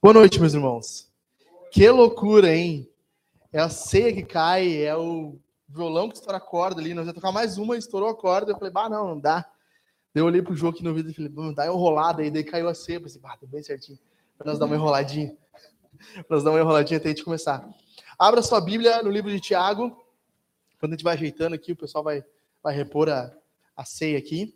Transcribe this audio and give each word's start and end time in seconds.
Boa 0.00 0.14
noite, 0.14 0.40
meus 0.40 0.54
irmãos. 0.54 1.10
Que 1.70 1.88
loucura, 1.90 2.54
hein? 2.54 2.88
É 3.52 3.60
a 3.60 3.68
ceia 3.68 4.12
que 4.12 4.22
cai, 4.22 4.82
é 4.82 4.96
o 4.96 5.38
violão 5.68 6.08
que 6.08 6.16
estoura 6.16 6.38
a 6.38 6.40
corda 6.40 6.80
ali. 6.80 6.94
Nós 6.94 7.06
ia 7.06 7.12
tocar 7.12 7.32
mais 7.32 7.58
uma, 7.58 7.76
estourou 7.76 8.08
a 8.08 8.14
corda. 8.14 8.52
Eu 8.52 8.56
falei, 8.56 8.70
bah, 8.70 8.88
não, 8.88 9.08
não 9.08 9.18
dá. 9.18 9.46
Daí 10.14 10.22
eu 10.22 10.26
olhei 10.26 10.40
pro 10.40 10.54
jogo 10.54 10.74
aqui 10.74 10.84
no 10.84 10.94
vídeo 10.94 11.10
e 11.10 11.14
falei, 11.14 11.30
dar 11.54 11.64
uma 11.64 11.74
enrolada 11.74 12.22
aí. 12.22 12.30
Daí 12.30 12.44
caiu 12.44 12.68
a 12.68 12.74
ceia. 12.74 13.00
Pensei, 13.00 13.20
bah, 13.20 13.36
tá 13.36 13.46
bem 13.46 13.62
certinho. 13.62 13.98
Pra 14.38 14.46
nós 14.46 14.58
dar 14.58 14.66
uma 14.66 14.76
enroladinha. 14.76 15.36
pra 16.26 16.36
nós 16.36 16.44
dar 16.44 16.50
uma 16.50 16.60
enroladinha 16.60 16.98
até 16.98 17.08
a 17.08 17.10
gente 17.12 17.24
começar. 17.24 17.68
Abra 18.18 18.42
sua 18.42 18.60
Bíblia 18.60 19.02
no 19.02 19.10
livro 19.10 19.30
de 19.30 19.40
Tiago. 19.40 20.03
Quando 20.84 20.92
a 20.92 20.96
gente 20.96 21.04
vai 21.04 21.14
ajeitando 21.14 21.54
aqui, 21.54 21.72
o 21.72 21.76
pessoal 21.76 22.04
vai, 22.04 22.22
vai 22.62 22.76
repor 22.76 23.08
a, 23.08 23.34
a 23.74 23.86
ceia 23.86 24.18
aqui. 24.18 24.54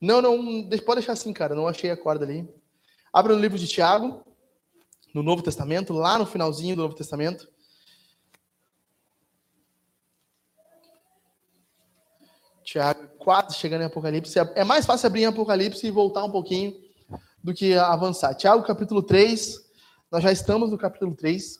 Não, 0.00 0.22
não, 0.22 0.68
pode 0.86 1.00
deixar 1.00 1.14
assim, 1.14 1.32
cara. 1.32 1.56
Não 1.56 1.66
achei 1.66 1.90
a 1.90 1.96
corda 1.96 2.24
ali. 2.24 2.48
Abra 3.12 3.34
no 3.34 3.40
livro 3.40 3.58
de 3.58 3.66
Tiago, 3.66 4.24
no 5.12 5.20
Novo 5.20 5.42
Testamento, 5.42 5.92
lá 5.92 6.16
no 6.16 6.26
finalzinho 6.26 6.76
do 6.76 6.82
Novo 6.82 6.94
Testamento. 6.94 7.48
Tiago, 12.62 13.08
quase 13.18 13.56
chegando 13.56 13.82
em 13.82 13.86
Apocalipse. 13.86 14.38
É 14.54 14.62
mais 14.62 14.86
fácil 14.86 15.08
abrir 15.08 15.22
em 15.22 15.26
Apocalipse 15.26 15.84
e 15.84 15.90
voltar 15.90 16.22
um 16.22 16.30
pouquinho 16.30 16.72
do 17.42 17.52
que 17.52 17.74
avançar. 17.74 18.32
Tiago, 18.36 18.62
capítulo 18.62 19.02
3. 19.02 19.58
Nós 20.08 20.22
já 20.22 20.30
estamos 20.30 20.70
no 20.70 20.78
capítulo 20.78 21.16
3. 21.16 21.58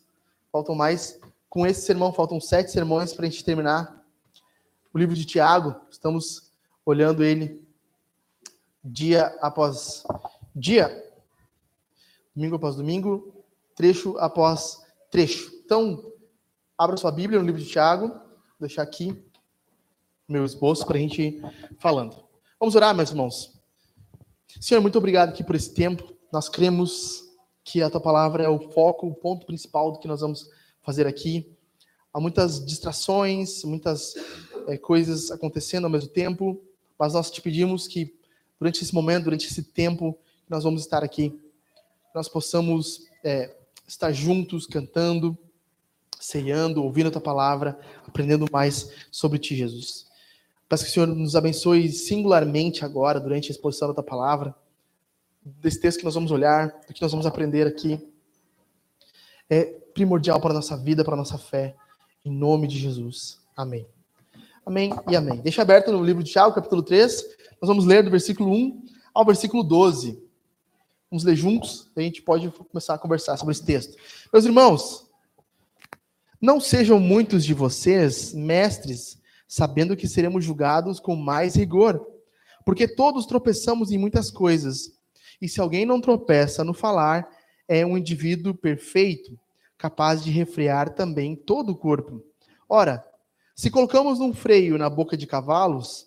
Faltam 0.53 0.77
mais. 0.77 1.19
Com 1.55 1.65
esse 1.65 1.83
sermão, 1.83 2.13
faltam 2.13 2.41
sete 2.41 2.73
sermões 2.73 3.13
para 3.13 3.29
a 3.29 3.31
gente 3.31 3.45
terminar 3.45 4.05
o 4.93 4.99
livro 4.99 5.15
de 5.15 5.25
Tiago. 5.25 5.77
Estamos 5.89 6.51
olhando 6.85 7.23
ele 7.23 7.65
dia 8.83 9.27
após 9.41 10.03
dia 10.53 11.01
domingo 12.35 12.57
após 12.57 12.75
domingo, 12.75 13.45
trecho 13.77 14.19
após 14.19 14.83
trecho. 15.13 15.49
Então, 15.65 16.13
abra 16.77 16.97
sua 16.97 17.13
Bíblia 17.13 17.39
no 17.39 17.47
livro 17.47 17.61
de 17.61 17.71
Tiago, 17.71 18.09
vou 18.09 18.19
deixar 18.59 18.83
aqui 18.83 19.25
meu 20.29 20.45
esboço 20.45 20.85
para 20.85 20.97
a 20.97 21.01
gente 21.01 21.23
ir 21.23 21.43
falando. 21.79 22.17
Vamos 22.59 22.75
orar, 22.75 22.93
meus 22.97 23.11
irmãos. 23.11 23.57
Senhor, 24.61 24.81
muito 24.81 24.99
obrigado 24.99 25.29
aqui 25.29 25.45
por 25.45 25.55
esse 25.55 25.73
tempo. 25.73 26.17
Nós 26.33 26.49
cremos 26.49 27.23
que 27.63 27.81
a 27.81 27.89
tua 27.89 28.01
palavra 28.01 28.43
é 28.43 28.49
o 28.49 28.59
foco, 28.73 29.07
o 29.07 29.15
ponto 29.15 29.47
principal 29.47 29.93
do 29.93 30.01
que 30.01 30.09
nós 30.09 30.21
vamos 30.21 30.51
fazer 30.85 31.07
aqui. 31.07 31.51
Há 32.13 32.21
muitas 32.21 32.65
distrações, 32.65 33.65
muitas 33.65 34.15
é, 34.69 34.77
coisas 34.77 35.31
acontecendo 35.31 35.85
ao 35.85 35.91
mesmo 35.91 36.09
tempo, 36.11 36.63
mas 36.99 37.15
nós 37.15 37.31
te 37.31 37.41
pedimos 37.41 37.89
que 37.89 38.15
durante 38.59 38.83
esse 38.83 38.95
momento, 38.95 39.25
durante 39.25 39.47
esse 39.47 39.63
tempo, 39.63 40.17
nós 40.49 40.63
vamos 40.63 40.83
estar 40.83 41.03
aqui 41.03 41.41
nós 42.15 42.29
possamos 42.29 43.09
é, 43.25 43.53
estar 43.89 44.13
juntos, 44.13 44.67
cantando, 44.69 45.37
ceando, 46.21 46.85
ouvindo 46.85 47.09
a 47.09 47.11
tua 47.11 47.21
palavra, 47.21 47.77
aprendendo 48.07 48.47
mais 48.53 48.89
sobre 49.11 49.39
ti, 49.39 49.57
Jesus. 49.57 50.07
Peço 50.69 50.85
que 50.85 50.91
o 50.91 50.93
Senhor 50.93 51.07
nos 51.09 51.35
abençoe 51.35 51.91
singularmente 51.91 52.85
agora, 52.85 53.19
durante 53.19 53.51
a 53.51 53.51
exposição 53.51 53.89
da 53.89 53.95
tua 53.95 54.05
palavra, 54.05 54.55
desse 55.45 55.81
texto 55.81 55.99
que 55.99 56.05
nós 56.05 56.15
vamos 56.15 56.31
olhar, 56.31 56.69
do 56.87 56.95
que 56.95 57.03
nós 57.03 57.11
vamos 57.11 57.27
aprender 57.27 57.67
aqui. 57.67 58.01
É 59.51 59.75
primordial 59.95 60.41
para 60.41 60.51
a 60.51 60.55
nossa 60.55 60.77
vida, 60.77 61.05
para 61.05 61.15
a 61.15 61.17
nossa 61.17 61.39
fé, 61.39 61.75
em 62.25 62.31
nome 62.31 62.67
de 62.67 62.79
Jesus. 62.79 63.41
Amém. 63.57 63.87
Amém 64.67 64.93
e 65.09 65.15
amém. 65.15 65.41
Deixa 65.41 65.63
aberto 65.63 65.93
no 65.93 66.05
livro 66.05 66.23
de 66.23 66.33
Tiago, 66.33 66.55
capítulo 66.55 66.83
3. 66.83 67.23
Nós 67.61 67.69
vamos 67.69 67.85
ler 67.85 68.03
do 68.03 68.11
versículo 68.11 68.51
1 68.53 68.85
ao 69.15 69.25
versículo 69.25 69.63
12. 69.63 70.21
Vamos 71.11 71.23
ler 71.23 71.37
juntos, 71.37 71.91
a 71.95 72.01
gente 72.01 72.21
pode 72.23 72.51
começar 72.51 72.95
a 72.95 72.99
conversar 72.99 73.37
sobre 73.37 73.53
esse 73.53 73.65
texto. 73.65 73.97
Meus 74.33 74.45
irmãos, 74.45 75.09
não 76.41 76.59
sejam 76.59 76.99
muitos 76.99 77.45
de 77.45 77.55
vocês 77.55 78.35
mestres, 78.35 79.19
sabendo 79.47 79.97
que 79.97 80.09
seremos 80.09 80.45
julgados 80.45 80.99
com 80.99 81.15
mais 81.15 81.55
rigor, 81.55 82.05
porque 82.65 82.89
todos 82.89 83.27
tropeçamos 83.27 83.93
em 83.93 83.99
muitas 83.99 84.31
coisas. 84.31 84.99
E 85.41 85.49
se 85.49 85.61
alguém 85.61 85.87
não 85.87 86.01
tropeça 86.01 86.65
no 86.65 86.75
falar, 86.75 87.29
é 87.69 87.87
um 87.87 87.97
indivíduo 87.97 88.55
perfeito, 88.55 89.39
capaz 89.85 90.25
de 90.25 90.31
refrear 90.31 90.95
também 90.95 91.37
todo 91.37 91.73
o 91.73 91.77
corpo. 91.77 92.25
Ora, 92.67 93.05
se 93.55 93.71
colocamos 93.71 94.19
um 94.19 94.33
freio 94.33 94.79
na 94.79 94.89
boca 94.89 95.15
de 95.15 95.27
cavalos, 95.27 96.07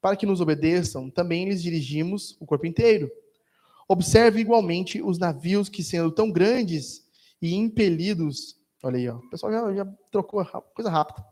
para 0.00 0.16
que 0.16 0.26
nos 0.26 0.40
obedeçam, 0.40 1.08
também 1.08 1.48
lhes 1.48 1.62
dirigimos 1.62 2.36
o 2.40 2.46
corpo 2.46 2.66
inteiro. 2.66 3.08
Observe 3.86 4.40
igualmente 4.40 5.00
os 5.00 5.18
navios 5.18 5.68
que, 5.68 5.84
sendo 5.84 6.10
tão 6.10 6.32
grandes 6.32 7.06
e 7.40 7.54
impelidos, 7.54 8.56
olha 8.82 8.98
aí, 8.98 9.08
ó, 9.08 9.18
o 9.18 9.30
pessoal 9.30 9.52
já, 9.52 9.72
já 9.72 9.86
trocou 10.10 10.44
coisa 10.74 10.90
rápida. 10.90 11.24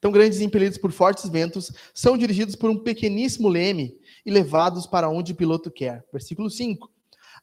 Tão 0.00 0.10
grandes 0.10 0.40
e 0.40 0.44
impelidos 0.44 0.76
por 0.76 0.90
fortes 0.90 1.28
ventos, 1.28 1.70
são 1.94 2.18
dirigidos 2.18 2.56
por 2.56 2.68
um 2.68 2.80
pequeníssimo 2.80 3.48
leme 3.48 3.96
e 4.26 4.30
levados 4.32 4.88
para 4.88 5.08
onde 5.08 5.34
o 5.34 5.36
piloto 5.36 5.70
quer. 5.70 6.04
Versículo 6.12 6.50
5. 6.50 6.90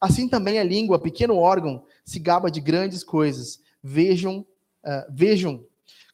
Assim 0.01 0.27
também 0.27 0.59
a 0.59 0.63
língua, 0.65 0.99
pequeno 0.99 1.37
órgão, 1.37 1.85
se 2.03 2.19
gaba 2.19 2.51
de 2.51 2.59
grandes 2.59 3.03
coisas. 3.03 3.59
Vejam, 3.83 4.45
uh, 4.85 5.11
vejam 5.11 5.65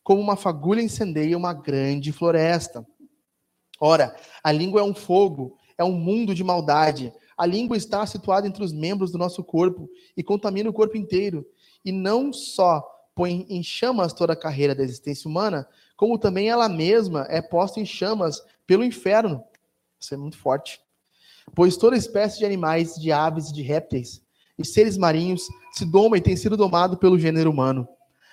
como 0.03 0.21
uma 0.21 0.35
fagulha 0.35 0.81
incendeia 0.81 1.37
uma 1.37 1.53
grande 1.53 2.11
floresta. 2.13 2.85
Ora, 3.79 4.15
a 4.43 4.51
língua 4.51 4.81
é 4.81 4.83
um 4.83 4.95
fogo, 4.95 5.57
é 5.77 5.83
um 5.83 5.91
mundo 5.91 6.33
de 6.33 6.43
maldade. 6.43 7.13
A 7.37 7.45
língua 7.45 7.77
está 7.77 8.05
situada 8.05 8.47
entre 8.47 8.63
os 8.63 8.71
membros 8.71 9.11
do 9.11 9.17
nosso 9.17 9.43
corpo 9.43 9.89
e 10.15 10.23
contamina 10.23 10.69
o 10.69 10.73
corpo 10.73 10.97
inteiro. 10.97 11.45
E 11.83 11.91
não 11.91 12.31
só 12.31 12.81
põe 13.13 13.45
em 13.49 13.61
chamas 13.61 14.13
toda 14.13 14.33
a 14.33 14.39
carreira 14.39 14.73
da 14.73 14.83
existência 14.83 15.27
humana, 15.27 15.67
como 15.95 16.17
também 16.17 16.49
ela 16.49 16.69
mesma 16.69 17.25
é 17.29 17.41
posta 17.41 17.79
em 17.79 17.85
chamas 17.85 18.41
pelo 18.65 18.83
inferno. 18.83 19.43
Isso 19.99 20.13
é 20.13 20.17
muito 20.17 20.37
forte. 20.37 20.79
Pois 21.55 21.77
toda 21.77 21.97
espécie 21.97 22.39
de 22.39 22.45
animais, 22.45 22.95
de 22.95 23.11
aves 23.11 23.49
e 23.49 23.53
de 23.53 23.61
répteis 23.61 24.21
e 24.57 24.65
seres 24.65 24.97
marinhos 24.97 25.47
se 25.71 25.85
doma 25.85 26.17
e 26.17 26.21
tem 26.21 26.35
sido 26.35 26.57
domado 26.57 26.97
pelo 26.97 27.19
gênero 27.19 27.51
humano. 27.51 27.87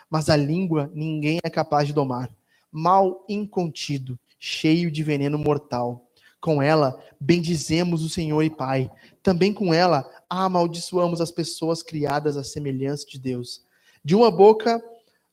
Mas 0.09 0.29
a 0.29 0.37
língua 0.37 0.91
ninguém 0.95 1.39
é 1.43 1.51
capaz 1.51 1.87
de 1.87 1.93
domar. 1.93 2.31
Mal 2.71 3.25
incontido, 3.29 4.19
cheio 4.39 4.91
de 4.91 5.03
veneno 5.03 5.39
mortal. 5.39 6.09
Com 6.41 6.63
ela, 6.63 7.03
bendizemos 7.21 8.05
o 8.05 8.09
Senhor 8.09 8.43
e 8.43 8.51
Pai. 8.51 8.91
Também 9.23 9.53
com 9.53 9.73
ela, 9.73 10.09
amaldiçoamos 10.29 11.21
as 11.21 11.31
pessoas 11.31 11.83
criadas 11.83 12.37
à 12.37 12.45
semelhança 12.45 13.07
de 13.07 13.19
Deus. 13.19 13.63
De 14.05 14.15
uma 14.15 14.31
boca, 14.31 14.83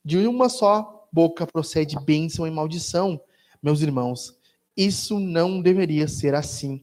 de 0.04 0.18
uma 0.26 0.48
só 0.48 1.06
boca 1.12 1.46
procede 1.46 1.96
bênção 2.00 2.46
e 2.46 2.50
maldição. 2.50 3.20
Meus 3.62 3.82
irmãos, 3.82 4.34
isso 4.76 5.20
não 5.20 5.60
deveria 5.60 6.08
ser 6.08 6.34
assim. 6.34 6.82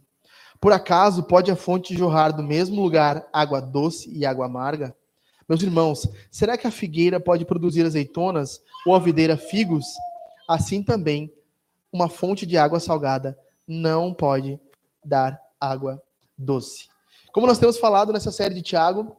Por 0.60 0.74
acaso 0.74 1.24
pode 1.24 1.50
a 1.50 1.56
fonte 1.56 1.96
jorrar 1.96 2.36
do 2.36 2.44
mesmo 2.44 2.82
lugar 2.82 3.28
água 3.32 3.62
doce 3.62 4.10
e 4.12 4.26
água 4.26 4.46
amarga? 4.46 4.96
Meus 5.48 5.64
irmãos, 5.64 6.08
será 6.30 6.58
que 6.58 6.68
a 6.68 6.72
figueira 6.72 7.20
pode 7.20 7.46
produzir 7.46 7.86
azeitonas 7.86 8.62
ou 8.86 8.94
a 8.94 9.00
videira 9.00 9.38
figos? 9.38 9.86
Assim 10.48 10.84
também, 10.84 11.34
uma 11.92 12.10
fonte 12.10 12.46
de 12.46 12.58
água 12.58 12.80
salgada 12.80 13.40
não 13.68 14.14
pode 14.14 14.60
dar 15.04 15.40
água 15.60 16.02
doce. 16.38 16.90
Como 17.32 17.48
nós 17.48 17.58
temos 17.58 17.78
falado 17.78 18.12
nessa 18.12 18.32
série 18.32 18.54
de 18.54 18.62
Tiago, 18.62 19.16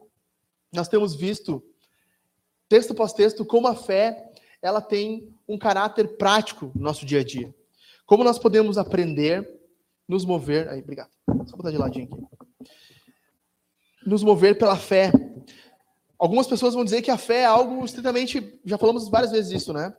nós 0.71 0.87
temos 0.87 1.15
visto 1.15 1.63
texto 2.69 2.91
após 2.91 3.13
texto 3.13 3.43
como 3.43 3.67
a 3.67 3.75
fé 3.75 4.31
ela 4.61 4.79
tem 4.79 5.33
um 5.47 5.57
caráter 5.57 6.17
prático 6.17 6.71
no 6.75 6.83
nosso 6.83 7.05
dia 7.05 7.21
a 7.21 7.23
dia. 7.23 7.53
Como 8.05 8.23
nós 8.23 8.37
podemos 8.37 8.77
aprender, 8.77 9.60
nos 10.11 10.25
mover. 10.25 10.67
Aí, 10.67 10.81
obrigado. 10.81 11.09
Só 11.47 11.55
botar 11.55 11.71
de 11.71 11.77
ladinho 11.77 12.05
aqui. 12.05 12.69
Nos 14.05 14.23
mover 14.23 14.57
pela 14.57 14.75
fé. 14.75 15.11
Algumas 16.19 16.45
pessoas 16.45 16.73
vão 16.73 16.83
dizer 16.83 17.01
que 17.01 17.09
a 17.09 17.17
fé 17.17 17.39
é 17.39 17.45
algo 17.45 17.83
estritamente. 17.85 18.59
Já 18.65 18.77
falamos 18.77 19.07
várias 19.09 19.31
vezes 19.31 19.61
isso, 19.61 19.73
né? 19.73 19.93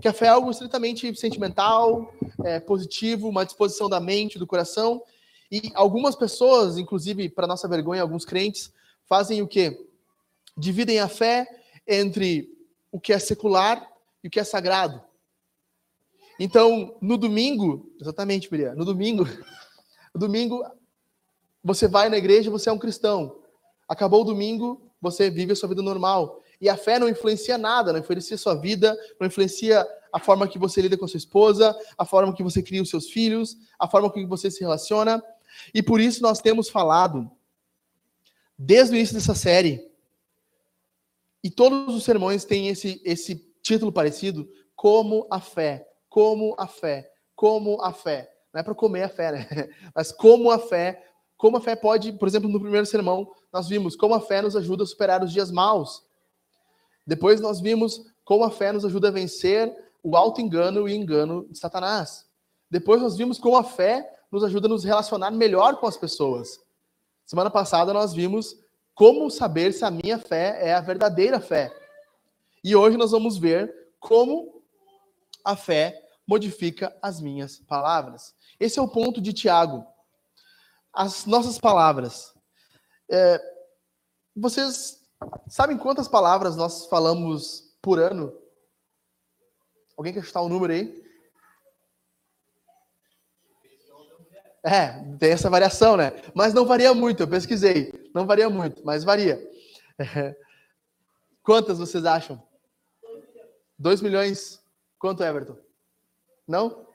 que 0.00 0.06
a 0.06 0.12
fé 0.12 0.26
é 0.26 0.28
algo 0.28 0.50
estritamente 0.50 1.12
sentimental, 1.16 2.14
é, 2.44 2.60
positivo, 2.60 3.28
uma 3.28 3.44
disposição 3.44 3.88
da 3.88 3.98
mente, 3.98 4.38
do 4.38 4.46
coração. 4.46 5.02
E 5.50 5.72
algumas 5.74 6.14
pessoas, 6.14 6.78
inclusive 6.78 7.28
para 7.28 7.48
nossa 7.48 7.66
vergonha, 7.66 8.02
alguns 8.02 8.24
crentes, 8.24 8.72
fazem 9.08 9.42
o 9.42 9.48
quê? 9.48 9.86
Dividem 10.56 11.00
a 11.00 11.08
fé 11.08 11.48
entre 11.86 12.48
o 12.92 13.00
que 13.00 13.12
é 13.12 13.18
secular 13.18 13.84
e 14.22 14.28
o 14.28 14.30
que 14.30 14.38
é 14.38 14.44
sagrado. 14.44 15.02
Então, 16.38 16.96
no 17.00 17.16
domingo, 17.16 17.92
exatamente, 18.00 18.50
Miriam, 18.50 18.74
no 18.74 18.84
domingo, 18.84 19.24
no 20.14 20.20
domingo, 20.20 20.64
você 21.62 21.88
vai 21.88 22.08
na 22.08 22.16
igreja, 22.16 22.50
você 22.50 22.68
é 22.68 22.72
um 22.72 22.78
cristão. 22.78 23.40
Acabou 23.88 24.22
o 24.22 24.24
domingo, 24.24 24.90
você 25.00 25.30
vive 25.30 25.52
a 25.52 25.56
sua 25.56 25.68
vida 25.68 25.82
normal. 25.82 26.42
E 26.60 26.68
a 26.68 26.76
fé 26.76 26.98
não 26.98 27.08
influencia 27.08 27.56
nada, 27.58 27.92
não 27.92 28.00
influencia 28.00 28.34
a 28.34 28.38
sua 28.38 28.54
vida, 28.54 28.96
não 29.20 29.26
influencia 29.26 29.86
a 30.12 30.18
forma 30.18 30.48
que 30.48 30.58
você 30.58 30.80
lida 30.80 30.96
com 30.96 31.04
a 31.04 31.08
sua 31.08 31.18
esposa, 31.18 31.76
a 31.96 32.04
forma 32.04 32.34
que 32.34 32.42
você 32.42 32.62
cria 32.62 32.82
os 32.82 32.90
seus 32.90 33.10
filhos, 33.10 33.56
a 33.78 33.88
forma 33.88 34.12
que 34.12 34.24
você 34.26 34.50
se 34.50 34.60
relaciona. 34.60 35.22
E 35.74 35.82
por 35.82 36.00
isso 36.00 36.22
nós 36.22 36.40
temos 36.40 36.68
falado, 36.68 37.30
desde 38.56 38.94
o 38.94 38.96
início 38.96 39.14
dessa 39.14 39.34
série, 39.34 39.88
e 41.42 41.50
todos 41.50 41.94
os 41.94 42.04
sermões 42.04 42.44
têm 42.44 42.68
esse, 42.68 43.00
esse 43.04 43.36
título 43.62 43.92
parecido, 43.92 44.48
como 44.74 45.26
a 45.30 45.40
fé, 45.40 45.87
como 46.18 46.56
a 46.58 46.66
fé, 46.66 47.08
como 47.36 47.80
a 47.80 47.92
fé. 47.92 48.28
Não 48.52 48.58
é 48.58 48.64
para 48.64 48.74
comer 48.74 49.04
a 49.04 49.08
fé, 49.08 49.30
né? 49.30 49.46
Mas 49.94 50.10
como 50.10 50.50
a 50.50 50.58
fé, 50.58 51.00
como 51.36 51.58
a 51.58 51.60
fé 51.60 51.76
pode, 51.76 52.10
por 52.10 52.26
exemplo, 52.26 52.50
no 52.50 52.58
primeiro 52.58 52.84
sermão, 52.86 53.30
nós 53.52 53.68
vimos 53.68 53.94
como 53.94 54.16
a 54.16 54.20
fé 54.20 54.42
nos 54.42 54.56
ajuda 54.56 54.82
a 54.82 54.86
superar 54.86 55.22
os 55.22 55.32
dias 55.32 55.48
maus. 55.52 56.02
Depois 57.06 57.40
nós 57.40 57.60
vimos 57.60 58.04
como 58.24 58.42
a 58.42 58.50
fé 58.50 58.72
nos 58.72 58.84
ajuda 58.84 59.06
a 59.06 59.10
vencer 59.12 59.72
o 60.02 60.16
auto-engano 60.16 60.88
e 60.88 60.96
engano 60.96 61.46
de 61.48 61.56
Satanás. 61.56 62.26
Depois 62.68 63.00
nós 63.00 63.16
vimos 63.16 63.38
como 63.38 63.56
a 63.56 63.62
fé 63.62 64.12
nos 64.28 64.42
ajuda 64.42 64.66
a 64.66 64.70
nos 64.70 64.82
relacionar 64.82 65.30
melhor 65.30 65.76
com 65.76 65.86
as 65.86 65.96
pessoas. 65.96 66.58
Semana 67.24 67.48
passada 67.48 67.92
nós 67.92 68.12
vimos 68.12 68.56
como 68.92 69.30
saber 69.30 69.72
se 69.72 69.84
a 69.84 69.90
minha 69.92 70.18
fé 70.18 70.58
é 70.60 70.74
a 70.74 70.80
verdadeira 70.80 71.38
fé. 71.38 71.72
E 72.64 72.74
hoje 72.74 72.96
nós 72.96 73.12
vamos 73.12 73.38
ver 73.38 73.72
como 74.00 74.64
a 75.44 75.54
fé 75.54 76.07
modifica 76.28 76.94
as 77.00 77.22
minhas 77.22 77.58
palavras. 77.58 78.34
Esse 78.60 78.78
é 78.78 78.82
o 78.82 78.88
ponto 78.88 79.18
de 79.18 79.32
Tiago. 79.32 79.86
As 80.92 81.24
nossas 81.24 81.58
palavras. 81.58 82.34
É, 83.10 83.40
vocês 84.36 85.00
sabem 85.48 85.78
quantas 85.78 86.06
palavras 86.06 86.54
nós 86.54 86.84
falamos 86.86 87.74
por 87.80 87.98
ano? 87.98 88.38
Alguém 89.96 90.12
quer 90.12 90.22
chutar 90.22 90.42
um 90.42 90.50
número 90.50 90.74
aí? 90.74 91.08
É, 94.62 95.02
tem 95.18 95.30
essa 95.30 95.48
variação, 95.48 95.96
né? 95.96 96.12
Mas 96.34 96.52
não 96.52 96.66
varia 96.66 96.92
muito, 96.92 97.22
eu 97.22 97.28
pesquisei. 97.28 98.10
Não 98.14 98.26
varia 98.26 98.50
muito, 98.50 98.84
mas 98.84 99.02
varia. 99.02 99.40
É. 99.98 100.36
Quantas 101.42 101.78
vocês 101.78 102.04
acham? 102.04 102.42
2 103.78 104.02
milhões. 104.02 104.62
Quanto, 104.98 105.22
Everton? 105.22 105.67
Não? 106.48 106.86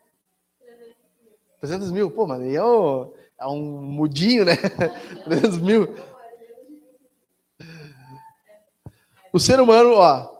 300 1.61 1.91
mil? 1.91 2.09
Pô, 2.09 2.25
mas 2.25 2.41
aí 2.41 2.55
é, 2.55 2.63
o, 2.63 3.13
é 3.39 3.45
um 3.45 3.61
mudinho, 3.61 4.43
né? 4.43 4.57
300 5.23 5.59
mil. 5.59 5.95
O 9.31 9.39
ser 9.39 9.59
humano, 9.59 9.93
ó, 9.93 10.33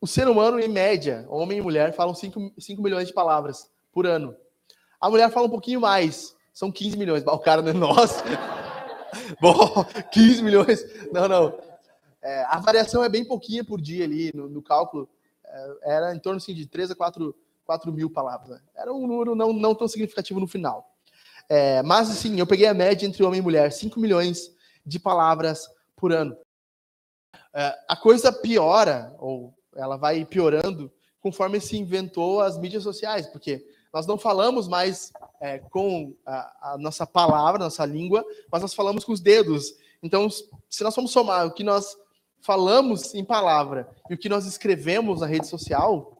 o 0.00 0.06
ser 0.06 0.28
humano, 0.28 0.60
em 0.60 0.68
média, 0.68 1.26
homem 1.28 1.58
e 1.58 1.62
mulher, 1.62 1.94
falam 1.94 2.14
5, 2.14 2.52
5 2.58 2.82
milhões 2.82 3.08
de 3.08 3.14
palavras 3.14 3.70
por 3.92 4.06
ano. 4.06 4.36
A 5.00 5.10
mulher 5.10 5.30
fala 5.30 5.46
um 5.46 5.50
pouquinho 5.50 5.80
mais, 5.80 6.36
são 6.52 6.70
15 6.70 6.96
milhões. 6.96 7.24
O 7.26 7.38
cara 7.38 7.62
não 7.62 7.70
é 7.70 7.72
nosso. 7.72 8.22
Bom, 9.40 9.84
15 10.12 10.42
milhões. 10.42 10.84
Não, 11.10 11.26
não. 11.26 11.58
É, 12.22 12.44
a 12.44 12.58
variação 12.58 13.02
é 13.02 13.08
bem 13.08 13.24
pouquinha 13.24 13.64
por 13.64 13.80
dia 13.80 14.04
ali 14.04 14.30
no, 14.34 14.48
no 14.48 14.62
cálculo. 14.62 15.08
É, 15.44 15.96
era 15.96 16.14
em 16.14 16.18
torno 16.18 16.36
assim, 16.36 16.54
de 16.54 16.66
3 16.66 16.90
a 16.90 16.94
4, 16.94 17.34
4 17.70 17.92
mil 17.92 18.10
palavras. 18.10 18.50
Né? 18.50 18.60
Era 18.74 18.92
um 18.92 19.06
número 19.06 19.36
não, 19.36 19.52
não 19.52 19.76
tão 19.76 19.86
significativo 19.86 20.40
no 20.40 20.48
final. 20.48 20.92
É, 21.48 21.80
mas, 21.84 22.10
assim, 22.10 22.36
eu 22.36 22.46
peguei 22.46 22.66
a 22.66 22.74
média 22.74 23.06
entre 23.06 23.22
homem 23.22 23.38
e 23.38 23.42
mulher: 23.42 23.70
5 23.70 24.00
milhões 24.00 24.52
de 24.84 24.98
palavras 24.98 25.68
por 25.94 26.12
ano. 26.12 26.36
É, 27.54 27.78
a 27.86 27.94
coisa 27.94 28.32
piora, 28.32 29.14
ou 29.20 29.54
ela 29.76 29.96
vai 29.96 30.24
piorando, 30.24 30.90
conforme 31.20 31.60
se 31.60 31.76
inventou 31.76 32.40
as 32.40 32.58
mídias 32.58 32.82
sociais, 32.82 33.28
porque 33.28 33.64
nós 33.94 34.04
não 34.04 34.18
falamos 34.18 34.66
mais 34.66 35.12
é, 35.40 35.58
com 35.58 36.12
a, 36.26 36.72
a, 36.72 36.78
nossa 36.78 37.06
palavra, 37.06 37.62
nossa 37.62 37.84
língua, 37.86 38.24
mas 38.50 38.62
nós 38.62 38.74
falamos 38.74 39.04
com 39.04 39.12
os 39.12 39.20
dedos. 39.20 39.74
Então, 40.02 40.28
se 40.28 40.82
nós 40.82 40.92
formos 40.92 41.12
somar 41.12 41.46
o 41.46 41.52
que 41.52 41.62
nós 41.62 41.96
falamos 42.40 43.14
em 43.14 43.24
palavra 43.24 43.88
e 44.08 44.14
o 44.14 44.18
que 44.18 44.28
nós 44.28 44.44
escrevemos 44.44 45.20
na 45.20 45.26
rede 45.26 45.46
social, 45.46 46.16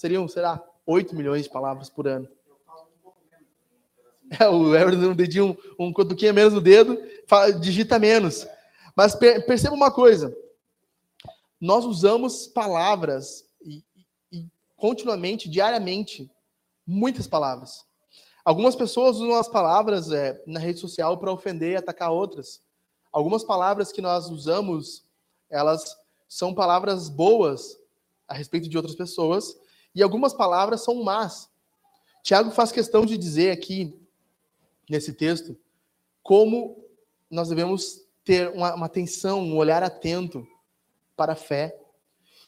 seriam, 0.00 0.26
será, 0.26 0.62
8 0.86 1.14
milhões 1.14 1.44
de 1.44 1.50
palavras 1.50 1.90
por 1.90 2.08
ano. 2.08 2.26
É, 4.38 4.48
o 4.48 4.74
Everton 4.76 5.10
um 5.10 5.14
dedinho, 5.14 5.58
um, 5.76 5.86
um 5.86 5.92
cotoquinho 5.92 6.32
menos 6.32 6.54
no 6.54 6.60
dedo, 6.60 6.96
fala, 7.26 7.52
digita 7.52 7.98
menos. 7.98 8.46
Mas 8.96 9.14
per, 9.14 9.44
perceba 9.44 9.74
uma 9.74 9.90
coisa: 9.90 10.32
nós 11.60 11.84
usamos 11.84 12.46
palavras 12.46 13.44
e, 13.60 13.84
e 14.30 14.46
continuamente, 14.76 15.50
diariamente, 15.50 16.30
muitas 16.86 17.26
palavras. 17.26 17.84
Algumas 18.44 18.76
pessoas 18.76 19.16
usam 19.16 19.34
as 19.34 19.48
palavras 19.48 20.12
é, 20.12 20.40
na 20.46 20.60
rede 20.60 20.78
social 20.78 21.18
para 21.18 21.32
ofender 21.32 21.72
e 21.72 21.76
atacar 21.76 22.12
outras. 22.12 22.62
Algumas 23.12 23.42
palavras 23.42 23.90
que 23.90 24.00
nós 24.00 24.30
usamos, 24.30 25.04
elas 25.50 25.96
são 26.28 26.54
palavras 26.54 27.08
boas 27.08 27.76
a 28.28 28.34
respeito 28.34 28.68
de 28.68 28.76
outras 28.76 28.94
pessoas, 28.94 29.56
e 29.94 30.02
algumas 30.02 30.32
palavras 30.32 30.82
são 30.82 31.02
más. 31.02 31.50
Tiago 32.22 32.50
faz 32.50 32.70
questão 32.70 33.04
de 33.04 33.16
dizer 33.16 33.50
aqui, 33.50 33.98
nesse 34.88 35.12
texto, 35.12 35.56
como 36.22 36.84
nós 37.30 37.48
devemos 37.48 38.02
ter 38.24 38.50
uma, 38.50 38.74
uma 38.74 38.86
atenção, 38.86 39.40
um 39.40 39.56
olhar 39.56 39.82
atento 39.82 40.46
para 41.16 41.32
a 41.32 41.36
fé, 41.36 41.76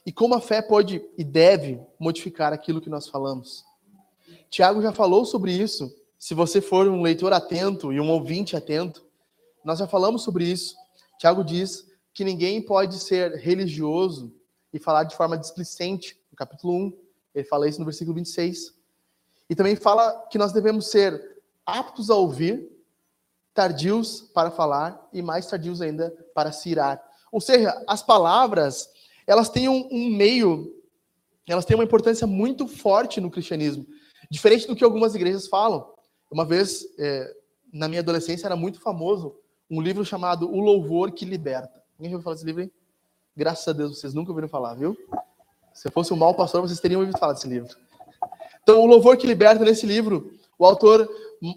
e 0.04 0.12
como 0.12 0.34
a 0.34 0.40
fé 0.40 0.60
pode 0.60 1.02
e 1.16 1.24
deve 1.24 1.80
modificar 1.98 2.52
aquilo 2.52 2.80
que 2.80 2.90
nós 2.90 3.08
falamos. 3.08 3.64
Tiago 4.50 4.82
já 4.82 4.92
falou 4.92 5.24
sobre 5.24 5.52
isso. 5.52 5.94
Se 6.18 6.34
você 6.34 6.60
for 6.60 6.88
um 6.88 7.02
leitor 7.02 7.32
atento 7.32 7.92
e 7.92 8.00
um 8.00 8.10
ouvinte 8.10 8.56
atento, 8.56 9.04
nós 9.64 9.78
já 9.78 9.86
falamos 9.86 10.22
sobre 10.22 10.44
isso. 10.44 10.76
Tiago 11.18 11.44
diz 11.44 11.86
que 12.12 12.24
ninguém 12.24 12.60
pode 12.60 12.98
ser 12.98 13.32
religioso 13.36 14.34
e 14.72 14.78
falar 14.78 15.04
de 15.04 15.16
forma 15.16 15.38
displicente, 15.38 16.18
no 16.30 16.36
capítulo 16.36 16.74
1. 16.74 17.01
Ele 17.34 17.44
fala 17.44 17.68
isso 17.68 17.78
no 17.78 17.84
versículo 17.84 18.14
26. 18.14 18.74
E 19.48 19.54
também 19.54 19.76
fala 19.76 20.26
que 20.30 20.38
nós 20.38 20.52
devemos 20.52 20.90
ser 20.90 21.40
aptos 21.64 22.10
a 22.10 22.14
ouvir, 22.14 22.70
tardios 23.54 24.22
para 24.32 24.50
falar 24.50 25.08
e 25.12 25.20
mais 25.20 25.46
tardios 25.46 25.80
ainda 25.80 26.10
para 26.34 26.52
se 26.52 26.70
irar. 26.70 27.02
Ou 27.30 27.40
seja, 27.40 27.82
as 27.86 28.02
palavras, 28.02 28.88
elas 29.26 29.48
têm 29.48 29.68
um, 29.68 29.88
um 29.90 30.10
meio, 30.10 30.74
elas 31.46 31.64
têm 31.64 31.74
uma 31.74 31.84
importância 31.84 32.26
muito 32.26 32.66
forte 32.66 33.20
no 33.20 33.30
cristianismo. 33.30 33.86
Diferente 34.30 34.66
do 34.66 34.76
que 34.76 34.84
algumas 34.84 35.14
igrejas 35.14 35.46
falam. 35.46 35.92
Uma 36.30 36.44
vez, 36.44 36.86
é, 36.98 37.34
na 37.72 37.88
minha 37.88 38.00
adolescência, 38.00 38.46
era 38.46 38.56
muito 38.56 38.80
famoso 38.80 39.36
um 39.70 39.80
livro 39.80 40.04
chamado 40.04 40.50
O 40.50 40.60
Louvor 40.60 41.12
que 41.12 41.24
Liberta. 41.24 41.82
Ninguém 41.98 42.10
já 42.10 42.16
ouviu 42.16 42.24
falar 42.24 42.34
desse 42.34 42.46
livro, 42.46 42.62
hein? 42.62 42.72
Graças 43.34 43.66
a 43.66 43.72
Deus, 43.72 43.98
vocês 43.98 44.12
nunca 44.12 44.30
ouviram 44.30 44.48
falar, 44.48 44.74
viu? 44.74 44.96
Se 45.74 45.88
eu 45.88 45.92
fosse 45.92 46.12
um 46.12 46.16
mau 46.16 46.34
pastor, 46.34 46.60
vocês 46.60 46.80
teriam 46.80 47.00
ouvido 47.00 47.18
falar 47.18 47.32
desse 47.32 47.48
livro. 47.48 47.74
Então, 48.62 48.80
O 48.80 48.86
Louvor 48.86 49.16
que 49.16 49.26
Liberta, 49.26 49.64
nesse 49.64 49.86
livro, 49.86 50.32
o 50.58 50.64
autor 50.64 51.08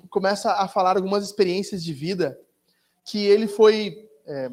começa 0.09 0.51
a 0.53 0.67
falar 0.67 0.97
algumas 0.97 1.23
experiências 1.23 1.83
de 1.83 1.93
vida 1.93 2.39
que 3.03 3.23
ele 3.25 3.47
foi 3.47 4.09
é, 4.25 4.51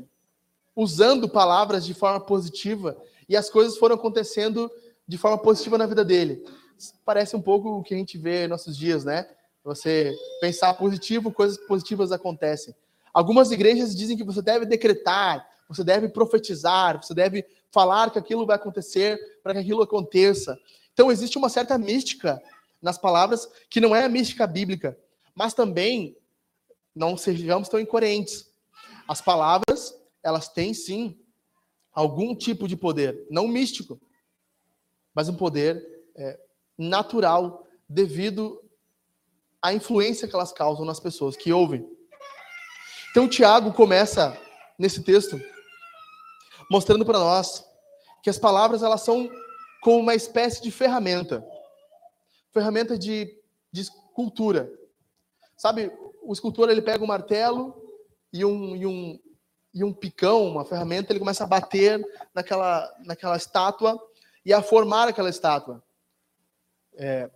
usando 0.77 1.29
palavras 1.29 1.85
de 1.85 1.95
forma 1.95 2.21
positiva 2.21 2.97
e 3.29 3.37
as 3.37 3.49
coisas 3.49 3.79
foram 3.79 3.95
acontecendo 3.95 4.71
de 5.09 5.17
forma 5.17 5.39
positiva 5.39 5.79
na 5.79 5.87
vida 5.87 6.05
dele 6.05 6.45
parece 7.05 7.37
um 7.37 7.43
pouco 7.43 7.79
o 7.79 7.83
que 7.83 7.95
a 7.95 7.97
gente 7.97 8.19
vê 8.19 8.49
nossos 8.49 8.77
dias, 8.77 9.05
né? 9.05 9.27
Você 9.65 10.13
pensar 10.41 10.75
positivo, 10.75 11.31
coisas 11.31 11.57
positivas 11.67 12.11
acontecem. 12.11 12.75
Algumas 13.15 13.51
igrejas 13.53 13.95
dizem 13.95 14.17
que 14.17 14.25
você 14.25 14.43
deve 14.43 14.67
decretar, 14.67 15.47
você 15.69 15.85
deve 15.85 16.09
profetizar, 16.09 17.01
você 17.03 17.15
deve 17.15 17.45
falar 17.73 18.11
que 18.11 18.19
aquilo 18.19 18.47
vai 18.47 18.57
acontecer 18.57 19.19
para 19.43 19.55
que 19.55 19.61
aquilo 19.61 19.83
aconteça. 19.83 20.59
Então 20.93 21.11
existe 21.11 21.39
uma 21.39 21.49
certa 21.49 21.77
mística 21.79 22.41
nas 22.81 22.99
palavras 22.99 23.49
que 23.71 23.81
não 23.81 23.97
é 23.97 24.05
a 24.05 24.09
mística 24.09 24.47
bíblica, 24.47 24.99
mas 25.35 25.55
também 25.55 26.17
não 26.95 27.17
sejamos 27.17 27.69
tão 27.69 27.81
incoerentes. 27.81 28.51
As 29.09 29.23
palavras, 29.23 29.99
elas 30.23 30.49
têm 30.49 30.75
sim 30.75 31.19
algum 31.93 32.35
tipo 32.35 32.69
de 32.69 32.77
poder, 32.77 33.27
não 33.31 33.49
místico, 33.49 34.01
mas 35.15 35.29
um 35.29 35.35
poder 35.35 35.83
é, 36.15 36.39
natural 36.77 37.67
devido 37.89 38.63
à 39.61 39.73
influência 39.73 40.29
que 40.29 40.35
elas 40.35 40.53
causam 40.53 40.85
nas 40.85 41.01
pessoas 41.01 41.37
que 41.37 41.53
ouvem. 41.53 41.87
Então, 43.11 43.29
Tiago 43.29 43.73
começa 43.73 44.39
nesse 44.79 45.03
texto 45.03 45.41
mostrando 46.71 47.05
para 47.05 47.19
nós 47.19 47.65
que 48.23 48.31
as 48.31 48.39
palavras 48.39 48.83
elas 48.83 49.03
são 49.03 49.29
como 49.83 49.99
uma 49.99 50.15
espécie 50.15 50.63
de 50.63 50.71
ferramenta 50.71 51.45
ferramenta 52.53 52.99
de, 52.99 53.35
de 53.73 53.81
escultura. 53.81 54.71
Sabe, 55.57 55.91
o 56.23 56.33
escultor 56.33 56.69
ele 56.69 56.83
pega 56.83 57.03
um 57.03 57.07
martelo 57.07 57.75
e 58.33 58.45
um, 58.45 58.77
e 58.77 58.87
um, 58.87 59.19
e 59.75 59.85
um 59.85 59.93
picão, 59.93 60.47
uma 60.47 60.65
ferramenta, 60.65 61.13
ele 61.13 61.19
começa 61.19 61.45
a 61.45 61.47
bater 61.47 62.05
naquela, 62.35 62.95
naquela 63.05 63.37
estátua 63.37 63.99
e 64.45 64.53
a 64.53 64.63
formar 64.63 65.09
aquela 65.09 65.31
estátua. 65.31 65.83
É, 66.95 67.31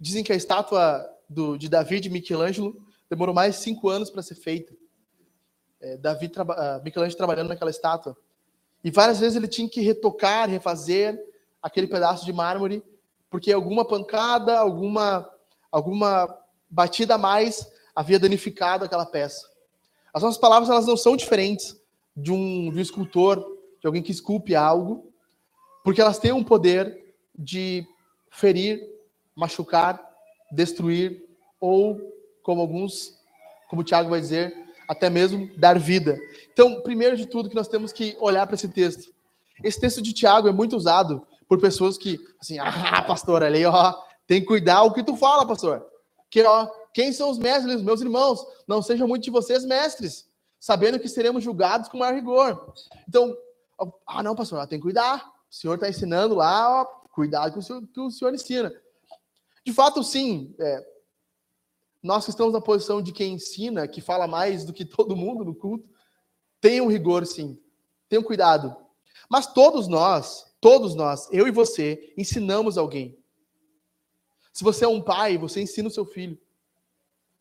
dizem 0.00 0.24
que 0.24 0.32
a 0.32 0.36
estátua 0.36 1.08
do, 1.28 1.56
de 1.56 1.68
Davi 1.68 2.00
de 2.00 2.10
Michelangelo 2.10 2.76
demorou 3.08 3.34
mais 3.34 3.56
de 3.56 3.62
cinco 3.62 3.88
anos 3.88 4.10
para 4.10 4.22
ser 4.22 4.34
feita. 4.34 4.74
É, 5.80 5.96
Davi, 5.96 6.28
traba, 6.28 6.80
Michelangelo 6.84 7.16
trabalhando 7.16 7.48
naquela 7.48 7.70
estátua. 7.70 8.16
E 8.86 8.90
várias 8.92 9.18
vezes 9.18 9.34
ele 9.34 9.48
tinha 9.48 9.68
que 9.68 9.80
retocar, 9.80 10.48
refazer 10.48 11.20
aquele 11.60 11.88
pedaço 11.88 12.24
de 12.24 12.32
mármore, 12.32 12.84
porque 13.28 13.50
alguma 13.52 13.84
pancada, 13.84 14.56
alguma, 14.60 15.28
alguma 15.72 16.32
batida 16.70 17.16
a 17.16 17.18
mais 17.18 17.68
havia 17.96 18.16
danificado 18.16 18.84
aquela 18.84 19.04
peça. 19.04 19.44
As 20.14 20.22
nossas 20.22 20.38
palavras 20.38 20.70
elas 20.70 20.86
não 20.86 20.96
são 20.96 21.16
diferentes 21.16 21.76
de 22.16 22.30
um, 22.30 22.70
de 22.70 22.78
um 22.78 22.80
escultor, 22.80 23.44
de 23.80 23.88
alguém 23.88 24.04
que 24.04 24.12
esculpe 24.12 24.54
algo, 24.54 25.12
porque 25.82 26.00
elas 26.00 26.20
têm 26.20 26.30
um 26.30 26.44
poder 26.44 27.12
de 27.36 27.84
ferir, 28.30 28.80
machucar, 29.34 30.00
destruir 30.52 31.28
ou, 31.58 32.00
como 32.40 32.60
alguns, 32.60 33.18
como 33.68 33.82
o 33.82 33.84
Tiago 33.84 34.10
vai 34.10 34.20
dizer, 34.20 34.56
até 34.88 35.10
mesmo 35.10 35.50
dar 35.56 35.78
vida. 35.78 36.18
Então, 36.52 36.80
primeiro 36.82 37.16
de 37.16 37.26
tudo 37.26 37.48
que 37.48 37.54
nós 37.54 37.68
temos 37.68 37.92
que 37.92 38.16
olhar 38.20 38.46
para 38.46 38.54
esse 38.54 38.68
texto. 38.68 39.12
Esse 39.62 39.80
texto 39.80 40.02
de 40.02 40.12
Tiago 40.12 40.48
é 40.48 40.52
muito 40.52 40.76
usado 40.76 41.26
por 41.48 41.60
pessoas 41.60 41.96
que, 41.96 42.18
assim, 42.40 42.58
ah, 42.58 43.02
pastor, 43.02 43.42
ali, 43.42 43.64
ó, 43.64 43.94
tem 44.26 44.40
que 44.40 44.46
cuidar 44.46 44.82
o 44.82 44.92
que 44.92 45.02
tu 45.02 45.16
fala, 45.16 45.46
pastor. 45.46 45.86
Que, 46.30 46.42
ó, 46.42 46.68
quem 46.92 47.12
são 47.12 47.30
os 47.30 47.38
mestres? 47.38 47.82
Meus 47.82 48.00
irmãos, 48.00 48.44
não 48.66 48.82
sejam 48.82 49.06
muito 49.06 49.24
de 49.24 49.30
vocês 49.30 49.64
mestres, 49.64 50.28
sabendo 50.58 50.98
que 50.98 51.08
seremos 51.08 51.44
julgados 51.44 51.88
com 51.88 51.98
maior 51.98 52.14
rigor. 52.14 52.72
Então, 53.08 53.36
ah, 54.06 54.22
não, 54.22 54.34
pastor, 54.34 54.66
tem 54.66 54.78
que 54.78 54.84
cuidar. 54.84 55.32
O 55.50 55.54
senhor 55.54 55.74
está 55.74 55.88
ensinando 55.88 56.34
lá, 56.34 56.82
ó, 56.82 56.84
cuidado 57.12 57.52
com 57.52 57.60
o 57.60 57.86
que 57.86 58.00
o 58.00 58.10
senhor 58.10 58.34
ensina. 58.34 58.72
De 59.64 59.72
fato, 59.72 60.02
sim, 60.02 60.54
é, 60.58 60.86
nós 62.06 62.24
que 62.24 62.30
estamos 62.30 62.52
na 62.52 62.60
posição 62.60 63.02
de 63.02 63.12
quem 63.12 63.34
ensina, 63.34 63.88
que 63.88 64.00
fala 64.00 64.26
mais 64.26 64.64
do 64.64 64.72
que 64.72 64.84
todo 64.84 65.16
mundo 65.16 65.44
no 65.44 65.54
culto, 65.54 65.88
tenham 66.60 66.86
rigor, 66.86 67.26
sim. 67.26 67.58
Tenham 68.08 68.22
cuidado. 68.22 68.74
Mas 69.28 69.46
todos 69.46 69.88
nós, 69.88 70.46
todos 70.60 70.94
nós, 70.94 71.28
eu 71.32 71.48
e 71.48 71.50
você, 71.50 72.14
ensinamos 72.16 72.78
alguém. 72.78 73.18
Se 74.52 74.62
você 74.62 74.84
é 74.84 74.88
um 74.88 75.02
pai, 75.02 75.36
você 75.36 75.60
ensina 75.60 75.88
o 75.88 75.90
seu 75.90 76.06
filho. 76.06 76.38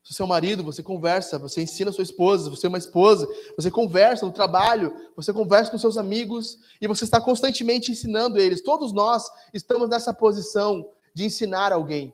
Se 0.04 0.14
você 0.14 0.22
é 0.22 0.26
um 0.26 0.30
marido, 0.30 0.64
você 0.64 0.84
conversa, 0.84 1.40
você 1.40 1.62
ensina 1.62 1.90
a 1.90 1.94
sua 1.94 2.04
esposa, 2.04 2.50
você 2.50 2.66
é 2.66 2.70
uma 2.70 2.78
esposa, 2.78 3.28
você 3.56 3.72
conversa 3.72 4.26
no 4.26 4.32
trabalho, 4.32 4.96
você 5.16 5.32
conversa 5.32 5.72
com 5.72 5.78
seus 5.78 5.98
amigos 5.98 6.60
e 6.82 6.88
você 6.88 7.04
está 7.04 7.22
constantemente 7.22 7.92
ensinando 7.92 8.38
eles. 8.38 8.62
Todos 8.62 8.92
nós 8.92 9.30
estamos 9.54 9.90
nessa 9.90 10.14
posição 10.14 10.88
de 11.14 11.26
ensinar 11.26 11.72
alguém. 11.72 12.14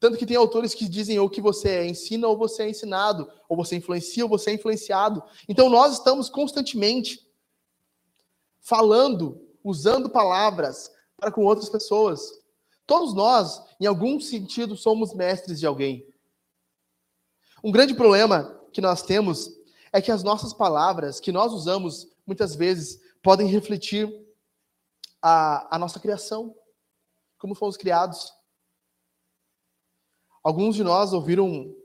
Tanto 0.00 0.16
que 0.16 0.26
tem 0.26 0.36
autores 0.36 0.74
que 0.74 0.88
dizem 0.88 1.18
ou 1.18 1.28
que 1.28 1.40
você 1.40 1.86
ensina 1.86 2.28
ou 2.28 2.36
você 2.36 2.62
é 2.62 2.70
ensinado, 2.70 3.30
ou 3.48 3.56
você 3.56 3.76
influencia 3.76 4.24
ou 4.24 4.30
você 4.30 4.50
é 4.50 4.54
influenciado. 4.54 5.22
Então 5.48 5.68
nós 5.68 5.94
estamos 5.94 6.30
constantemente 6.30 7.26
falando, 8.60 9.44
usando 9.64 10.08
palavras 10.08 10.90
para 11.16 11.32
com 11.32 11.44
outras 11.44 11.68
pessoas. 11.68 12.38
Todos 12.86 13.12
nós, 13.12 13.60
em 13.80 13.86
algum 13.86 14.20
sentido, 14.20 14.76
somos 14.76 15.12
mestres 15.12 15.58
de 15.58 15.66
alguém. 15.66 16.06
Um 17.62 17.72
grande 17.72 17.92
problema 17.92 18.58
que 18.72 18.80
nós 18.80 19.02
temos 19.02 19.50
é 19.92 20.00
que 20.00 20.12
as 20.12 20.22
nossas 20.22 20.52
palavras 20.52 21.18
que 21.18 21.32
nós 21.32 21.52
usamos 21.52 22.08
muitas 22.24 22.54
vezes 22.54 23.00
podem 23.22 23.48
refletir 23.48 24.08
a, 25.20 25.74
a 25.74 25.78
nossa 25.78 25.98
criação 25.98 26.54
como 27.38 27.54
fomos 27.54 27.76
criados. 27.76 28.32
Alguns 30.48 30.76
de 30.76 30.82
nós 30.82 31.12
ouviram 31.12 31.76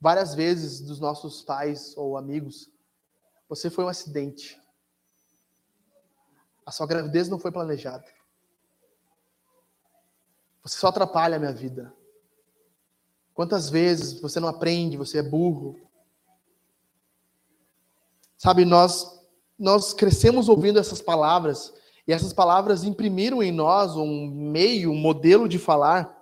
várias 0.00 0.34
vezes 0.34 0.80
dos 0.80 0.98
nossos 0.98 1.42
pais 1.42 1.96
ou 1.96 2.16
amigos: 2.16 2.68
você 3.48 3.70
foi 3.70 3.84
um 3.84 3.88
acidente. 3.88 4.60
A 6.66 6.72
sua 6.72 6.84
gravidez 6.84 7.28
não 7.28 7.38
foi 7.38 7.52
planejada. 7.52 8.04
Você 10.64 10.80
só 10.80 10.88
atrapalha 10.88 11.36
a 11.36 11.38
minha 11.38 11.52
vida. 11.52 11.94
Quantas 13.34 13.70
vezes 13.70 14.20
você 14.20 14.40
não 14.40 14.48
aprende, 14.48 14.96
você 14.96 15.18
é 15.18 15.22
burro. 15.22 15.78
Sabe, 18.36 18.64
nós 18.64 19.22
nós 19.56 19.94
crescemos 19.94 20.48
ouvindo 20.48 20.80
essas 20.80 21.00
palavras 21.00 21.72
e 22.04 22.12
essas 22.12 22.32
palavras 22.32 22.82
imprimiram 22.82 23.40
em 23.40 23.52
nós 23.52 23.94
um 23.94 24.26
meio, 24.26 24.90
um 24.90 24.98
modelo 24.98 25.48
de 25.48 25.56
falar 25.56 26.20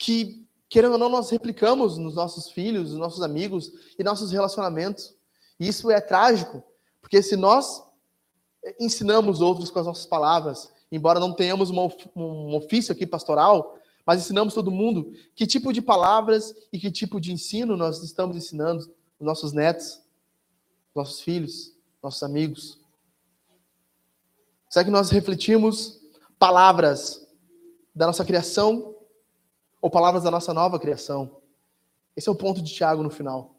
que, 0.00 0.48
querendo 0.70 0.92
ou 0.92 0.98
não, 0.98 1.10
nós 1.10 1.28
replicamos 1.28 1.98
nos 1.98 2.14
nossos 2.14 2.50
filhos, 2.50 2.90
nos 2.90 2.98
nossos 2.98 3.22
amigos 3.22 3.70
e 3.98 4.02
nossos 4.02 4.32
relacionamentos. 4.32 5.14
E 5.60 5.68
isso 5.68 5.90
é 5.90 6.00
trágico, 6.00 6.64
porque 7.02 7.22
se 7.22 7.36
nós 7.36 7.84
ensinamos 8.80 9.42
outros 9.42 9.70
com 9.70 9.78
as 9.78 9.84
nossas 9.84 10.06
palavras, 10.06 10.72
embora 10.90 11.20
não 11.20 11.34
tenhamos 11.34 11.68
uma, 11.68 11.82
um 12.16 12.56
ofício 12.56 12.92
aqui 12.92 13.06
pastoral, 13.06 13.78
mas 14.06 14.22
ensinamos 14.22 14.54
todo 14.54 14.70
mundo 14.70 15.12
que 15.34 15.46
tipo 15.46 15.70
de 15.70 15.82
palavras 15.82 16.54
e 16.72 16.78
que 16.78 16.90
tipo 16.90 17.20
de 17.20 17.30
ensino 17.30 17.76
nós 17.76 18.02
estamos 18.02 18.34
ensinando 18.34 18.80
os 19.18 19.26
nossos 19.26 19.52
netos, 19.52 20.00
nossos 20.94 21.20
filhos, 21.20 21.74
nossos 22.02 22.22
amigos. 22.22 22.80
Será 24.70 24.82
que 24.82 24.90
nós 24.90 25.10
refletimos 25.10 26.00
palavras 26.38 27.26
da 27.94 28.06
nossa 28.06 28.24
criação 28.24 28.89
ou 29.80 29.90
palavras 29.90 30.24
da 30.24 30.30
nossa 30.30 30.52
nova 30.52 30.78
criação? 30.78 31.40
Esse 32.16 32.28
é 32.28 32.32
o 32.32 32.36
ponto 32.36 32.60
de 32.60 32.72
Tiago 32.72 33.02
no 33.02 33.10
final. 33.10 33.56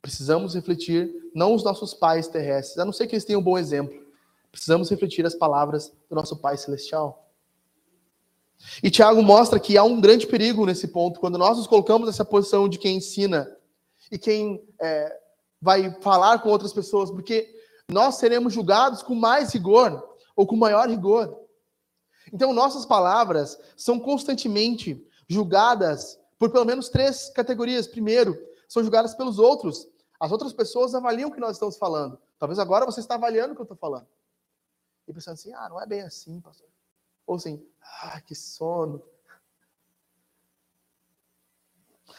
Precisamos 0.00 0.54
refletir 0.54 1.12
não 1.34 1.54
os 1.54 1.64
nossos 1.64 1.92
pais 1.92 2.28
terrestres, 2.28 2.78
a 2.78 2.84
não 2.84 2.92
ser 2.92 3.06
que 3.06 3.14
eles 3.14 3.24
tenham 3.24 3.40
um 3.40 3.44
bom 3.44 3.58
exemplo. 3.58 4.06
Precisamos 4.52 4.88
refletir 4.88 5.26
as 5.26 5.34
palavras 5.34 5.92
do 6.08 6.14
nosso 6.14 6.36
Pai 6.36 6.56
Celestial. 6.56 7.30
E 8.82 8.90
Tiago 8.90 9.22
mostra 9.22 9.60
que 9.60 9.76
há 9.76 9.84
um 9.84 10.00
grande 10.00 10.26
perigo 10.26 10.64
nesse 10.64 10.88
ponto, 10.88 11.20
quando 11.20 11.36
nós 11.36 11.58
nos 11.58 11.66
colocamos 11.66 12.06
nessa 12.06 12.24
posição 12.24 12.68
de 12.68 12.78
quem 12.78 12.96
ensina 12.96 13.50
e 14.10 14.18
quem 14.18 14.62
é, 14.80 15.20
vai 15.60 15.90
falar 16.00 16.38
com 16.38 16.48
outras 16.48 16.72
pessoas, 16.72 17.10
porque 17.10 17.54
nós 17.88 18.16
seremos 18.16 18.52
julgados 18.52 19.02
com 19.02 19.14
mais 19.14 19.52
rigor 19.52 20.02
ou 20.34 20.46
com 20.46 20.56
maior 20.56 20.88
rigor. 20.88 21.46
Então, 22.32 22.52
nossas 22.52 22.84
palavras 22.84 23.58
são 23.76 23.98
constantemente 23.98 25.06
julgadas 25.28 26.18
por 26.38 26.50
pelo 26.50 26.64
menos 26.64 26.88
três 26.88 27.30
categorias. 27.30 27.86
Primeiro, 27.86 28.38
são 28.68 28.82
julgadas 28.82 29.14
pelos 29.14 29.38
outros. 29.38 29.88
As 30.18 30.32
outras 30.32 30.52
pessoas 30.52 30.94
avaliam 30.94 31.28
o 31.28 31.32
que 31.32 31.40
nós 31.40 31.56
estamos 31.56 31.76
falando. 31.76 32.18
Talvez 32.38 32.58
agora 32.58 32.86
você 32.86 33.00
está 33.00 33.14
avaliando 33.14 33.52
o 33.52 33.54
que 33.54 33.60
eu 33.60 33.64
estou 33.64 33.76
falando. 33.76 34.06
E 35.06 35.12
pensando 35.12 35.34
assim, 35.34 35.52
ah, 35.54 35.68
não 35.68 35.80
é 35.80 35.86
bem 35.86 36.02
assim, 36.02 36.40
pastor. 36.40 36.68
Ou 37.26 37.36
assim, 37.36 37.64
ah, 38.02 38.20
que 38.20 38.34
sono. 38.34 39.02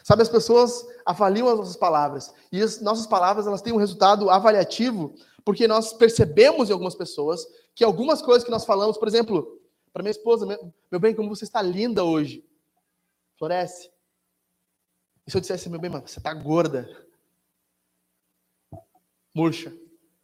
Sabe, 0.04 0.22
as 0.22 0.30
pessoas 0.30 0.86
avaliam 1.06 1.50
as 1.50 1.58
nossas 1.58 1.76
palavras. 1.76 2.34
E 2.52 2.62
as 2.62 2.80
nossas 2.80 3.08
palavras, 3.08 3.46
elas 3.46 3.62
têm 3.62 3.74
um 3.74 3.78
resultado 3.78 4.30
avaliativo 4.30 5.14
porque 5.44 5.68
nós 5.68 5.94
percebemos 5.94 6.70
em 6.70 6.74
algumas 6.74 6.96
pessoas 6.96 7.46
que 7.74 7.84
algumas 7.84 8.22
coisas 8.22 8.44
que 8.44 8.52
nós 8.52 8.66
falamos, 8.66 8.98
por 8.98 9.08
exemplo, 9.08 9.60
para 9.94 10.04
minha 10.04 10.12
esposa, 10.12 10.46
meu 10.46 11.00
bem, 11.00 11.16
como 11.16 11.34
você 11.34 11.44
está 11.44 11.62
linda 11.62 12.04
hoje. 12.04 12.47
Floresce. 13.38 13.90
E 15.26 15.32
se 15.32 15.38
eu 15.38 15.42
dissesse, 15.42 15.70
meu 15.70 15.80
bem, 15.80 15.90
mano, 15.90 16.08
você 16.08 16.20
está 16.20 16.34
gorda. 16.34 16.90
Murcha. 19.36 19.76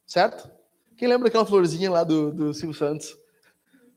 Certo? 0.06 0.50
Quem 0.98 1.08
lembra 1.08 1.26
daquela 1.26 1.46
florzinha 1.46 1.92
lá 1.92 2.04
do, 2.04 2.32
do 2.32 2.54
Silvio 2.54 2.78
Santos? 2.78 3.18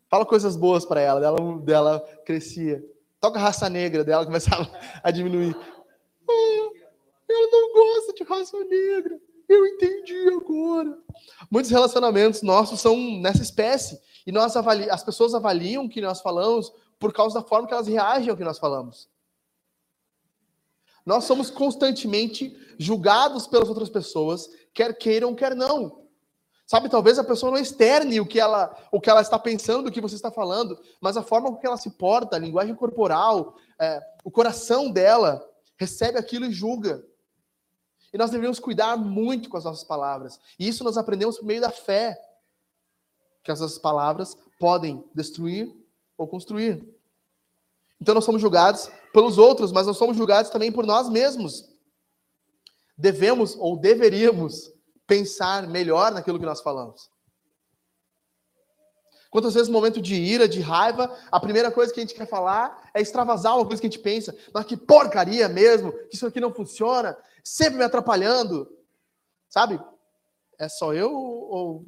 Fala 0.09 0.25
coisas 0.25 0.57
boas 0.57 0.85
para 0.85 1.01
ela, 1.01 1.21
dela, 1.21 1.61
dela 1.61 2.01
crescia. 2.25 2.85
Toca 3.21 3.39
a 3.39 3.43
raça 3.43 3.69
negra 3.69 4.05
dela, 4.05 4.25
começava 4.25 4.69
a 5.03 5.11
diminuir. 5.11 5.57
Oh, 6.29 6.73
ela 7.29 7.51
não 7.51 7.73
gosta 7.73 8.13
de 8.13 8.25
raça 8.25 8.59
negra. 8.65 9.21
Eu 9.49 9.67
entendi 9.67 10.29
agora. 10.29 10.99
Muitos 11.51 11.71
relacionamentos 11.71 12.43
nossos 12.43 12.81
são 12.81 12.97
nessa 13.21 13.43
espécie. 13.43 14.01
E 14.27 14.33
nós 14.33 14.57
avali... 14.57 14.91
as 14.91 15.05
pessoas 15.05 15.35
avaliam 15.35 15.85
o 15.85 15.89
que 15.89 16.01
nós 16.01 16.21
falamos 16.21 16.73
por 16.99 17.13
causa 17.13 17.41
da 17.41 17.47
forma 17.47 17.67
que 17.67 17.75
elas 17.75 17.87
reagem 17.87 18.31
ao 18.31 18.37
que 18.37 18.45
nós 18.45 18.59
falamos. 18.59 19.09
Nós 21.05 21.25
somos 21.25 21.51
constantemente 21.51 22.57
julgados 22.79 23.47
pelas 23.47 23.69
outras 23.69 23.89
pessoas, 23.89 24.51
quer 24.75 24.97
queiram, 24.97 25.35
quer 25.35 25.55
não. 25.55 26.05
Sabe, 26.67 26.89
talvez 26.89 27.17
a 27.17 27.23
pessoa 27.23 27.53
não 27.53 27.59
externe 27.59 28.21
o 28.21 28.27
que 28.27 28.41
ela, 28.41 28.77
o 28.91 29.01
que 29.01 29.09
ela 29.09 29.21
está 29.21 29.39
pensando, 29.39 29.87
o 29.87 29.93
que 29.93 30.01
você 30.01 30.17
está 30.17 30.33
falando, 30.33 30.77
mas 31.01 31.17
a 31.17 31.23
forma 31.23 31.49
com 31.49 31.59
que 31.59 31.67
ela 31.67 31.77
se 31.77 31.91
porta, 31.91 32.35
a 32.35 32.41
linguagem 32.41 32.75
corporal, 32.75 33.55
é, 33.81 34.03
o 34.25 34.33
coração 34.33 34.91
dela 34.91 35.49
recebe 35.77 36.19
aquilo 36.19 36.45
e 36.45 36.53
julga. 36.53 37.05
E 38.13 38.19
nós 38.19 38.31
deveríamos 38.31 38.59
cuidar 38.59 38.97
muito 38.97 39.49
com 39.49 39.57
as 39.57 39.65
nossas 39.65 39.85
palavras. 39.85 40.41
E 40.59 40.67
isso 40.67 40.83
nós 40.83 40.97
aprendemos 40.97 41.39
por 41.39 41.45
meio 41.45 41.61
da 41.61 41.71
fé. 41.71 42.21
Que 43.45 43.53
as 43.53 43.61
nossas 43.61 43.79
palavras 43.79 44.37
podem 44.59 45.05
destruir 45.15 45.73
ou 46.17 46.27
construir. 46.27 46.87
Então 48.01 48.15
nós 48.15 48.25
somos 48.25 48.41
julgados 48.41 48.91
pelos 49.13 49.39
outros, 49.39 49.73
mas 49.73 49.87
nós 49.87 49.97
somos 49.97 50.17
julgados 50.17 50.51
também 50.51 50.71
por 50.71 50.87
nós 50.87 51.09
mesmos. 51.09 51.65
Devemos 52.97 53.55
ou 53.57 53.79
deveríamos 53.79 54.73
pensar 55.07 55.67
melhor 55.67 56.13
naquilo 56.13 56.39
que 56.39 56.47
nós 56.47 56.61
falamos. 56.61 57.11
Quantas 59.31 59.55
vezes 59.55 59.69
no 59.69 59.75
momento 59.75 60.01
de 60.01 60.15
ira, 60.15 60.49
de 60.49 60.61
raiva, 60.61 61.15
a 61.31 61.39
primeira 61.39 61.71
coisa 61.71 61.93
que 61.93 62.01
a 62.01 62.03
gente 62.03 62.15
quer 62.15 62.27
falar 62.27 62.91
é 62.95 63.01
extravasar 63.01 63.57
uma 63.57 63.67
coisa 63.67 63.81
que 63.81 63.87
a 63.87 63.91
gente 63.91 64.03
pensa, 64.03 64.37
mas 64.53 64.65
que 64.65 64.77
porcaria 64.77 65.49
mesmo, 65.49 65.93
que 65.93 66.15
isso 66.15 66.27
aqui 66.27 66.41
não 66.41 66.55
funciona, 66.55 67.17
sempre 67.45 67.77
me 67.77 67.85
atrapalhando. 67.85 68.67
Sabe? 69.49 69.81
É 70.59 70.69
só 70.69 70.95
eu 70.95 71.13
ou. 71.13 71.85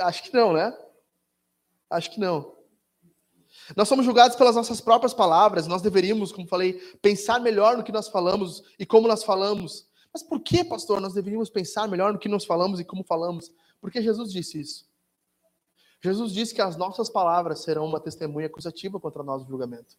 Acho 0.00 0.22
que 0.24 0.34
não, 0.34 0.52
né? 0.52 0.76
Acho 1.90 2.10
que 2.10 2.20
não. 2.20 2.56
Nós 3.76 3.88
somos 3.88 4.04
julgados 4.04 4.36
pelas 4.36 4.56
nossas 4.56 4.80
próprias 4.80 5.14
palavras, 5.14 5.66
nós 5.66 5.82
deveríamos, 5.82 6.32
como 6.32 6.46
falei, 6.46 6.74
pensar 7.02 7.40
melhor 7.40 7.76
no 7.76 7.82
que 7.82 7.92
nós 7.92 8.08
falamos 8.08 8.62
e 8.78 8.86
como 8.86 9.08
nós 9.08 9.24
falamos. 9.24 9.88
Mas 10.12 10.22
por 10.22 10.40
que, 10.40 10.64
pastor, 10.64 11.00
nós 11.00 11.14
deveríamos 11.14 11.50
pensar 11.50 11.88
melhor 11.88 12.12
no 12.12 12.18
que 12.18 12.28
nós 12.28 12.44
falamos 12.44 12.80
e 12.80 12.84
como 12.84 13.04
falamos? 13.04 13.52
Porque 13.80 14.02
Jesus 14.02 14.32
disse 14.32 14.60
isso. 14.60 14.88
Jesus 16.00 16.32
disse 16.32 16.54
que 16.54 16.62
as 16.62 16.76
nossas 16.76 17.08
palavras 17.08 17.60
serão 17.60 17.84
uma 17.84 18.00
testemunha 18.00 18.46
acusativa 18.46 19.00
contra 19.00 19.22
nós 19.22 19.42
no 19.42 19.48
julgamento. 19.48 19.96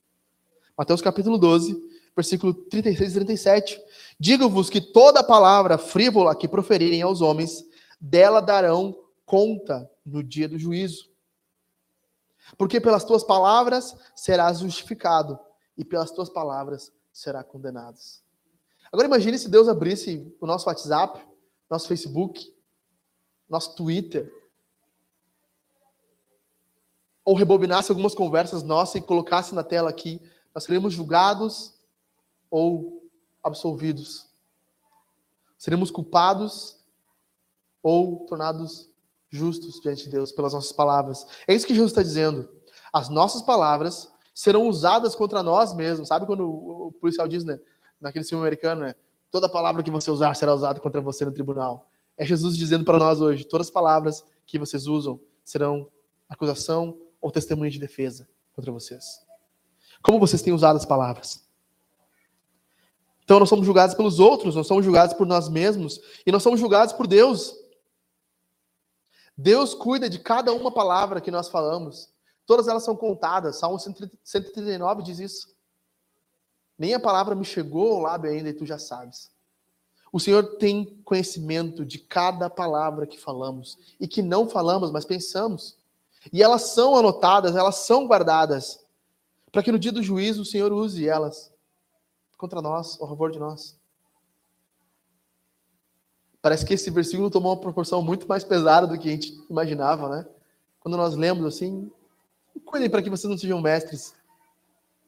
Mateus 0.77 1.01
capítulo 1.01 1.37
12, 1.37 1.77
versículo 2.15 2.53
36 2.53 3.11
e 3.11 3.15
37. 3.15 3.81
Digo-vos 4.17 4.69
que 4.69 4.79
toda 4.79 5.23
palavra 5.23 5.77
frívola 5.77 6.35
que 6.35 6.47
proferirem 6.47 7.01
aos 7.01 7.21
homens, 7.21 7.65
dela 7.99 8.39
darão 8.39 8.97
conta 9.25 9.89
no 10.05 10.23
dia 10.23 10.47
do 10.47 10.57
juízo. 10.57 11.08
Porque 12.57 12.81
pelas 12.81 13.03
tuas 13.03 13.23
palavras 13.23 13.95
serás 14.15 14.59
justificado, 14.59 15.39
e 15.77 15.85
pelas 15.85 16.11
tuas 16.11 16.29
palavras 16.29 16.91
será 17.11 17.41
condenado. 17.43 17.97
Agora 18.91 19.07
imagine 19.07 19.37
se 19.37 19.49
Deus 19.49 19.69
abrisse 19.69 20.35
o 20.41 20.45
nosso 20.45 20.67
WhatsApp, 20.67 21.25
nosso 21.69 21.87
Facebook, 21.87 22.53
nosso 23.47 23.75
Twitter, 23.75 24.29
ou 27.23 27.35
rebobinasse 27.35 27.91
algumas 27.91 28.15
conversas 28.15 28.63
nossas 28.63 28.95
e 28.95 29.05
colocasse 29.05 29.53
na 29.53 29.63
tela 29.63 29.89
aqui, 29.89 30.19
nós 30.53 30.63
seremos 30.63 30.93
julgados 30.93 31.75
ou 32.49 33.07
absolvidos. 33.43 34.27
Seremos 35.57 35.91
culpados 35.91 36.77
ou 37.83 38.25
tornados 38.25 38.89
justos 39.29 39.79
diante 39.81 40.05
de 40.05 40.09
Deus 40.09 40.31
pelas 40.31 40.53
nossas 40.53 40.71
palavras. 40.71 41.25
É 41.47 41.53
isso 41.53 41.67
que 41.67 41.73
Jesus 41.73 41.91
está 41.91 42.01
dizendo. 42.01 42.49
As 42.91 43.09
nossas 43.09 43.41
palavras 43.41 44.11
serão 44.33 44.67
usadas 44.67 45.15
contra 45.15 45.43
nós 45.43 45.73
mesmos. 45.73 46.07
Sabe 46.07 46.25
quando 46.25 46.49
o 46.49 46.91
policial 46.99 47.27
diz, 47.27 47.43
né, 47.43 47.59
naquele 47.99 48.25
filme 48.25 48.43
americano, 48.43 48.81
né, 48.81 48.95
toda 49.29 49.49
palavra 49.49 49.83
que 49.83 49.91
você 49.91 50.09
usar 50.09 50.35
será 50.35 50.53
usada 50.53 50.79
contra 50.79 51.01
você 51.01 51.25
no 51.25 51.31
tribunal. 51.31 51.89
É 52.17 52.25
Jesus 52.25 52.57
dizendo 52.57 52.83
para 52.83 52.97
nós 52.97 53.21
hoje, 53.21 53.45
todas 53.45 53.67
as 53.67 53.71
palavras 53.71 54.23
que 54.45 54.57
vocês 54.57 54.87
usam 54.87 55.19
serão 55.43 55.89
acusação 56.27 56.97
ou 57.21 57.31
testemunha 57.31 57.71
de 57.71 57.79
defesa 57.79 58.27
contra 58.53 58.71
vocês. 58.71 59.05
Como 60.01 60.19
vocês 60.19 60.41
têm 60.41 60.53
usado 60.53 60.77
as 60.77 60.85
palavras? 60.85 61.47
Então, 63.23 63.39
nós 63.39 63.49
somos 63.49 63.65
julgados 63.65 63.93
pelos 63.93 64.19
outros, 64.19 64.55
nós 64.55 64.65
somos 64.65 64.83
julgados 64.83 65.13
por 65.13 65.27
nós 65.27 65.49
mesmos 65.49 66.01
e 66.25 66.31
nós 66.31 66.41
somos 66.41 66.59
julgados 66.59 66.93
por 66.93 67.05
Deus. 67.05 67.53
Deus 69.41 69.73
cuida 69.73 70.09
de 70.09 70.19
cada 70.19 70.51
uma 70.51 70.69
palavra 70.69 71.21
que 71.21 71.31
nós 71.31 71.47
falamos. 71.47 72.09
Todas 72.45 72.67
elas 72.67 72.83
são 72.83 72.93
contadas. 72.93 73.57
Salmo 73.57 73.79
139 73.79 75.01
diz 75.01 75.17
isso. 75.17 75.55
Nem 76.77 76.93
a 76.93 76.99
palavra 76.99 77.35
me 77.35 77.45
chegou 77.45 77.93
ao 77.93 78.01
lábio 78.01 78.29
ainda 78.29 78.49
e 78.49 78.53
tu 78.53 78.65
já 78.65 78.77
sabes. 78.77 79.31
O 80.11 80.19
Senhor 80.19 80.57
tem 80.57 81.01
conhecimento 81.05 81.85
de 81.85 81.99
cada 81.99 82.49
palavra 82.49 83.07
que 83.07 83.17
falamos 83.17 83.77
e 83.97 84.09
que 84.09 84.21
não 84.21 84.49
falamos, 84.49 84.91
mas 84.91 85.05
pensamos. 85.05 85.77
E 86.33 86.43
elas 86.43 86.73
são 86.73 86.97
anotadas, 86.97 87.55
elas 87.55 87.75
são 87.75 88.07
guardadas, 88.07 88.85
para 89.53 89.63
que 89.63 89.71
no 89.71 89.79
dia 89.79 89.93
do 89.93 90.03
juízo 90.03 90.41
o 90.41 90.45
Senhor 90.45 90.73
use 90.73 91.07
elas 91.07 91.49
contra 92.37 92.61
nós, 92.61 92.99
ao 92.99 93.07
favor 93.07 93.31
de 93.31 93.39
nós. 93.39 93.78
Parece 96.41 96.65
que 96.65 96.73
esse 96.73 96.89
versículo 96.89 97.29
tomou 97.29 97.53
uma 97.53 97.59
proporção 97.59 98.01
muito 98.01 98.27
mais 98.27 98.43
pesada 98.43 98.87
do 98.87 98.97
que 98.97 99.09
a 99.09 99.11
gente 99.11 99.33
imaginava, 99.49 100.07
né? 100.09 100.25
Quando 100.79 100.95
nós 100.95 101.15
lemos 101.15 101.45
assim, 101.45 101.91
cuidem 102.65 102.89
para 102.89 103.01
que 103.01 103.09
vocês 103.09 103.29
não 103.29 103.37
sejam 103.37 103.61
mestres. 103.61 104.13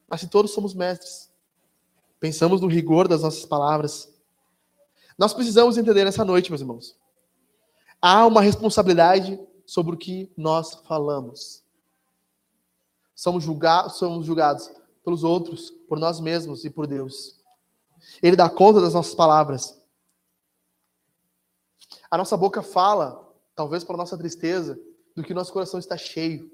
Mas 0.08 0.20
se 0.20 0.28
todos 0.28 0.52
somos 0.52 0.74
mestres, 0.74 1.30
pensamos 2.20 2.60
no 2.60 2.66
rigor 2.66 3.08
das 3.08 3.22
nossas 3.22 3.46
palavras. 3.46 4.12
Nós 5.16 5.32
precisamos 5.32 5.78
entender 5.78 6.04
nessa 6.04 6.24
noite, 6.24 6.50
meus 6.50 6.60
irmãos. 6.60 6.96
Há 8.00 8.26
uma 8.26 8.42
responsabilidade 8.42 9.40
sobre 9.64 9.94
o 9.94 9.98
que 9.98 10.30
nós 10.36 10.74
falamos. 10.86 11.62
Somos, 13.14 13.44
julgados, 13.44 13.96
somos 13.96 14.26
julgados 14.26 14.70
pelos 15.04 15.24
outros, 15.24 15.70
por 15.88 15.98
nós 15.98 16.20
mesmos 16.20 16.64
e 16.64 16.70
por 16.70 16.86
Deus. 16.86 17.38
Ele 18.22 18.36
dá 18.36 18.50
conta 18.50 18.80
das 18.80 18.94
nossas 18.94 19.14
palavras. 19.14 19.80
A 22.12 22.18
nossa 22.18 22.36
boca 22.36 22.60
fala, 22.60 23.26
talvez 23.56 23.82
para 23.82 23.96
nossa 23.96 24.18
tristeza, 24.18 24.78
do 25.16 25.22
que 25.22 25.32
nosso 25.32 25.50
coração 25.50 25.80
está 25.80 25.96
cheio. 25.96 26.52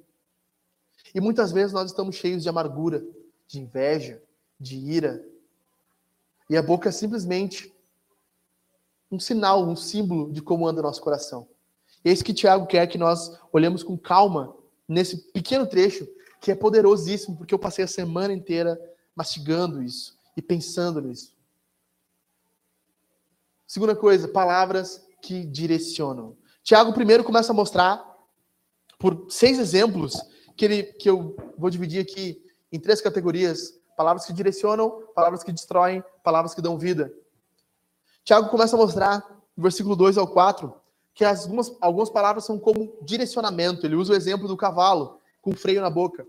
E 1.12 1.20
muitas 1.20 1.50
vezes 1.50 1.72
nós 1.72 1.90
estamos 1.90 2.14
cheios 2.14 2.44
de 2.44 2.48
amargura, 2.48 3.04
de 3.48 3.58
inveja, 3.58 4.22
de 4.60 4.76
ira. 4.76 5.20
E 6.48 6.56
a 6.56 6.62
boca 6.62 6.90
é 6.90 6.92
simplesmente 6.92 7.74
um 9.10 9.18
sinal, 9.18 9.66
um 9.66 9.74
símbolo 9.74 10.30
de 10.30 10.40
como 10.40 10.64
anda 10.64 10.80
nosso 10.80 11.02
coração. 11.02 11.48
Esse 12.04 12.22
que 12.22 12.32
Tiago 12.32 12.68
quer 12.68 12.86
que 12.86 12.96
nós 12.96 13.36
olhemos 13.52 13.82
com 13.82 13.98
calma 13.98 14.54
nesse 14.86 15.16
pequeno 15.32 15.66
trecho, 15.66 16.06
que 16.40 16.52
é 16.52 16.54
poderosíssimo, 16.54 17.36
porque 17.36 17.52
eu 17.52 17.58
passei 17.58 17.84
a 17.84 17.88
semana 17.88 18.32
inteira 18.32 18.80
mastigando 19.12 19.82
isso 19.82 20.16
e 20.36 20.40
pensando 20.40 21.00
nisso. 21.00 21.34
Segunda 23.66 23.96
coisa, 23.96 24.28
palavras 24.28 25.07
que 25.22 25.44
direcionam. 25.44 26.36
Tiago 26.62 26.92
primeiro 26.92 27.24
começa 27.24 27.52
a 27.52 27.54
mostrar 27.54 28.04
por 28.98 29.26
seis 29.30 29.58
exemplos 29.58 30.20
que, 30.56 30.64
ele, 30.64 30.82
que 30.82 31.08
eu 31.08 31.36
vou 31.56 31.70
dividir 31.70 32.00
aqui 32.00 32.42
em 32.70 32.78
três 32.78 33.00
categorias: 33.00 33.80
palavras 33.96 34.26
que 34.26 34.32
direcionam, 34.32 35.02
palavras 35.14 35.42
que 35.42 35.52
destroem, 35.52 36.02
palavras 36.22 36.54
que 36.54 36.60
dão 36.60 36.78
vida. 36.78 37.12
Tiago 38.24 38.50
começa 38.50 38.76
a 38.76 38.78
mostrar, 38.78 39.26
no 39.56 39.62
versículo 39.62 39.96
2 39.96 40.18
ao 40.18 40.28
4, 40.28 40.74
que 41.14 41.24
algumas, 41.24 41.74
algumas 41.80 42.10
palavras 42.10 42.44
são 42.44 42.58
como 42.58 42.98
direcionamento. 43.02 43.86
Ele 43.86 43.96
usa 43.96 44.12
o 44.12 44.16
exemplo 44.16 44.46
do 44.46 44.56
cavalo 44.56 45.18
com 45.40 45.52
freio 45.52 45.80
na 45.80 45.88
boca. 45.88 46.26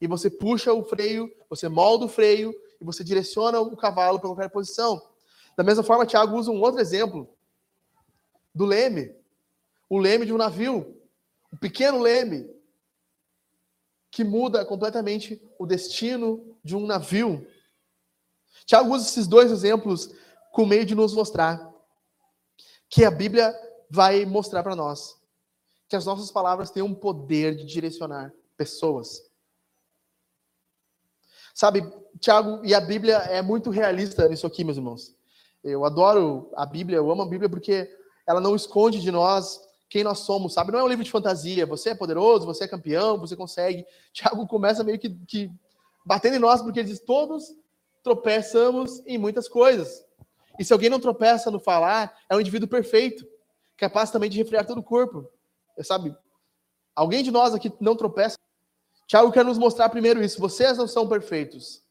E 0.00 0.06
você 0.06 0.28
puxa 0.28 0.72
o 0.72 0.84
freio, 0.84 1.30
você 1.48 1.68
molda 1.68 2.06
o 2.06 2.08
freio 2.08 2.52
e 2.80 2.84
você 2.84 3.04
direciona 3.04 3.60
o 3.60 3.76
cavalo 3.76 4.18
para 4.18 4.28
qualquer 4.28 4.50
posição. 4.50 5.00
Da 5.56 5.64
mesma 5.64 5.82
forma, 5.82 6.06
Tiago 6.06 6.36
usa 6.36 6.50
um 6.50 6.60
outro 6.60 6.80
exemplo 6.80 7.28
do 8.58 8.66
leme. 8.66 9.14
O 9.88 9.98
leme 9.98 10.26
de 10.26 10.32
um 10.32 10.36
navio. 10.36 11.00
Um 11.52 11.56
pequeno 11.56 12.00
leme 12.00 12.50
que 14.10 14.24
muda 14.24 14.66
completamente 14.66 15.40
o 15.58 15.64
destino 15.64 16.58
de 16.64 16.74
um 16.74 16.84
navio. 16.84 17.46
Tiago 18.66 18.92
usa 18.92 19.06
esses 19.06 19.28
dois 19.28 19.52
exemplos 19.52 20.12
com 20.52 20.66
meio 20.66 20.84
de 20.84 20.94
nos 20.94 21.14
mostrar 21.14 21.72
que 22.90 23.04
a 23.04 23.10
Bíblia 23.10 23.54
vai 23.88 24.26
mostrar 24.26 24.62
para 24.62 24.74
nós 24.74 25.16
que 25.88 25.96
as 25.96 26.04
nossas 26.04 26.30
palavras 26.30 26.70
têm 26.70 26.82
um 26.82 26.94
poder 26.94 27.54
de 27.54 27.64
direcionar 27.64 28.32
pessoas. 28.56 29.22
Sabe, 31.54 31.80
Tiago, 32.20 32.64
e 32.64 32.74
a 32.74 32.80
Bíblia 32.80 33.18
é 33.18 33.40
muito 33.40 33.70
realista 33.70 34.28
nisso 34.28 34.46
aqui, 34.46 34.64
meus 34.64 34.76
irmãos. 34.76 35.16
Eu 35.62 35.84
adoro 35.84 36.50
a 36.56 36.66
Bíblia, 36.66 36.96
eu 36.96 37.10
amo 37.10 37.22
a 37.22 37.28
Bíblia 37.28 37.48
porque 37.48 37.88
ela 38.28 38.42
não 38.42 38.54
esconde 38.54 39.00
de 39.00 39.10
nós 39.10 39.58
quem 39.88 40.04
nós 40.04 40.18
somos, 40.18 40.52
sabe? 40.52 40.70
Não 40.70 40.80
é 40.80 40.84
um 40.84 40.88
livro 40.88 41.02
de 41.02 41.10
fantasia. 41.10 41.64
Você 41.64 41.90
é 41.90 41.94
poderoso, 41.94 42.44
você 42.44 42.64
é 42.64 42.68
campeão, 42.68 43.18
você 43.18 43.34
consegue. 43.34 43.86
Tiago 44.12 44.46
começa 44.46 44.84
meio 44.84 44.98
que, 44.98 45.08
que 45.26 45.50
batendo 46.04 46.36
em 46.36 46.38
nós, 46.38 46.60
porque 46.60 46.80
ele 46.80 46.88
diz: 46.88 47.00
todos 47.00 47.56
tropeçamos 48.02 49.02
em 49.06 49.16
muitas 49.16 49.48
coisas. 49.48 50.04
E 50.58 50.64
se 50.64 50.74
alguém 50.74 50.90
não 50.90 51.00
tropeça 51.00 51.50
no 51.50 51.58
falar, 51.58 52.14
é 52.28 52.36
um 52.36 52.40
indivíduo 52.40 52.68
perfeito 52.68 53.26
capaz 53.78 54.10
também 54.10 54.28
de 54.28 54.36
refriar 54.36 54.66
todo 54.66 54.78
o 54.78 54.82
corpo. 54.82 55.26
Sabe? 55.82 56.14
Alguém 56.94 57.22
de 57.22 57.30
nós 57.30 57.54
aqui 57.54 57.72
não 57.80 57.96
tropeça? 57.96 58.36
Tiago 59.06 59.32
quer 59.32 59.44
nos 59.44 59.56
mostrar 59.56 59.88
primeiro 59.88 60.22
isso. 60.22 60.38
Vocês 60.38 60.76
não 60.76 60.86
são 60.86 61.08
perfeitos. 61.08 61.82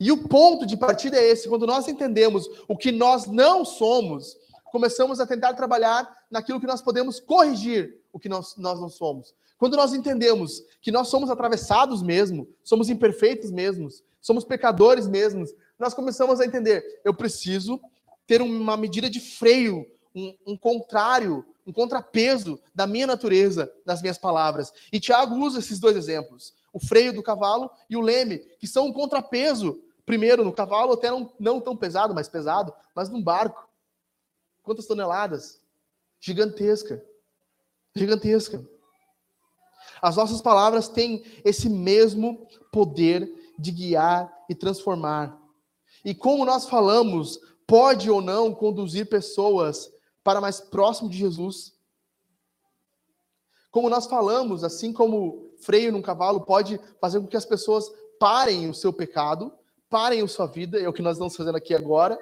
E 0.00 0.10
o 0.10 0.28
ponto 0.28 0.64
de 0.64 0.78
partida 0.78 1.18
é 1.18 1.24
esse: 1.24 1.46
quando 1.46 1.66
nós 1.66 1.86
entendemos 1.88 2.48
o 2.66 2.74
que 2.74 2.90
nós 2.90 3.26
não 3.26 3.66
somos, 3.66 4.34
começamos 4.74 5.20
a 5.20 5.26
tentar 5.26 5.54
trabalhar 5.54 6.12
naquilo 6.28 6.58
que 6.58 6.66
nós 6.66 6.82
podemos 6.82 7.20
corrigir 7.20 7.96
o 8.12 8.18
que 8.18 8.28
nós, 8.28 8.56
nós 8.56 8.80
não 8.80 8.88
somos. 8.88 9.32
Quando 9.56 9.76
nós 9.76 9.94
entendemos 9.94 10.64
que 10.82 10.90
nós 10.90 11.06
somos 11.06 11.30
atravessados 11.30 12.02
mesmo, 12.02 12.48
somos 12.64 12.90
imperfeitos 12.90 13.52
mesmos, 13.52 14.02
somos 14.20 14.44
pecadores 14.44 15.06
mesmos, 15.06 15.54
nós 15.78 15.94
começamos 15.94 16.40
a 16.40 16.44
entender: 16.44 17.00
eu 17.04 17.14
preciso 17.14 17.80
ter 18.26 18.42
uma 18.42 18.76
medida 18.76 19.08
de 19.08 19.20
freio, 19.20 19.86
um, 20.12 20.34
um 20.44 20.56
contrário, 20.56 21.46
um 21.64 21.72
contrapeso 21.72 22.58
da 22.74 22.84
minha 22.84 23.06
natureza, 23.06 23.72
das 23.86 24.02
minhas 24.02 24.18
palavras. 24.18 24.72
E 24.92 24.98
Tiago 24.98 25.36
usa 25.36 25.60
esses 25.60 25.78
dois 25.78 25.94
exemplos: 25.96 26.52
o 26.72 26.84
freio 26.84 27.12
do 27.12 27.22
cavalo 27.22 27.70
e 27.88 27.96
o 27.96 28.00
leme, 28.00 28.40
que 28.58 28.66
são 28.66 28.86
um 28.86 28.92
contrapeso. 28.92 29.80
Primeiro, 30.04 30.44
no 30.44 30.52
cavalo, 30.52 30.94
até 30.94 31.12
não, 31.12 31.32
não 31.38 31.60
tão 31.60 31.76
pesado, 31.76 32.12
mas 32.12 32.28
pesado, 32.28 32.74
mas 32.92 33.08
num 33.08 33.22
barco. 33.22 33.72
Quantas 34.64 34.86
toneladas? 34.86 35.60
Gigantesca. 36.18 37.04
Gigantesca. 37.94 38.66
As 40.02 40.16
nossas 40.16 40.40
palavras 40.40 40.88
têm 40.88 41.22
esse 41.44 41.68
mesmo 41.68 42.48
poder 42.72 43.54
de 43.58 43.70
guiar 43.70 44.32
e 44.48 44.54
transformar. 44.54 45.40
E 46.04 46.14
como 46.14 46.44
nós 46.44 46.68
falamos, 46.68 47.38
pode 47.66 48.10
ou 48.10 48.20
não 48.20 48.54
conduzir 48.54 49.08
pessoas 49.08 49.92
para 50.24 50.40
mais 50.40 50.60
próximo 50.60 51.08
de 51.08 51.18
Jesus. 51.18 51.74
Como 53.70 53.90
nós 53.90 54.06
falamos, 54.06 54.64
assim 54.64 54.92
como 54.92 55.52
freio 55.58 55.92
num 55.92 56.02
cavalo 56.02 56.40
pode 56.40 56.80
fazer 57.00 57.20
com 57.20 57.26
que 57.26 57.36
as 57.36 57.44
pessoas 57.44 57.90
parem 58.18 58.68
o 58.68 58.74
seu 58.74 58.92
pecado, 58.92 59.52
parem 59.90 60.22
a 60.22 60.28
sua 60.28 60.46
vida, 60.46 60.78
é 60.80 60.88
o 60.88 60.92
que 60.92 61.02
nós 61.02 61.16
estamos 61.16 61.36
fazendo 61.36 61.56
aqui 61.56 61.74
agora, 61.74 62.18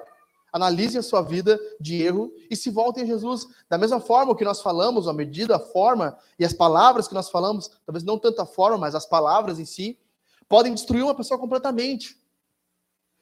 analisem 0.53 0.99
a 0.99 1.03
sua 1.03 1.23
vida 1.23 1.59
de 1.79 2.01
erro 2.01 2.31
e 2.47 2.55
se 2.55 2.69
voltem 2.69 3.03
a 3.03 3.07
Jesus. 3.07 3.47
Da 3.67 3.75
mesma 3.75 3.99
forma 3.99 4.35
que 4.35 4.45
nós 4.45 4.61
falamos, 4.61 5.07
a 5.07 5.13
medida, 5.13 5.55
a 5.55 5.59
forma 5.59 6.15
e 6.37 6.45
as 6.45 6.53
palavras 6.53 7.07
que 7.07 7.15
nós 7.15 7.27
falamos, 7.29 7.71
talvez 7.83 8.03
não 8.03 8.19
tanta 8.19 8.45
forma, 8.45 8.77
mas 8.77 8.93
as 8.93 9.07
palavras 9.07 9.57
em 9.57 9.65
si, 9.65 9.97
podem 10.47 10.71
destruir 10.71 11.03
uma 11.03 11.15
pessoa 11.15 11.39
completamente. 11.39 12.21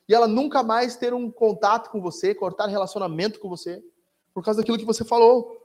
E 0.10 0.14
ela 0.14 0.28
nunca 0.28 0.62
mais 0.62 0.98
ter 0.98 1.14
um 1.14 1.32
contato 1.32 1.90
com 1.90 2.02
você, 2.02 2.36
cortar 2.36 2.68
relacionamento 2.68 3.40
com 3.40 3.48
você, 3.48 3.82
por 4.34 4.44
causa 4.44 4.60
daquilo 4.60 4.78
que 4.78 4.86
você 4.86 5.06
falou. 5.06 5.58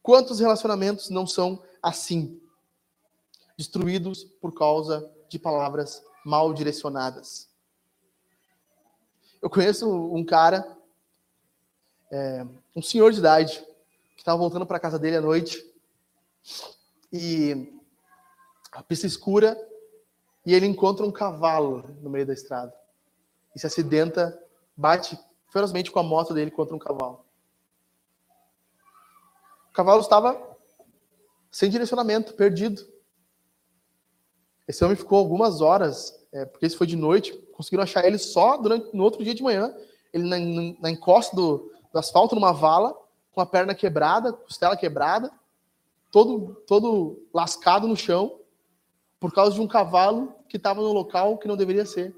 Quantos 0.00 0.38
relacionamentos 0.38 1.10
não 1.10 1.26
são 1.26 1.60
assim? 1.82 2.40
Destruídos 3.56 4.22
por 4.40 4.52
causa 4.54 5.10
de 5.28 5.36
palavras 5.36 6.00
mal 6.24 6.54
direcionadas. 6.54 7.48
Eu 9.44 9.50
conheço 9.50 9.86
um 9.86 10.24
cara, 10.24 10.66
é, 12.10 12.46
um 12.74 12.80
senhor 12.80 13.12
de 13.12 13.18
idade, 13.18 13.62
que 14.14 14.22
estava 14.22 14.38
voltando 14.38 14.64
para 14.64 14.80
casa 14.80 14.98
dele 14.98 15.18
à 15.18 15.20
noite 15.20 15.62
e 17.12 17.70
a 18.72 18.82
pista 18.82 19.06
escura 19.06 19.54
e 20.46 20.54
ele 20.54 20.64
encontra 20.64 21.04
um 21.04 21.12
cavalo 21.12 21.84
no 22.00 22.08
meio 22.08 22.24
da 22.24 22.32
estrada 22.32 22.74
e 23.54 23.60
se 23.60 23.66
acidenta, 23.66 24.42
bate 24.74 25.18
ferozmente 25.52 25.92
com 25.92 25.98
a 25.98 26.02
moto 26.02 26.32
dele 26.32 26.50
contra 26.50 26.74
um 26.74 26.78
cavalo. 26.78 27.22
O 29.68 29.72
cavalo 29.74 30.00
estava 30.00 30.56
sem 31.50 31.68
direcionamento, 31.68 32.32
perdido. 32.32 32.82
Esse 34.66 34.84
homem 34.84 34.96
ficou 34.96 35.18
algumas 35.18 35.60
horas, 35.60 36.14
é, 36.32 36.44
porque 36.44 36.66
isso 36.66 36.78
foi 36.78 36.86
de 36.86 36.96
noite, 36.96 37.32
conseguiram 37.52 37.84
achar 37.84 38.04
ele 38.04 38.18
só 38.18 38.56
durante, 38.56 38.94
no 38.94 39.04
outro 39.04 39.22
dia 39.22 39.34
de 39.34 39.42
manhã, 39.42 39.74
ele 40.12 40.24
na, 40.24 40.36
na 40.80 40.90
encosta 40.90 41.36
do, 41.36 41.70
do 41.92 41.98
asfalto, 41.98 42.34
numa 42.34 42.52
vala, 42.52 42.96
com 43.32 43.40
a 43.40 43.46
perna 43.46 43.74
quebrada, 43.74 44.32
costela 44.32 44.76
quebrada, 44.76 45.30
todo, 46.10 46.62
todo 46.66 47.26
lascado 47.32 47.86
no 47.86 47.96
chão, 47.96 48.38
por 49.20 49.32
causa 49.32 49.54
de 49.54 49.60
um 49.60 49.66
cavalo 49.66 50.34
que 50.48 50.56
estava 50.56 50.80
no 50.80 50.92
local 50.92 51.38
que 51.38 51.48
não 51.48 51.56
deveria 51.56 51.84
ser. 51.84 52.14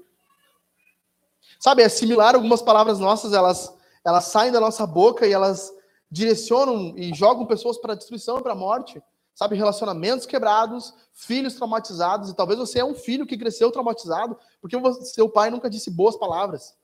Sabe, 1.59 1.81
é 1.81 1.89
similar 1.89 2.35
algumas 2.35 2.61
palavras 2.61 2.99
nossas, 2.99 3.33
elas, 3.33 3.73
elas 4.05 4.25
saem 4.25 4.51
da 4.51 4.59
nossa 4.59 4.85
boca 4.85 5.25
e 5.25 5.33
elas 5.33 5.73
direcionam 6.09 6.93
e 6.95 7.13
jogam 7.13 7.45
pessoas 7.45 7.77
para 7.77 7.93
a 7.93 7.95
destruição 7.95 8.41
para 8.41 8.53
a 8.53 8.55
morte 8.55 9.01
sabe, 9.37 9.55
relacionamentos 9.55 10.25
quebrados, 10.25 10.95
filhos 11.13 11.53
traumatizados, 11.53 12.31
e 12.31 12.35
talvez 12.35 12.57
você 12.57 12.79
é 12.79 12.83
um 12.83 12.95
filho 12.95 13.23
que 13.23 13.37
cresceu 13.37 13.71
traumatizado, 13.71 14.35
porque 14.59 14.75
seu 15.03 15.29
pai 15.29 15.51
nunca 15.51 15.69
disse 15.69 15.91
boas 15.91 16.17
palavras. 16.17 16.75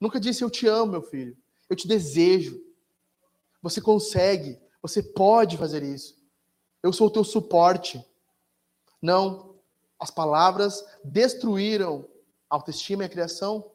Nunca 0.00 0.20
disse 0.20 0.44
eu 0.44 0.48
te 0.48 0.68
amo, 0.68 0.92
meu 0.92 1.02
filho. 1.02 1.36
Eu 1.68 1.74
te 1.74 1.88
desejo. 1.88 2.62
Você 3.60 3.80
consegue, 3.80 4.56
você 4.80 5.02
pode 5.02 5.56
fazer 5.56 5.82
isso. 5.82 6.16
Eu 6.80 6.92
sou 6.92 7.08
o 7.08 7.10
teu 7.10 7.24
suporte. 7.24 8.00
Não, 9.02 9.56
as 9.98 10.12
palavras 10.12 10.84
destruíram 11.02 12.08
a 12.48 12.54
autoestima 12.54 13.02
e 13.02 13.06
a 13.06 13.10
criação, 13.10 13.68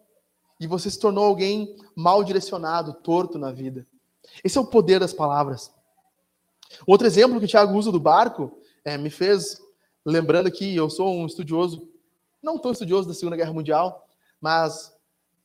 e 0.58 0.68
você 0.68 0.90
se 0.90 1.00
tornou 1.00 1.26
alguém 1.26 1.76
mal 1.94 2.24
direcionado, 2.24 2.94
torto 2.94 3.38
na 3.38 3.52
vida. 3.52 3.86
Esse 4.42 4.58
é 4.58 4.62
o 4.62 4.66
poder 4.66 5.02
das 5.02 5.12
palavras. 5.12 5.76
Outro 6.86 7.08
exemplo 7.08 7.40
que 7.40 7.46
o 7.46 7.48
Tiago 7.48 7.78
usa 7.78 7.92
do 7.92 8.00
barco 8.00 8.60
é, 8.84 8.98
me 8.98 9.10
fez, 9.10 9.62
lembrando 10.06 10.52
que 10.52 10.76
eu 10.76 10.90
sou 10.90 11.14
um 11.14 11.26
estudioso, 11.26 11.88
não 12.42 12.58
tão 12.58 12.72
estudioso 12.72 13.08
da 13.08 13.14
Segunda 13.14 13.36
Guerra 13.36 13.54
Mundial, 13.54 14.08
mas 14.40 14.94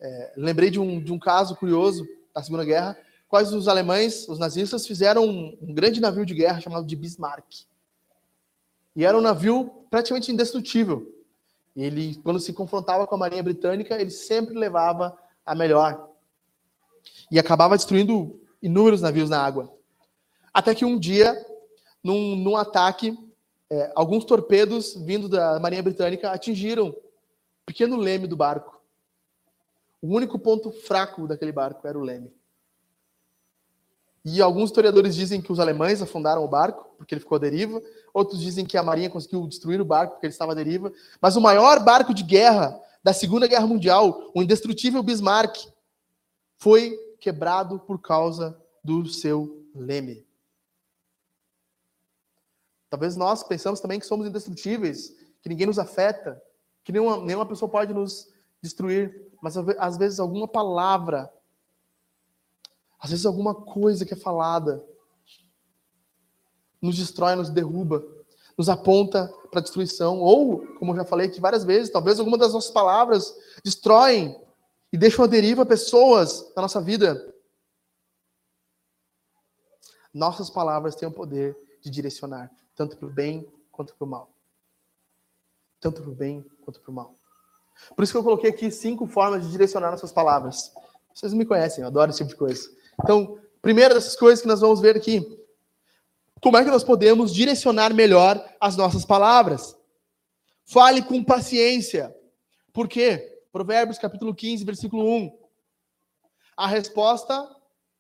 é, 0.01 0.33
lembrei 0.37 0.71
de 0.71 0.79
um, 0.81 1.03
de 1.03 1.13
um 1.13 1.19
caso 1.19 1.57
curioso 1.57 2.07
da 2.35 2.43
Segunda 2.43 2.65
Guerra, 2.65 2.97
quais 3.29 3.53
os 3.53 3.67
alemães, 3.67 4.29
os 4.29 4.39
nazistas, 4.39 4.87
fizeram 4.87 5.25
um, 5.25 5.57
um 5.63 5.73
grande 5.73 6.01
navio 6.01 6.27
de 6.27 6.35
guerra 6.35 6.61
chamado 6.61 6.87
de 6.87 6.95
Bismarck. 6.95 7.65
E 8.95 9.05
era 9.05 9.17
um 9.17 9.23
navio 9.23 9.87
praticamente 9.91 10.31
indestrutível. 10.31 11.11
Ele, 11.75 12.17
quando 12.23 12.39
se 12.39 12.53
confrontava 12.53 13.07
com 13.07 13.15
a 13.15 13.19
Marinha 13.19 13.43
Britânica, 13.43 13.99
ele 13.99 14.11
sempre 14.11 14.55
levava 14.55 15.17
a 15.47 15.55
melhor. 15.55 16.11
E 17.31 17.39
acabava 17.39 17.77
destruindo 17.77 18.39
inúmeros 18.63 19.01
navios 19.01 19.31
na 19.31 19.43
água. 19.43 19.73
Até 20.53 20.75
que 20.75 20.85
um 20.85 20.99
dia, 20.99 21.35
num, 22.03 22.37
num 22.37 22.57
ataque, 22.57 23.17
é, 23.71 23.91
alguns 23.95 24.25
torpedos 24.25 24.95
vindo 24.95 25.29
da 25.29 25.59
Marinha 25.59 25.83
Britânica 25.83 26.31
atingiram 26.31 26.89
o 26.89 26.97
pequeno 27.65 27.97
leme 27.97 28.27
do 28.27 28.37
barco. 28.37 28.81
O 30.01 30.09
único 30.09 30.39
ponto 30.39 30.71
fraco 30.71 31.27
daquele 31.27 31.53
barco 31.53 31.87
era 31.87 31.99
o 31.99 32.03
leme. 32.03 32.31
E 34.25 34.41
alguns 34.41 34.71
historiadores 34.71 35.15
dizem 35.15 35.41
que 35.41 35.51
os 35.51 35.59
alemães 35.59 36.01
afundaram 36.01 36.45
o 36.45 36.49
barco, 36.49 36.95
porque 36.97 37.15
ele 37.15 37.21
ficou 37.21 37.37
à 37.37 37.39
deriva. 37.41 37.83
Outros 38.13 38.41
dizem 38.41 38.65
que 38.65 38.77
a 38.77 38.83
marinha 38.83 39.11
conseguiu 39.11 39.47
destruir 39.47 39.81
o 39.81 39.85
barco, 39.85 40.15
porque 40.15 40.27
ele 40.27 40.33
estava 40.33 40.53
à 40.53 40.55
deriva. 40.55 40.93
Mas 41.21 41.35
o 41.35 41.41
maior 41.41 41.81
barco 41.83 42.13
de 42.15 42.23
guerra 42.23 42.79
da 43.03 43.13
Segunda 43.13 43.49
Guerra 43.49 43.67
Mundial, 43.67 44.31
o 44.35 44.43
indestrutível 44.43 45.03
Bismarck, 45.03 45.57
foi 46.57 46.97
quebrado 47.19 47.81
por 47.81 48.01
causa 48.01 48.57
do 48.85 49.09
seu 49.09 49.67
leme. 49.75 50.25
Talvez 52.93 53.17
nós 53.17 53.43
pensamos 53.43 53.81
também 53.81 53.99
que 53.99 54.05
somos 54.05 54.27
indestrutíveis, 54.27 55.17
que 55.41 55.49
ninguém 55.49 55.67
nos 55.67 55.79
afeta, 55.79 56.39
que 56.85 56.93
nenhuma, 56.93 57.17
nenhuma 57.25 57.47
pessoa 57.47 57.67
pode 57.67 57.95
nos 57.95 58.29
destruir, 58.61 59.33
mas 59.41 59.57
às 59.57 59.97
vezes 59.97 60.21
alguma 60.21 60.47
palavra, 60.47 61.33
às 63.01 63.09
vezes 63.09 63.25
alguma 63.25 63.55
coisa 63.55 64.05
que 64.05 64.13
é 64.13 64.17
falada, 64.17 64.85
nos 66.83 66.99
destrói, 66.99 67.35
nos 67.35 67.49
derruba, 67.49 68.05
nos 68.59 68.69
aponta 68.69 69.27
para 69.51 69.61
a 69.61 69.63
destruição, 69.63 70.21
ou, 70.21 70.59
como 70.77 70.93
eu 70.93 70.97
já 70.97 71.05
falei 71.07 71.29
aqui 71.29 71.41
várias 71.41 71.65
vezes, 71.65 71.91
talvez 71.91 72.19
alguma 72.19 72.37
das 72.37 72.53
nossas 72.53 72.71
palavras 72.71 73.35
destroem 73.65 74.39
e 74.93 74.99
deixam 74.99 75.25
a 75.25 75.29
deriva 75.29 75.65
pessoas 75.65 76.53
na 76.55 76.61
nossa 76.61 76.79
vida. 76.79 77.35
Nossas 80.13 80.51
palavras 80.51 80.95
têm 80.95 81.09
o 81.09 81.13
poder 81.13 81.57
de 81.81 81.89
direcionar 81.89 82.53
tanto 82.75 82.97
para 82.97 83.07
o 83.07 83.11
bem 83.11 83.47
quanto 83.71 83.95
para 83.95 84.05
o 84.05 84.09
mal. 84.09 84.31
Tanto 85.81 86.03
para 86.03 86.11
o 86.11 86.15
bem 86.15 86.45
quanto 86.65 86.81
para 86.81 86.91
o 86.91 86.95
mal. 86.95 87.15
Por 87.97 88.03
isso 88.03 88.13
que 88.13 88.19
eu 88.19 88.25
coloquei 88.25 88.51
aqui 88.51 88.71
cinco 88.71 89.07
formas 89.07 89.45
de 89.45 89.51
direcionar 89.51 89.91
nossas 89.91 90.13
palavras. 90.13 90.73
Vocês 91.15 91.35
me 91.35 91.45
conhecem, 91.45 91.83
eu 91.83 91.89
adoro 91.89 92.11
esse 92.11 92.19
tipo 92.19 92.31
de 92.31 92.37
coisa. 92.37 92.71
Então, 93.03 93.39
primeira 93.61 93.95
dessas 93.95 94.17
coisas 94.17 94.41
que 94.41 94.49
nós 94.49 94.61
vamos 94.61 94.81
ver 94.81 94.97
aqui. 94.97 95.39
Como 96.41 96.57
é 96.57 96.65
que 96.65 96.71
nós 96.71 96.85
podemos 96.85 97.33
direcionar 97.33 97.95
melhor 97.95 98.45
as 98.61 98.77
nossas 98.77 99.05
palavras? 99.05 99.77
Fale 100.65 101.03
com 101.03 101.23
paciência. 101.23 102.15
Por 102.73 102.89
quê? 102.89 103.41
Provérbios 103.53 103.99
capítulo 103.99 104.35
15, 104.35 104.65
versículo 104.65 105.05
1. 105.05 105.39
A 106.57 106.67
resposta 106.67 107.49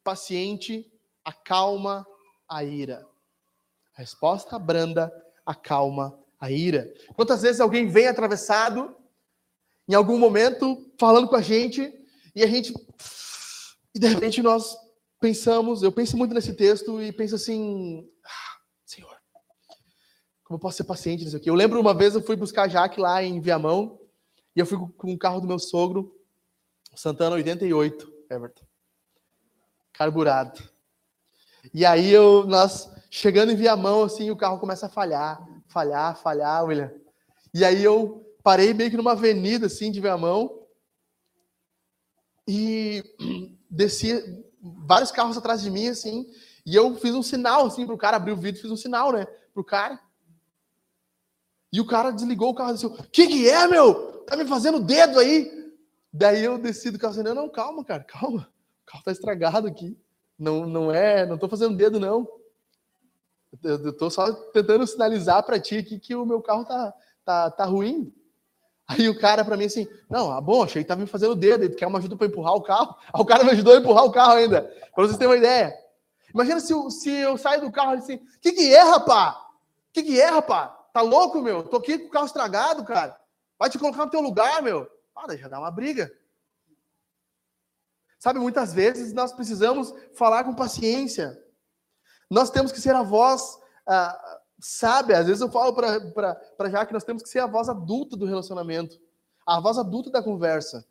paciente 0.02 0.90
acalma 1.24 2.06
a 2.48 2.64
ira. 2.64 3.06
A 3.96 4.00
resposta 4.00 4.58
branda 4.58 5.12
acalma 5.44 6.18
a 6.40 6.50
ira. 6.50 6.92
Quantas 7.14 7.42
vezes 7.42 7.60
alguém 7.60 7.88
vem 7.88 8.08
atravessado 8.08 8.96
em 9.88 9.94
algum 9.94 10.18
momento, 10.18 10.90
falando 10.98 11.28
com 11.28 11.36
a 11.36 11.42
gente, 11.42 11.92
e 12.34 12.42
a 12.42 12.46
gente. 12.46 12.72
E 13.94 13.98
de 13.98 14.06
repente 14.06 14.42
nós 14.42 14.76
pensamos, 15.20 15.82
eu 15.82 15.92
penso 15.92 16.16
muito 16.16 16.34
nesse 16.34 16.54
texto 16.54 17.00
e 17.00 17.12
penso 17.12 17.34
assim, 17.34 18.08
ah, 18.24 18.58
Senhor, 18.84 19.16
como 20.42 20.56
eu 20.56 20.58
posso 20.58 20.78
ser 20.78 20.84
paciente 20.84 21.24
nisso 21.24 21.36
aqui? 21.36 21.48
Eu 21.48 21.54
lembro 21.54 21.80
uma 21.80 21.94
vez 21.94 22.14
eu 22.14 22.22
fui 22.22 22.34
buscar 22.34 22.64
a 22.64 22.68
Jaque 22.68 23.00
lá 23.00 23.22
em 23.22 23.40
Viamão, 23.40 24.00
e 24.56 24.60
eu 24.60 24.66
fui 24.66 24.78
com 24.96 25.12
o 25.12 25.18
carro 25.18 25.40
do 25.40 25.46
meu 25.46 25.58
sogro, 25.58 26.14
Santana 26.94 27.36
88, 27.36 28.12
Everton. 28.30 28.64
Carburado. 29.92 30.62
E 31.72 31.86
aí 31.86 32.10
eu, 32.10 32.44
nós 32.46 32.90
chegando 33.14 33.52
em 33.52 33.56
Viamão, 33.56 34.04
assim, 34.04 34.30
o 34.30 34.36
carro 34.36 34.58
começa 34.58 34.86
a 34.86 34.88
falhar, 34.88 35.46
falhar, 35.68 36.16
falhar, 36.16 36.64
William. 36.64 36.90
E 37.52 37.62
aí 37.62 37.84
eu 37.84 38.26
parei 38.42 38.72
meio 38.72 38.90
que 38.90 38.96
numa 38.96 39.12
avenida, 39.12 39.66
assim, 39.66 39.92
de 39.92 40.00
Viamão, 40.00 40.66
e 42.48 43.04
desci 43.68 44.42
vários 44.62 45.12
carros 45.12 45.36
atrás 45.36 45.60
de 45.60 45.70
mim, 45.70 45.88
assim, 45.88 46.26
e 46.64 46.74
eu 46.74 46.96
fiz 46.96 47.14
um 47.14 47.22
sinal, 47.22 47.66
assim, 47.66 47.86
pro 47.86 47.98
cara 47.98 48.16
abrir 48.16 48.32
o 48.32 48.36
vidro, 48.36 48.62
fiz 48.62 48.70
um 48.70 48.76
sinal, 48.78 49.12
né, 49.12 49.26
pro 49.52 49.62
cara. 49.62 50.00
E 51.70 51.82
o 51.82 51.86
cara 51.86 52.12
desligou 52.12 52.48
o 52.48 52.54
carro 52.54 52.70
e 52.70 52.74
disse, 52.74 52.88
que 53.12 53.26
que 53.26 53.46
é, 53.46 53.68
meu? 53.68 54.24
Tá 54.24 54.38
me 54.38 54.46
fazendo 54.46 54.80
dedo 54.80 55.18
aí? 55.18 55.70
Daí 56.10 56.42
eu 56.42 56.56
desci 56.56 56.90
do 56.90 56.98
carro 56.98 57.12
assim, 57.12 57.22
não, 57.22 57.34
não, 57.34 57.48
calma, 57.50 57.84
cara, 57.84 58.04
calma. 58.04 58.48
O 58.82 58.90
carro 58.90 59.04
tá 59.04 59.12
estragado 59.12 59.68
aqui. 59.68 59.98
Não, 60.38 60.66
não 60.66 60.90
é, 60.90 61.26
não 61.26 61.36
tô 61.36 61.46
fazendo 61.46 61.76
dedo, 61.76 62.00
não. 62.00 62.26
Eu, 63.62 63.92
tô 63.92 64.08
só 64.08 64.32
tentando 64.32 64.86
sinalizar 64.86 65.42
para 65.44 65.60
ti 65.60 65.78
aqui 65.78 65.98
que 65.98 66.14
o 66.14 66.24
meu 66.24 66.40
carro 66.40 66.64
tá, 66.64 66.94
tá, 67.24 67.50
tá 67.50 67.64
ruim. 67.64 68.12
Aí 68.88 69.08
o 69.08 69.18
cara 69.18 69.44
para 69.44 69.56
mim 69.56 69.66
assim, 69.66 69.86
não, 70.08 70.30
ah, 70.30 70.40
bom, 70.40 70.62
achei 70.62 70.82
que 70.82 70.88
tava 70.88 71.00
me 71.00 71.06
fazendo 71.06 71.34
dedo, 71.34 71.64
ele 71.64 71.74
quer 71.74 71.86
uma 71.86 71.98
ajuda 71.98 72.16
para 72.16 72.26
empurrar 72.26 72.54
o 72.54 72.62
carro. 72.62 72.96
Aí 73.12 73.20
o 73.20 73.24
cara 73.24 73.44
me 73.44 73.50
ajudou 73.50 73.74
a 73.74 73.78
empurrar 73.78 74.04
o 74.04 74.12
carro 74.12 74.32
ainda, 74.32 74.62
para 74.94 75.04
vocês 75.04 75.16
terem 75.16 75.32
uma 75.32 75.38
ideia. 75.38 75.74
Imagina 76.32 76.60
se 76.60 76.72
eu, 76.72 76.90
se 76.90 77.10
eu 77.10 77.36
saio 77.36 77.60
do 77.60 77.70
carro 77.70 77.92
assim, 77.92 78.16
o 78.16 78.40
que 78.40 78.52
que 78.52 78.74
é, 78.74 78.82
rapá? 78.82 79.38
O 79.90 79.92
que 79.92 80.02
que 80.02 80.20
é, 80.20 80.26
rapá? 80.26 80.68
Tá 80.92 81.00
louco, 81.00 81.40
meu? 81.40 81.62
Tô 81.62 81.76
aqui 81.76 81.98
com 81.98 82.06
o 82.06 82.10
carro 82.10 82.26
estragado, 82.26 82.84
cara. 82.84 83.18
Vai 83.58 83.70
te 83.70 83.78
colocar 83.78 84.04
no 84.04 84.10
teu 84.10 84.20
lugar, 84.20 84.62
meu. 84.62 84.88
Ah, 85.14 85.26
deixa 85.26 85.48
dar 85.48 85.60
uma 85.60 85.70
briga. 85.70 86.10
Sabe, 88.18 88.38
muitas 88.38 88.72
vezes 88.72 89.12
nós 89.12 89.32
precisamos 89.32 89.92
falar 90.14 90.44
com 90.44 90.54
paciência. 90.54 91.38
Nós 92.32 92.48
temos 92.48 92.72
que 92.72 92.80
ser 92.80 92.94
a 92.94 93.02
voz 93.02 93.58
ah, 93.86 94.40
sábia. 94.58 95.18
Às 95.18 95.26
vezes 95.26 95.42
eu 95.42 95.50
falo 95.50 95.74
para 95.74 96.70
já 96.70 96.86
que 96.86 96.92
nós 96.94 97.04
temos 97.04 97.22
que 97.22 97.28
ser 97.28 97.40
a 97.40 97.46
voz 97.46 97.68
adulta 97.68 98.16
do 98.16 98.24
relacionamento, 98.24 98.98
a 99.46 99.60
voz 99.60 99.76
adulta 99.76 100.10
da 100.10 100.22
conversa. 100.22 100.82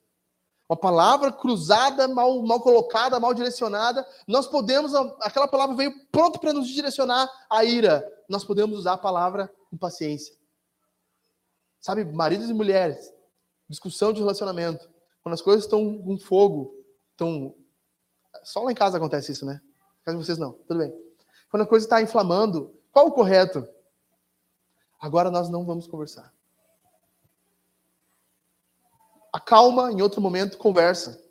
Uma 0.69 0.77
palavra 0.77 1.31
cruzada, 1.31 2.07
mal, 2.07 2.43
mal 2.43 2.61
colocada, 2.61 3.19
mal 3.19 3.33
direcionada, 3.33 4.07
nós 4.27 4.45
podemos, 4.45 4.93
aquela 5.19 5.47
palavra 5.47 5.75
veio 5.75 5.91
pronto 6.11 6.39
para 6.39 6.53
nos 6.53 6.67
direcionar 6.67 7.27
à 7.49 7.65
ira. 7.65 8.07
Nós 8.29 8.45
podemos 8.45 8.77
usar 8.77 8.93
a 8.93 8.97
palavra 8.97 9.51
com 9.71 9.77
paciência. 9.77 10.35
Sabe, 11.79 12.05
maridos 12.05 12.51
e 12.51 12.53
mulheres, 12.53 13.11
discussão 13.67 14.13
de 14.13 14.19
relacionamento, 14.19 14.87
quando 15.23 15.33
as 15.33 15.41
coisas 15.41 15.63
estão 15.63 15.97
com 16.03 16.19
fogo, 16.19 16.71
estão. 17.13 17.55
Só 18.43 18.61
lá 18.61 18.71
em 18.71 18.75
casa 18.75 18.97
acontece 18.97 19.31
isso, 19.31 19.43
né? 19.43 19.53
Na 19.53 20.05
casa 20.05 20.17
de 20.19 20.23
vocês 20.23 20.37
não, 20.37 20.53
tudo 20.53 20.77
bem. 20.77 21.10
Quando 21.51 21.63
a 21.63 21.67
coisa 21.67 21.85
está 21.85 22.01
inflamando, 22.01 22.73
qual 22.93 23.07
o 23.07 23.11
correto? 23.11 23.67
Agora 24.97 25.29
nós 25.29 25.49
não 25.49 25.65
vamos 25.65 25.85
conversar. 25.85 26.33
Acalma, 29.33 29.91
em 29.91 30.01
outro 30.01 30.21
momento, 30.21 30.57
conversa. 30.57 31.21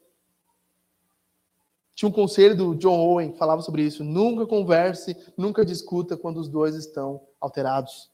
Tinha 1.94 2.08
um 2.08 2.12
conselho 2.12 2.54
do 2.54 2.74
John 2.74 2.98
Owen 2.98 3.32
que 3.32 3.38
falava 3.38 3.62
sobre 3.62 3.82
isso. 3.82 4.04
Nunca 4.04 4.46
converse, 4.46 5.16
nunca 5.36 5.64
discuta 5.64 6.16
quando 6.16 6.38
os 6.38 6.48
dois 6.48 6.74
estão 6.74 7.26
alterados. 7.40 8.10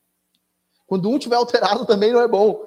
Quando 0.87 1.09
um 1.09 1.17
estiver 1.17 1.37
alterado 1.37 1.85
também 1.87 2.13
não 2.13 2.21
é 2.21 2.29
bom. 2.29 2.65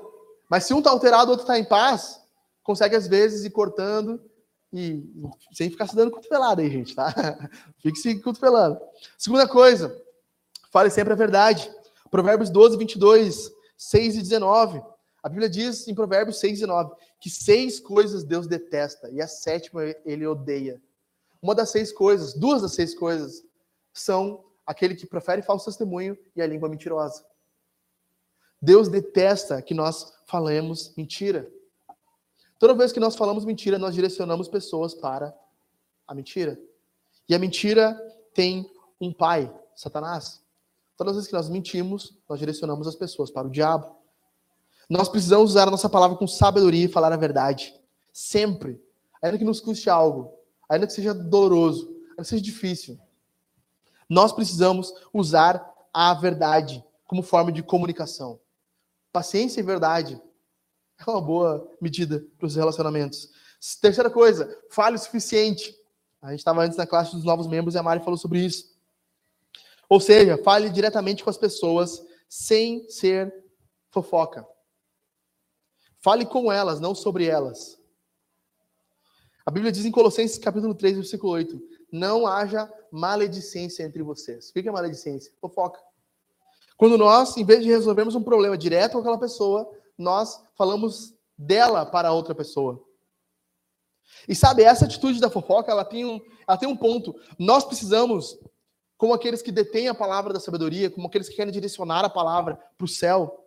Mas 0.49 0.65
se 0.65 0.73
um 0.73 0.80
está 0.80 0.89
alterado, 0.91 1.28
o 1.28 1.32
outro 1.32 1.43
está 1.43 1.58
em 1.58 1.63
paz, 1.63 2.21
consegue 2.62 2.95
às 2.95 3.08
vezes 3.08 3.45
ir 3.45 3.52
cortando 3.52 4.29
e 4.71 5.03
sem 5.53 5.69
ficar 5.69 5.88
se 5.88 5.95
dando 5.95 6.12
cotovelada 6.12 6.62
aí, 6.62 6.69
gente, 6.69 6.95
tá? 6.95 7.13
Fique 7.79 7.97
se 7.97 8.19
cotovelando. 8.19 8.79
Segunda 9.17 9.47
coisa, 9.47 9.95
fale 10.71 10.89
sempre 10.89 11.13
a 11.13 11.15
verdade. 11.15 11.69
Provérbios 12.12 12.49
12, 12.49 12.77
22, 12.77 13.51
6 13.77 14.15
e 14.15 14.19
19. 14.19 14.82
A 15.21 15.29
Bíblia 15.29 15.49
diz 15.49 15.88
em 15.88 15.95
Provérbios 15.95 16.39
6 16.39 16.62
e 16.62 16.65
9 16.65 16.95
que 17.19 17.29
seis 17.29 17.79
coisas 17.79 18.23
Deus 18.23 18.47
detesta 18.47 19.10
e 19.12 19.21
a 19.21 19.27
sétima 19.27 19.84
ele 20.05 20.25
odeia. 20.25 20.82
Uma 21.41 21.53
das 21.53 21.69
seis 21.69 21.91
coisas, 21.91 22.34
duas 22.34 22.62
das 22.62 22.73
seis 22.73 22.95
coisas, 22.95 23.43
são 23.93 24.43
aquele 24.65 24.95
que 24.95 25.05
profere 25.05 25.41
falso 25.41 25.65
testemunho 25.65 26.17
e 26.36 26.41
a 26.41 26.47
língua 26.47 26.69
mentirosa. 26.69 27.25
Deus 28.62 28.88
detesta 28.88 29.62
que 29.62 29.73
nós 29.73 30.13
falemos 30.25 30.93
mentira. 30.95 31.49
Toda 32.60 32.74
vez 32.74 32.91
que 32.91 33.00
nós 33.00 33.15
falamos 33.15 33.45
mentira, 33.45 33.80
nós 33.80 33.95
direcionamos 33.95 34.50
pessoas 34.50 34.93
para 34.93 35.34
a 36.06 36.13
mentira. 36.13 36.60
E 37.28 37.34
a 37.34 37.39
mentira 37.39 37.98
tem 38.34 38.69
um 39.00 39.13
pai, 39.13 39.52
Satanás. 39.74 40.43
Todas 40.98 41.12
as 41.12 41.15
vezes 41.15 41.30
que 41.30 41.36
nós 41.36 41.48
mentimos, 41.48 42.17
nós 42.28 42.38
direcionamos 42.38 42.86
as 42.86 42.95
pessoas 42.95 43.32
para 43.32 43.48
o 43.48 43.50
diabo. 43.50 43.95
Nós 44.89 45.08
precisamos 45.08 45.52
usar 45.52 45.69
a 45.69 45.72
nossa 45.72 45.88
palavra 45.88 46.17
com 46.17 46.28
sabedoria 46.28 46.86
e 46.86 46.89
falar 46.89 47.13
a 47.13 47.17
verdade. 47.17 47.74
Sempre. 48.12 48.84
Ainda 49.22 49.38
que 49.38 49.45
nos 49.45 49.62
custe 49.62 49.89
algo, 49.89 50.34
ainda 50.67 50.86
que 50.86 50.91
seja 50.91 51.13
doloroso, 51.13 51.88
ainda 52.10 52.24
que 52.24 52.28
seja 52.28 52.43
difícil. 52.43 53.00
Nós 54.10 54.34
precisamos 54.34 54.93
usar 55.13 55.65
a 55.93 56.13
verdade 56.13 56.84
como 57.06 57.24
forma 57.24 57.54
de 57.54 57.63
comunicação. 57.63 58.38
Paciência 59.13 59.62
e 59.62 59.63
verdade 59.63 60.22
é 61.07 61.09
uma 61.09 61.21
boa 61.21 61.69
medida 61.81 62.25
para 62.38 62.47
os 62.47 62.55
relacionamentos. 62.55 63.31
Terceira 63.81 64.09
coisa, 64.09 64.57
fale 64.69 64.95
o 64.95 64.99
suficiente. 64.99 65.75
A 66.21 66.31
gente 66.31 66.39
estava 66.39 66.63
antes 66.63 66.77
na 66.77 66.88
classe 66.88 67.12
dos 67.12 67.23
novos 67.23 67.47
membros 67.47 67.75
e 67.75 67.77
a 67.77 67.83
Mari 67.83 68.03
falou 68.03 68.17
sobre 68.17 68.39
isso. 68.39 68.77
Ou 69.88 69.99
seja, 69.99 70.38
fale 70.38 70.69
diretamente 70.69 71.23
com 71.23 71.29
as 71.29 71.38
pessoas 71.38 72.03
sem 72.27 72.88
ser 72.89 73.33
fofoca. 73.89 74.45
Fale 76.01 76.25
com 76.25 76.51
elas, 76.51 76.79
não 76.79 76.93
sobre 76.93 77.25
elas. 77.25 77.79
A 79.45 79.51
Bíblia 79.51 79.71
diz 79.71 79.83
em 79.83 79.91
Colossenses 79.91 80.38
capítulo 80.38 80.75
3, 80.75 80.97
versículo 80.97 81.33
8: 81.33 81.59
Não 81.91 82.27
haja 82.27 82.71
maledicência 82.91 83.83
entre 83.83 84.03
vocês. 84.03 84.49
O 84.49 84.53
que 84.53 84.67
é 84.67 84.71
maledicência? 84.71 85.33
Fofoca. 85.41 85.79
Quando 86.77 86.97
nós, 86.97 87.35
em 87.35 87.43
vez 87.43 87.63
de 87.63 87.69
resolvermos 87.69 88.15
um 88.15 88.23
problema 88.23 88.57
direto 88.57 88.93
com 88.93 88.99
aquela 88.99 89.17
pessoa, 89.17 89.69
nós 89.99 90.41
falamos 90.55 91.13
dela 91.38 91.85
para 91.85 92.12
outra 92.12 92.33
pessoa. 92.33 92.83
E 94.27 94.35
sabe, 94.35 94.63
essa 94.63 94.85
atitude 94.85 95.19
da 95.19 95.29
fofoca, 95.29 95.71
ela 95.71 95.85
tem 95.85 96.05
um, 96.05 96.19
ela 96.47 96.57
tem 96.57 96.67
um 96.67 96.75
ponto. 96.75 97.15
Nós 97.38 97.63
precisamos, 97.63 98.39
como 98.97 99.13
aqueles 99.13 99.41
que 99.41 99.51
detêm 99.51 99.88
a 99.88 99.93
palavra 99.93 100.33
da 100.33 100.39
sabedoria, 100.39 100.89
como 100.89 101.07
aqueles 101.07 101.29
que 101.29 101.35
querem 101.35 101.53
direcionar 101.53 102.03
a 102.03 102.09
palavra 102.09 102.55
para 102.77 102.85
o 102.85 102.88
céu, 102.88 103.45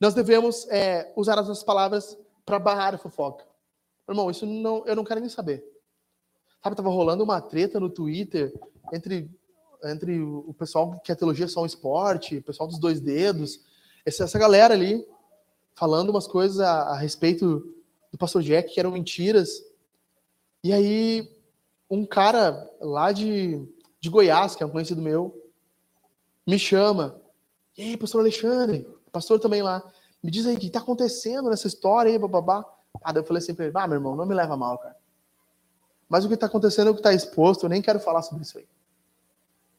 nós 0.00 0.14
devemos 0.14 0.68
é, 0.68 1.12
usar 1.16 1.38
as 1.38 1.48
nossas 1.48 1.64
palavras 1.64 2.16
para 2.44 2.58
barrar 2.58 2.94
a 2.94 2.98
fofoca. 2.98 3.44
Irmão, 4.08 4.30
isso 4.30 4.46
não, 4.46 4.86
eu 4.86 4.94
não 4.94 5.04
quero 5.04 5.20
nem 5.20 5.28
saber. 5.28 5.64
Sabe, 6.62 6.74
estava 6.74 6.88
rolando 6.88 7.24
uma 7.24 7.40
treta 7.40 7.78
no 7.78 7.90
Twitter 7.90 8.52
entre, 8.92 9.30
entre 9.84 10.20
o 10.20 10.54
pessoal 10.54 10.98
que 11.00 11.12
a 11.12 11.16
teologia 11.16 11.44
é 11.44 11.48
só 11.48 11.62
um 11.62 11.66
esporte, 11.66 12.38
o 12.38 12.42
pessoal 12.42 12.68
dos 12.68 12.78
dois 12.78 13.00
dedos, 13.00 13.60
essa, 14.08 14.38
galera 14.38 14.74
ali 14.74 15.06
falando 15.74 16.10
umas 16.10 16.26
coisas 16.26 16.60
a, 16.60 16.82
a 16.90 16.96
respeito 16.96 17.74
do 18.10 18.18
pastor 18.18 18.42
Jack 18.42 18.72
que 18.72 18.80
eram 18.80 18.90
mentiras. 18.90 19.62
E 20.64 20.72
aí, 20.72 21.30
um 21.88 22.04
cara 22.04 22.68
lá 22.80 23.12
de, 23.12 23.64
de 24.00 24.08
Goiás, 24.08 24.56
que 24.56 24.62
é 24.62 24.66
um 24.66 24.70
conhecido 24.70 25.00
meu, 25.00 25.50
me 26.46 26.58
chama. 26.58 27.20
E 27.76 27.82
aí, 27.82 27.96
pastor 27.96 28.22
Alexandre, 28.22 28.88
pastor 29.12 29.38
também 29.38 29.62
lá, 29.62 29.82
me 30.22 30.30
diz 30.30 30.46
aí 30.46 30.56
o 30.56 30.58
que 30.58 30.66
está 30.66 30.80
acontecendo 30.80 31.48
nessa 31.48 31.68
história 31.68 32.10
aí, 32.10 32.18
bababá. 32.18 32.64
Ah, 33.02 33.12
eu 33.14 33.24
falei 33.24 33.42
assim 33.42 33.54
pra 33.54 33.66
ele, 33.66 33.74
ah, 33.76 33.86
meu 33.86 33.96
irmão, 33.96 34.16
não 34.16 34.26
me 34.26 34.34
leva 34.34 34.56
mal, 34.56 34.78
cara. 34.78 34.96
Mas 36.08 36.24
o 36.24 36.28
que 36.28 36.34
está 36.34 36.46
acontecendo 36.46 36.88
é 36.88 36.90
o 36.90 36.94
que 36.94 37.00
está 37.00 37.12
exposto, 37.12 37.64
eu 37.64 37.68
nem 37.68 37.82
quero 37.82 38.00
falar 38.00 38.22
sobre 38.22 38.42
isso 38.42 38.58
aí. 38.58 38.66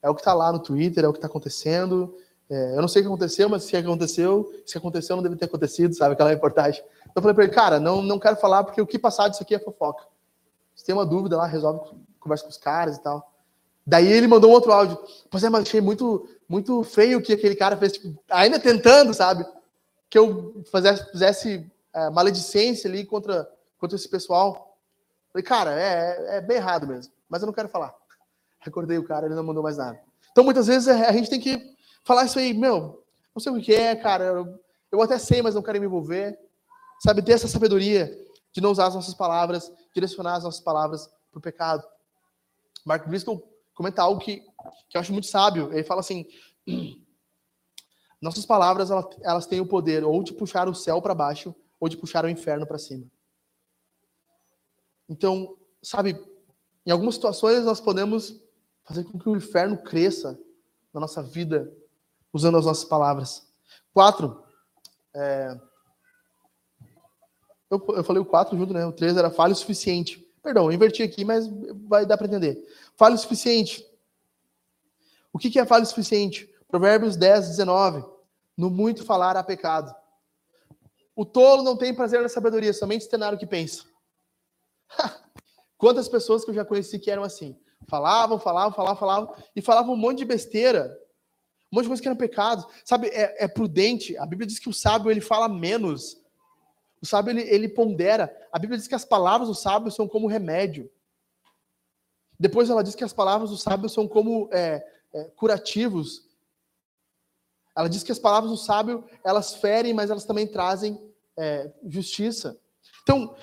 É 0.02 0.10
o 0.10 0.16
que 0.16 0.22
está 0.22 0.34
lá 0.34 0.52
no 0.52 0.60
Twitter, 0.60 1.04
é 1.04 1.08
o 1.08 1.12
que 1.12 1.18
está 1.18 1.28
acontecendo, 1.28 2.16
é, 2.50 2.76
eu 2.76 2.82
não 2.82 2.88
sei 2.88 3.02
o 3.02 3.06
que 3.06 3.10
aconteceu, 3.10 3.48
mas 3.48 3.64
se 3.64 3.78
aconteceu, 3.78 4.52
se 4.66 4.78
aconteceu, 4.78 5.16
não 5.16 5.22
deve 5.22 5.36
ter 5.36 5.46
acontecido, 5.46 5.94
sabe? 5.94 6.14
Aquela 6.14 6.32
reportagem. 6.32 6.84
Então 7.02 7.14
eu 7.18 7.22
falei 7.22 7.36
para 7.36 7.44
ele, 7.44 7.54
cara, 7.54 7.80
não, 7.80 8.02
não 8.02 8.18
quero 8.18 8.38
falar 8.38 8.64
porque 8.64 8.82
o 8.82 8.88
que 8.88 8.98
passar 8.98 9.28
disso 9.28 9.44
aqui 9.44 9.54
é 9.54 9.60
fofoca. 9.60 10.06
Se 10.76 10.84
tem 10.84 10.96
uma 10.96 11.06
dúvida 11.06 11.38
lá, 11.38 11.46
resolve, 11.46 11.96
conversa 12.20 12.44
com 12.46 12.50
os 12.50 12.58
caras 12.58 12.98
e 12.98 13.04
tal. 13.04 13.32
Daí 13.86 14.12
ele 14.12 14.28
mandou 14.28 14.50
um 14.50 14.54
outro 14.54 14.72
áudio. 14.72 14.98
Pois 15.30 15.44
é, 15.44 15.50
mas 15.50 15.64
achei 15.64 15.80
muito, 15.80 16.28
muito 16.48 16.84
feio 16.84 17.20
o 17.20 17.22
que 17.22 17.34
aquele 17.34 17.56
cara 17.56 17.78
fez, 17.78 17.94
tipo, 17.94 18.20
ainda 18.30 18.60
tentando, 18.60 19.14
sabe? 19.14 19.46
Que 20.10 20.18
eu 20.18 20.64
fizesse, 20.72 21.12
fizesse 21.12 21.72
é, 21.94 22.10
maledicência 22.10 22.90
ali 22.90 23.06
contra, 23.06 23.48
contra 23.78 23.96
esse 23.96 24.10
pessoal. 24.10 24.76
Falei, 25.32 25.44
cara, 25.44 25.80
é, 25.80 26.38
é 26.38 26.42
bem 26.42 26.58
errado 26.58 26.88
mesmo, 26.88 27.14
mas 27.30 27.44
eu 27.44 27.46
não 27.46 27.54
quero 27.54 27.70
falar. 27.70 27.94
Recordei 28.60 28.98
o 28.98 29.04
cara, 29.04 29.28
ele 29.28 29.36
não 29.36 29.44
mandou 29.44 29.62
mais 29.62 29.78
nada. 29.78 30.00
Então, 30.32 30.44
muitas 30.44 30.66
vezes, 30.66 30.88
é, 30.88 31.08
a 31.08 31.12
gente 31.12 31.30
tem 31.30 31.40
que 31.40 31.78
falar 32.10 32.26
isso 32.26 32.40
aí, 32.40 32.56
meu, 32.56 33.06
não 33.36 33.40
sei 33.40 33.52
o 33.52 33.62
que 33.62 33.72
é, 33.72 33.96
cara, 33.96 34.24
eu, 34.24 34.60
eu 34.92 35.00
até 35.00 35.20
sei, 35.20 35.44
mas 35.44 35.54
não 35.54 35.62
quero 35.62 35.80
me 35.80 35.86
envolver. 35.86 36.40
Sabe, 37.00 37.22
ter 37.22 37.34
essa 37.34 37.48
sabedoria 37.48 38.12
de 38.52 38.60
não 38.60 38.72
usar 38.72 38.88
as 38.88 38.96
nossas 38.96 39.14
palavras, 39.14 39.72
direcionar 39.94 40.38
as 40.38 40.44
nossas 40.44 40.60
palavras 40.60 41.08
para 41.30 41.38
o 41.38 41.42
pecado. 41.42 41.88
Mark 42.84 43.08
Bristol 43.08 43.48
comenta 43.76 44.02
algo 44.02 44.20
que, 44.20 44.40
que 44.90 44.98
eu 44.98 45.02
acho 45.02 45.14
muito 45.14 45.28
sábio. 45.28 45.72
Ele 45.72 45.84
fala 45.84 46.00
assim: 46.00 46.26
nossas 48.20 48.44
palavras 48.44 48.90
elas, 48.90 49.06
elas 49.22 49.46
têm 49.46 49.62
o 49.62 49.68
poder 49.68 50.04
ou 50.04 50.24
de 50.24 50.34
puxar 50.34 50.68
o 50.68 50.74
céu 50.74 51.00
para 51.04 51.14
baixo 51.14 51.54
ou 51.80 51.88
de 51.88 51.96
puxar 51.96 52.26
o 52.26 52.30
inferno 52.30 52.66
para 52.66 52.80
cima. 52.80 53.06
Então, 55.08 55.56
sabe, 55.80 56.20
em 56.88 56.90
algumas 56.90 57.14
situações 57.14 57.64
nós 57.64 57.80
podemos 57.80 58.36
fazer 58.84 59.04
com 59.04 59.20
que 59.20 59.30
o 59.30 59.38
inferno 59.38 59.78
cresça 59.78 60.40
na 60.92 61.00
nossa 61.00 61.22
vida 61.22 61.72
usando 62.34 62.58
as 62.58 62.66
nossas 62.66 62.86
palavras. 62.86 63.48
Quatro. 63.94 64.44
É... 65.14 65.60
Eu, 67.70 67.84
eu 67.90 68.04
falei 68.04 68.22
o 68.22 68.26
quatro 68.26 68.58
junto, 68.58 68.74
né? 68.74 68.86
O 68.86 68.92
três 68.92 69.16
era 69.16 69.30
falha 69.30 69.54
o 69.54 69.56
suficiente. 69.56 70.26
Perdão, 70.42 70.66
eu 70.66 70.72
inverti 70.72 71.04
aqui, 71.04 71.24
mas 71.24 71.48
vai 71.88 72.06
dar 72.06 72.18
para 72.18 72.28
entender. 72.28 72.66
Falha 72.96 73.16
o 73.16 73.18
suficiente. 73.18 73.86
O 75.32 75.38
que, 75.38 75.50
que 75.50 75.60
é 75.60 75.66
falha 75.66 75.84
o 75.84 75.88
suficiente? 75.88 76.50
Provérbios 76.68 77.16
10, 77.16 77.50
19. 77.50 78.04
No 78.58 78.70
muito 78.70 79.06
falar 79.06 79.38
há 79.38 79.44
pecado. 79.44 79.94
O 81.16 81.26
tolo 81.26 81.64
não 81.64 81.76
tem 81.76 81.94
prazer 81.94 82.22
na 82.22 82.30
sabedoria, 82.30 82.74
somente 82.74 83.02
externar 83.02 83.34
o 83.34 83.38
que 83.38 83.46
pensa. 83.46 83.84
Quantas 85.78 86.08
pessoas 86.08 86.44
que 86.44 86.52
eu 86.52 86.56
já 86.56 86.66
conheci 86.66 86.98
que 86.98 87.12
eram 87.12 87.24
assim? 87.24 87.60
Falavam, 87.88 88.40
falavam, 88.40 88.74
falavam, 88.74 88.98
falavam, 88.98 89.36
e 89.56 89.62
falavam 89.62 89.94
um 89.94 89.98
monte 89.98 90.20
de 90.20 90.26
besteira. 90.26 90.98
Um 91.72 91.76
monte 91.76 91.84
de 91.84 91.90
coisa 91.90 92.02
que 92.02 92.08
eram 92.08 92.18
pecados. 92.18 92.66
Sabe, 92.84 93.08
é, 93.08 93.46
é 93.46 93.48
prudente. 93.48 94.18
A 94.18 94.26
Bíblia 94.26 94.48
diz 94.48 94.60
que 94.60 94.70
o 94.70 94.74
sábio 94.74 95.12
ele 95.12 95.22
fala 95.22 95.48
menos. 95.48 96.20
O 97.02 97.06
sábio 97.06 97.32
ele, 97.32 97.42
ele 97.42 97.70
pondera. 97.70 98.36
A 98.52 98.60
Bíblia 98.60 98.78
diz 98.78 98.88
que 98.88 98.96
as 98.96 99.06
palavras 99.06 99.48
do 99.48 99.56
sábio 99.56 99.92
são 99.92 100.08
como 100.08 100.28
remédio. 100.28 100.90
Depois 102.40 102.70
ela 102.70 102.84
diz 102.84 102.96
que 102.96 103.04
as 103.04 103.14
palavras 103.14 103.50
do 103.50 103.58
sábio 103.58 103.90
são 103.90 104.08
como 104.08 104.50
é, 104.52 104.86
é, 105.14 105.24
curativos. 105.36 106.28
Ela 107.76 107.88
diz 107.88 108.02
que 108.02 108.12
as 108.12 108.20
palavras 108.20 108.52
do 108.52 108.58
sábio 108.58 109.04
elas 109.24 109.56
ferem, 109.56 109.94
mas 109.94 110.10
elas 110.10 110.26
também 110.26 110.48
trazem 110.48 111.00
é, 111.38 111.72
justiça. 111.88 112.60
Então, 113.04 113.36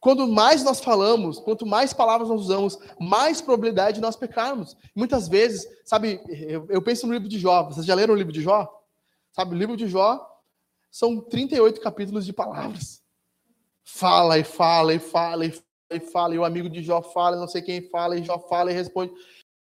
quando 0.00 0.26
mais 0.26 0.64
nós 0.64 0.80
falamos, 0.80 1.38
quanto 1.38 1.66
mais 1.66 1.92
palavras 1.92 2.28
nós 2.28 2.40
usamos, 2.40 2.78
mais 2.98 3.40
probabilidade 3.40 3.96
de 3.96 4.00
nós 4.00 4.16
pecarmos. 4.16 4.76
Muitas 4.94 5.28
vezes, 5.28 5.66
sabe, 5.84 6.20
eu, 6.28 6.66
eu, 6.70 6.82
penso 6.82 7.06
no 7.06 7.12
livro 7.12 7.28
de 7.28 7.38
Jó. 7.38 7.64
Vocês 7.64 7.84
já 7.84 7.94
leram 7.94 8.14
o 8.14 8.16
livro 8.16 8.32
de 8.32 8.40
Jó? 8.40 8.68
Sabe, 9.30 9.54
o 9.54 9.58
livro 9.58 9.76
de 9.76 9.86
Jó 9.86 10.26
são 10.90 11.20
38 11.20 11.80
capítulos 11.80 12.24
de 12.24 12.32
palavras. 12.32 13.02
Fala 13.84 14.38
e 14.38 14.44
fala 14.44 14.94
e 14.94 14.98
fala 14.98 15.44
e 15.44 15.50
fala 15.50 15.70
e 15.90 16.00
fala, 16.00 16.34
e 16.34 16.38
o 16.38 16.44
amigo 16.44 16.70
de 16.70 16.82
Jó 16.82 17.02
fala, 17.02 17.36
não 17.36 17.48
sei 17.48 17.60
quem 17.60 17.88
fala, 17.90 18.16
e 18.16 18.22
Jó 18.22 18.38
fala 18.38 18.70
e 18.70 18.74
responde. 18.74 19.12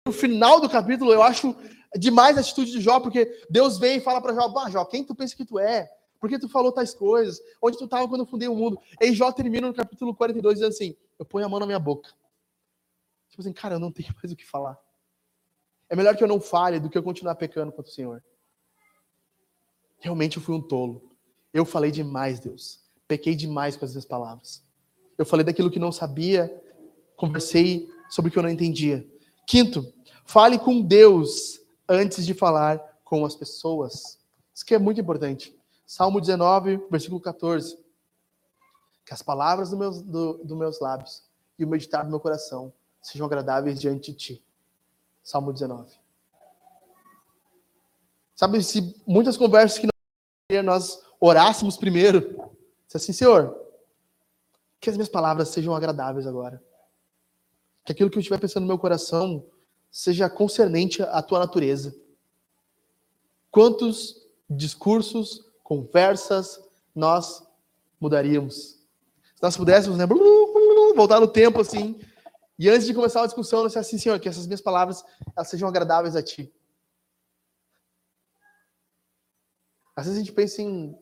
No 0.04 0.12
final 0.12 0.60
do 0.60 0.68
capítulo, 0.68 1.12
eu 1.12 1.22
acho 1.22 1.54
demais 1.96 2.36
a 2.36 2.40
atitude 2.40 2.72
de 2.72 2.80
Jó, 2.80 3.00
porque 3.00 3.30
Deus 3.48 3.78
vem 3.78 3.98
e 3.98 4.00
fala 4.00 4.20
para 4.20 4.34
Jó: 4.34 4.48
Bah, 4.48 4.68
Jó, 4.68 4.84
quem 4.84 5.04
tu 5.04 5.14
pensa 5.14 5.36
que 5.36 5.44
tu 5.44 5.58
é? 5.58 5.88
Por 6.26 6.30
que 6.30 6.40
tu 6.40 6.48
falou 6.48 6.72
tais 6.72 6.92
coisas? 6.92 7.40
Onde 7.62 7.78
tu 7.78 7.84
estava 7.84 8.08
quando 8.08 8.22
eu 8.22 8.26
fundei 8.26 8.48
o 8.48 8.54
mundo? 8.56 8.80
E 9.00 9.12
Jó 9.12 9.30
termina 9.30 9.68
no 9.68 9.72
capítulo 9.72 10.12
42 10.12 10.54
dizendo 10.54 10.70
assim: 10.70 10.96
Eu 11.16 11.24
ponho 11.24 11.46
a 11.46 11.48
mão 11.48 11.60
na 11.60 11.66
minha 11.66 11.78
boca. 11.78 12.10
Tipo 13.28 13.42
assim, 13.42 13.52
cara, 13.52 13.76
eu 13.76 13.78
não 13.78 13.92
tenho 13.92 14.12
mais 14.20 14.32
o 14.32 14.36
que 14.36 14.44
falar. 14.44 14.76
É 15.88 15.94
melhor 15.94 16.16
que 16.16 16.24
eu 16.24 16.26
não 16.26 16.40
fale 16.40 16.80
do 16.80 16.90
que 16.90 16.98
eu 16.98 17.02
continuar 17.04 17.36
pecando 17.36 17.70
contra 17.70 17.88
o 17.88 17.94
Senhor. 17.94 18.24
Realmente 20.00 20.36
eu 20.36 20.42
fui 20.42 20.52
um 20.52 20.60
tolo. 20.60 21.16
Eu 21.54 21.64
falei 21.64 21.92
demais, 21.92 22.40
Deus. 22.40 22.80
Pequei 23.06 23.36
demais 23.36 23.76
com 23.76 23.84
as 23.84 23.92
minhas 23.92 24.04
palavras. 24.04 24.64
Eu 25.16 25.24
falei 25.24 25.46
daquilo 25.46 25.70
que 25.70 25.78
não 25.78 25.92
sabia, 25.92 26.52
conversei 27.14 27.88
sobre 28.10 28.30
o 28.30 28.32
que 28.32 28.38
eu 28.40 28.42
não 28.42 28.50
entendia. 28.50 29.08
Quinto, 29.46 29.94
fale 30.24 30.58
com 30.58 30.82
Deus 30.82 31.60
antes 31.88 32.26
de 32.26 32.34
falar 32.34 32.78
com 33.04 33.24
as 33.24 33.36
pessoas. 33.36 34.18
Isso 34.52 34.66
que 34.66 34.74
é 34.74 34.78
muito 34.78 35.00
importante. 35.00 35.56
Salmo 35.86 36.20
19, 36.20 36.88
versículo 36.90 37.20
14. 37.20 37.78
Que 39.04 39.14
as 39.14 39.22
palavras 39.22 39.70
dos 39.70 39.78
meus, 39.78 40.02
do, 40.02 40.44
do 40.44 40.56
meus 40.56 40.80
lábios 40.80 41.22
e 41.56 41.64
o 41.64 41.68
meditar 41.68 42.04
do 42.04 42.10
meu 42.10 42.18
coração 42.18 42.72
sejam 43.00 43.24
agradáveis 43.24 43.80
diante 43.80 44.10
de 44.10 44.18
ti. 44.18 44.44
Salmo 45.22 45.52
19. 45.52 45.94
Sabe, 48.34 48.62
se 48.62 49.00
muitas 49.06 49.36
conversas 49.36 49.78
que 49.78 50.62
nós 50.62 51.00
orássemos 51.20 51.76
primeiro, 51.76 52.52
se 52.86 52.96
assim, 52.96 53.12
Senhor, 53.12 53.56
que 54.80 54.90
as 54.90 54.96
minhas 54.96 55.08
palavras 55.08 55.48
sejam 55.48 55.74
agradáveis 55.74 56.26
agora. 56.26 56.62
Que 57.84 57.92
aquilo 57.92 58.10
que 58.10 58.18
eu 58.18 58.20
estiver 58.20 58.38
pensando 58.38 58.62
no 58.62 58.68
meu 58.68 58.78
coração 58.78 59.46
seja 59.90 60.28
concernente 60.28 61.02
à 61.02 61.22
tua 61.22 61.38
natureza. 61.38 61.96
Quantos 63.50 64.26
discursos, 64.50 65.45
conversas 65.66 66.60
nós 66.94 67.42
mudaríamos? 68.00 68.54
Se 69.34 69.42
nós 69.42 69.56
pudéssemos, 69.56 69.98
né, 69.98 70.06
voltar 70.94 71.18
no 71.18 71.26
tempo 71.26 71.60
assim, 71.60 72.00
e 72.56 72.70
antes 72.70 72.86
de 72.86 72.94
começar 72.94 73.22
a 73.22 73.26
discussão, 73.26 73.64
nós 73.64 73.76
assim, 73.76 73.98
Senhor, 73.98 74.20
que 74.20 74.28
essas 74.28 74.46
minhas 74.46 74.60
palavras 74.60 75.04
elas 75.36 75.48
sejam 75.48 75.68
agradáveis 75.68 76.14
a 76.14 76.22
ti. 76.22 76.54
Às 79.96 80.06
vezes 80.06 80.20
a 80.20 80.24
gente 80.24 80.32
pensa 80.32 80.62
em 80.62 80.92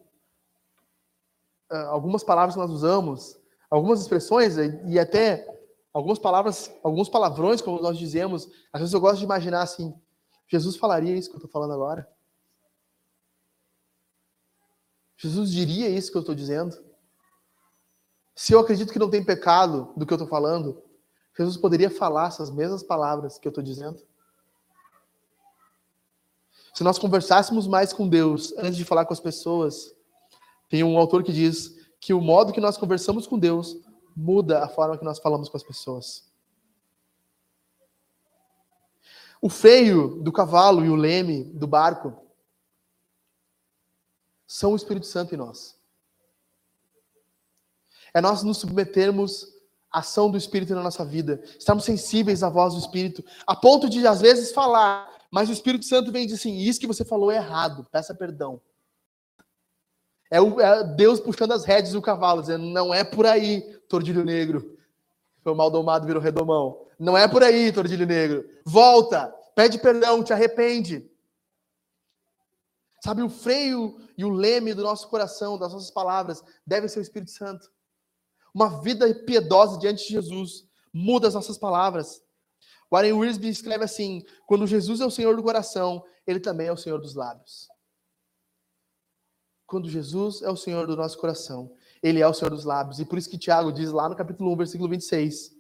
uh, 1.71 1.77
algumas 1.91 2.25
palavras 2.25 2.55
que 2.55 2.61
nós 2.61 2.71
usamos, 2.71 3.39
algumas 3.71 4.01
expressões 4.01 4.57
e 4.87 4.99
até 4.99 5.47
algumas 5.93 6.19
palavras, 6.19 6.75
alguns 6.83 7.11
palavrões, 7.11 7.61
como 7.61 7.83
nós 7.83 7.99
dizemos. 7.99 8.49
Às 8.73 8.81
vezes 8.81 8.95
eu 8.95 9.01
gosto 9.01 9.19
de 9.19 9.25
imaginar 9.25 9.63
assim: 9.63 9.95
Jesus 10.49 10.77
falaria 10.77 11.15
isso 11.15 11.29
que 11.29 11.37
eu 11.37 11.39
estou 11.39 11.51
falando 11.51 11.75
agora? 11.75 12.09
Jesus 15.25 15.51
diria 15.51 15.89
isso 15.89 16.11
que 16.11 16.19
eu 16.19 16.21
estou 16.21 16.35
dizendo? 16.35 16.77
Se 18.35 18.53
eu 18.53 18.61
acredito 18.61 18.93
que 18.93 18.99
não 18.99 19.09
tem 19.09 19.25
pecado 19.25 19.91
do 19.97 20.05
que 20.05 20.13
eu 20.13 20.17
estou 20.17 20.29
falando, 20.29 20.83
Jesus 21.35 21.57
poderia 21.57 21.89
falar 21.89 22.29
essas 22.29 22.51
mesmas 22.51 22.83
palavras 22.83 23.39
que 23.39 23.49
eu 23.49 23.51
estou 23.51 23.65
dizendo? 23.65 24.03
Se 26.75 26.85
nós 26.85 26.99
conversássemos 26.99 27.67
mais 27.67 27.91
com 27.91 28.07
Deus 28.07 28.53
antes 28.59 28.77
de 28.77 28.85
falar 28.85 29.07
com 29.07 29.15
as 29.15 29.21
pessoas, 29.21 29.95
tem 30.69 30.85
um 30.85 30.99
autor 30.99 31.25
que 31.25 31.33
diz 31.33 31.75
que 31.99 32.13
o 32.13 32.21
modo 32.21 32.53
que 32.53 32.61
nós 32.61 32.77
conversamos 32.77 33.27
com 33.27 33.39
Deus 33.39 33.79
muda 34.15 34.63
a 34.63 34.69
forma 34.69 34.99
que 34.99 35.05
nós 35.07 35.19
falamos 35.19 35.49
com 35.49 35.57
as 35.57 35.63
pessoas. 35.63 36.31
O 39.41 39.49
freio 39.49 40.23
do 40.23 40.31
cavalo 40.31 40.85
e 40.85 40.91
o 40.91 40.95
leme 40.95 41.45
do 41.45 41.67
barco 41.67 42.24
são 44.47 44.73
o 44.73 44.77
Espírito 44.77 45.07
Santo 45.07 45.35
em 45.35 45.39
nós. 45.39 45.77
É 48.13 48.21
nós 48.21 48.43
nos 48.43 48.59
submetermos 48.59 49.49
à 49.91 49.99
ação 49.99 50.31
do 50.31 50.39
Espírito 50.39 50.75
na 50.75 50.83
nossa 50.83 51.05
vida, 51.05 51.43
estarmos 51.59 51.85
sensíveis 51.85 52.43
à 52.43 52.49
voz 52.49 52.75
do 52.75 52.81
Espírito, 52.81 53.25
a 53.47 53.57
ponto 53.57 53.89
de, 53.89 54.07
às 54.07 54.21
vezes, 54.21 54.53
falar, 54.53 55.11
mas 55.31 55.49
o 55.49 55.53
Espírito 55.53 55.85
Santo 55.85 56.13
vem 56.13 56.25
e 56.25 56.27
diz 56.27 56.39
assim: 56.39 56.57
Isso 56.57 56.79
que 56.79 56.87
você 56.87 57.05
falou 57.05 57.31
é 57.31 57.37
errado, 57.37 57.87
peça 57.91 58.15
perdão. 58.15 58.61
É, 60.31 60.41
o, 60.41 60.61
é 60.61 60.85
Deus 60.85 61.21
puxando 61.21 61.53
as 61.53 61.65
rédeas 61.65 61.93
do 61.93 62.03
cavalo, 62.03 62.41
dizendo: 62.41 62.65
não 62.67 62.95
é 62.95 63.03
por 63.03 63.27
aí, 63.27 63.63
tordilho 63.89 64.25
negro. 64.25 64.77
Foi 65.43 65.55
mal 65.55 65.71
domado, 65.71 66.07
virou 66.07 66.23
redomão. 66.23 66.87
Não 66.99 67.17
é 67.17 67.29
por 67.29 67.43
aí, 67.43 67.71
tordilho 67.73 68.07
negro. 68.07 68.49
Volta, 68.65 69.27
pede 69.55 69.79
perdão, 69.79 70.23
te 70.23 70.33
arrepende. 70.33 71.09
Sabe, 73.05 73.23
o 73.23 73.29
freio 73.29 73.99
e 74.17 74.25
o 74.25 74.31
leme 74.31 74.73
do 74.73 74.83
nosso 74.83 75.09
coração, 75.09 75.59
das 75.59 75.73
nossas 75.73 75.91
palavras, 75.91 76.43
deve 76.67 76.89
ser 76.89 77.01
o 77.01 77.03
Espírito 77.03 77.33
Santo. 77.33 77.71
Uma 78.55 78.81
vida 78.81 79.13
piedosa 79.27 79.79
diante 79.79 80.07
de 80.07 80.15
Jesus 80.15 80.67
muda 80.93 81.29
as 81.29 81.35
nossas 81.35 81.59
palavras. 81.59 82.23
Warren 82.91 83.13
Wiersbe 83.13 83.49
escreve 83.49 83.85
assim: 83.85 84.25
quando 84.47 84.67
Jesus 84.67 85.01
é 85.01 85.07
o 85.07 85.11
Senhor 85.11 85.37
do 85.37 85.43
coração, 85.43 86.03
ele 86.27 86.41
também 86.41 86.69
é 86.69 86.73
o 86.73 86.77
Senhor 86.77 87.01
dos 87.01 87.15
lábios 87.15 87.69
quando 89.75 89.89
Jesus 89.89 90.41
é 90.43 90.49
o 90.49 90.57
Senhor 90.57 90.87
do 90.87 90.97
nosso 90.97 91.19
coração, 91.19 91.73
ele 92.01 92.21
é 92.21 92.29
o 92.29 92.33
Senhor 92.33 92.51
dos 92.51 92.65
lábios. 92.65 93.01
E 93.01 93.05
por 93.05 93.19
isso 93.19 93.29
que 93.29 93.37
Tiago 93.37 93.73
diz 93.73 93.91
lá 93.91 94.09
no 94.09 94.15
capítulo 94.15 94.53
1, 94.53 94.57
versículo 94.57 94.89
26, 94.89 95.53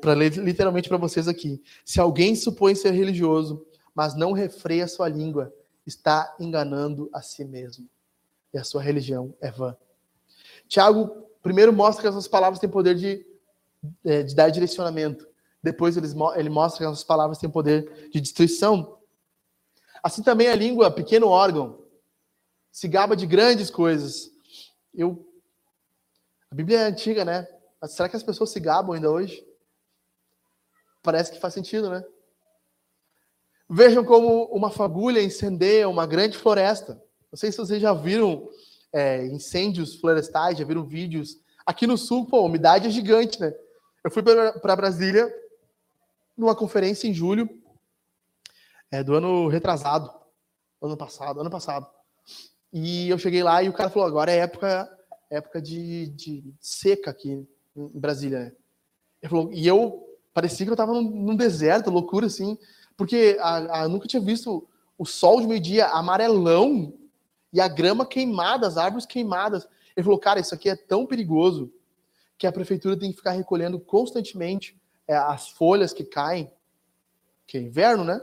para 0.00 0.12
ler, 0.12 0.32
literalmente 0.38 0.88
para 0.88 0.98
vocês 0.98 1.28
aqui: 1.28 1.62
se 1.84 2.00
alguém 2.00 2.34
supõe 2.34 2.74
ser 2.74 2.90
religioso, 2.90 3.64
mas 3.94 4.16
não 4.16 4.32
refreia 4.32 4.88
sua 4.88 5.08
língua, 5.08 5.54
está 5.86 6.34
enganando 6.38 7.10
a 7.12 7.22
si 7.22 7.44
mesmo. 7.44 7.88
E 8.52 8.58
a 8.58 8.64
sua 8.64 8.82
religião 8.82 9.34
é 9.40 9.50
vã. 9.50 9.76
Tiago 10.68 11.26
primeiro 11.42 11.72
mostra 11.72 12.02
que 12.02 12.08
essas 12.08 12.28
palavras 12.28 12.58
têm 12.58 12.70
poder 12.70 12.94
de, 12.94 13.26
é, 14.04 14.22
de 14.22 14.34
dar 14.34 14.48
direcionamento. 14.50 15.28
Depois 15.62 15.96
ele, 15.96 16.50
mostra 16.50 16.78
que 16.78 16.90
essas 16.90 17.04
palavras 17.04 17.38
têm 17.38 17.50
poder 17.50 18.10
de 18.10 18.20
destruição. 18.20 18.98
Assim 20.02 20.22
também 20.22 20.48
a 20.48 20.54
língua, 20.54 20.90
pequeno 20.90 21.28
órgão, 21.28 21.82
se 22.70 22.86
gaba 22.88 23.16
de 23.16 23.26
grandes 23.26 23.70
coisas. 23.70 24.30
Eu, 24.94 25.26
a 26.50 26.54
Bíblia 26.54 26.80
é 26.80 26.84
antiga, 26.84 27.24
né? 27.24 27.48
Mas 27.80 27.92
será 27.92 28.08
que 28.08 28.16
as 28.16 28.22
pessoas 28.22 28.50
se 28.50 28.60
gabam 28.60 28.92
ainda 28.94 29.10
hoje? 29.10 29.46
Parece 31.02 31.32
que 31.32 31.40
faz 31.40 31.54
sentido, 31.54 31.90
né? 31.90 32.04
Vejam 33.76 34.04
como 34.04 34.44
uma 34.52 34.70
fagulha 34.70 35.20
incendeia 35.20 35.88
uma 35.88 36.06
grande 36.06 36.38
floresta. 36.38 37.02
Não 37.32 37.36
sei 37.36 37.50
se 37.50 37.58
vocês 37.58 37.82
já 37.82 37.92
viram 37.92 38.48
é, 38.92 39.26
incêndios 39.26 39.96
florestais, 39.96 40.58
já 40.58 40.64
viram 40.64 40.84
vídeos. 40.84 41.40
Aqui 41.66 41.84
no 41.84 41.98
sul, 41.98 42.24
pô, 42.24 42.36
a 42.36 42.42
umidade 42.42 42.86
é 42.86 42.90
gigante, 42.90 43.40
né? 43.40 43.52
Eu 44.04 44.12
fui 44.12 44.22
para 44.22 44.76
Brasília 44.76 45.28
numa 46.36 46.54
conferência 46.54 47.08
em 47.08 47.12
julho 47.12 47.50
é, 48.92 49.02
do 49.02 49.12
ano 49.12 49.48
retrasado, 49.48 50.08
ano 50.80 50.96
passado, 50.96 51.40
ano 51.40 51.50
passado. 51.50 51.84
E 52.72 53.08
eu 53.08 53.18
cheguei 53.18 53.42
lá 53.42 53.60
e 53.60 53.68
o 53.68 53.72
cara 53.72 53.90
falou: 53.90 54.06
agora 54.06 54.30
é 54.30 54.36
época, 54.36 54.88
época 55.28 55.60
de, 55.60 56.06
de 56.10 56.54
seca 56.60 57.10
aqui 57.10 57.44
em 57.74 57.88
Brasília. 57.92 58.38
Né? 58.38 58.52
Ele 59.20 59.30
falou, 59.30 59.52
e 59.52 59.66
eu 59.66 60.06
parecia 60.32 60.64
que 60.64 60.70
eu 60.70 60.74
estava 60.74 60.92
num, 60.92 61.02
num, 61.02 61.34
deserto, 61.34 61.90
loucura 61.90 62.26
assim, 62.26 62.56
porque 62.96 63.36
a, 63.40 63.82
a, 63.82 63.88
nunca 63.88 64.06
tinha 64.06 64.22
visto 64.22 64.66
o 64.96 65.04
sol 65.04 65.40
de 65.40 65.46
meio-dia 65.46 65.88
amarelão 65.88 66.92
e 67.52 67.60
a 67.60 67.68
grama 67.68 68.06
queimada, 68.06 68.66
as 68.66 68.76
árvores 68.76 69.06
queimadas. 69.06 69.66
Ele 69.96 70.04
falou, 70.04 70.18
cara, 70.18 70.40
isso 70.40 70.54
aqui 70.54 70.68
é 70.68 70.76
tão 70.76 71.06
perigoso 71.06 71.72
que 72.36 72.46
a 72.46 72.52
prefeitura 72.52 72.96
tem 72.96 73.10
que 73.10 73.16
ficar 73.16 73.32
recolhendo 73.32 73.78
constantemente 73.78 74.80
é, 75.06 75.16
as 75.16 75.48
folhas 75.48 75.92
que 75.92 76.04
caem, 76.04 76.50
que 77.46 77.56
é 77.56 77.60
inverno, 77.60 78.04
né? 78.04 78.20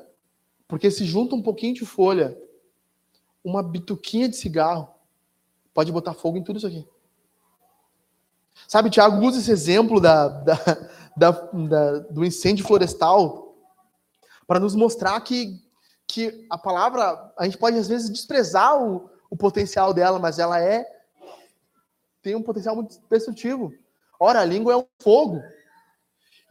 Porque 0.68 0.90
se 0.90 1.06
junta 1.06 1.36
um 1.36 1.42
pouquinho 1.42 1.74
de 1.74 1.86
folha, 1.86 2.38
uma 3.44 3.64
bituquinha 3.64 4.30
de 4.30 4.36
cigarro, 4.36 4.90
pode 5.74 5.92
botar 5.92 6.14
fogo 6.14 6.38
em 6.38 6.44
tudo 6.44 6.58
isso 6.58 6.68
aqui. 6.68 6.88
Sabe, 8.68 8.90
Tiago 8.90 9.26
usa 9.26 9.40
esse 9.40 9.52
exemplo 9.52 10.00
da, 10.00 10.28
da, 10.28 10.56
da, 11.18 11.32
da 11.32 12.00
do 12.00 12.24
incêndio 12.24 12.66
florestal 12.66 13.51
para 14.52 14.60
nos 14.60 14.76
mostrar 14.76 15.18
que, 15.22 15.64
que 16.06 16.46
a 16.50 16.58
palavra, 16.58 17.34
a 17.40 17.46
gente 17.46 17.58
pode 17.58 17.78
às 17.78 17.88
vezes 17.88 18.10
desprezar 18.10 18.84
o, 18.84 19.10
o 19.30 19.38
potencial 19.38 19.94
dela, 19.94 20.20
mas 20.20 20.40
ela 20.40 20.60
é 20.60 20.86
tem 22.22 22.36
um 22.36 22.44
potencial 22.44 22.76
muito 22.76 23.00
destrutivo. 23.10 23.74
Ora, 24.20 24.42
a 24.42 24.46
língua 24.46 24.74
é 24.74 24.76
um 24.76 24.86
fogo. 25.02 25.42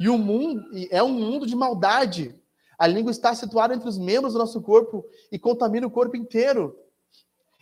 E 0.01 0.09
o 0.09 0.17
mundo 0.17 0.65
é 0.91 1.03
um 1.03 1.13
mundo 1.13 1.47
de 1.47 1.55
maldade. 1.55 2.35
A 2.79 2.87
língua 2.87 3.11
está 3.11 3.35
situada 3.35 3.75
entre 3.75 3.87
os 3.87 3.99
membros 3.99 4.33
do 4.33 4.39
nosso 4.39 4.63
corpo 4.63 5.05
e 5.31 5.39
contamina 5.39 5.87
o 5.87 5.91
corpo 5.91 6.17
inteiro. 6.17 6.75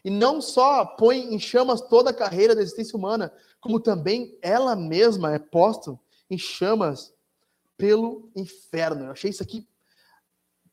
E 0.04 0.08
não 0.08 0.40
só 0.40 0.84
põe 0.84 1.34
em 1.34 1.40
chamas 1.40 1.80
toda 1.80 2.10
a 2.10 2.14
carreira 2.14 2.54
da 2.54 2.62
existência 2.62 2.96
humana, 2.96 3.32
como 3.60 3.80
também 3.80 4.38
ela 4.40 4.76
mesma 4.76 5.34
é 5.34 5.40
posta 5.40 5.98
em 6.30 6.38
chamas 6.38 7.12
pelo 7.76 8.30
inferno. 8.36 9.06
Eu 9.06 9.10
achei 9.10 9.30
isso 9.30 9.42
aqui 9.42 9.66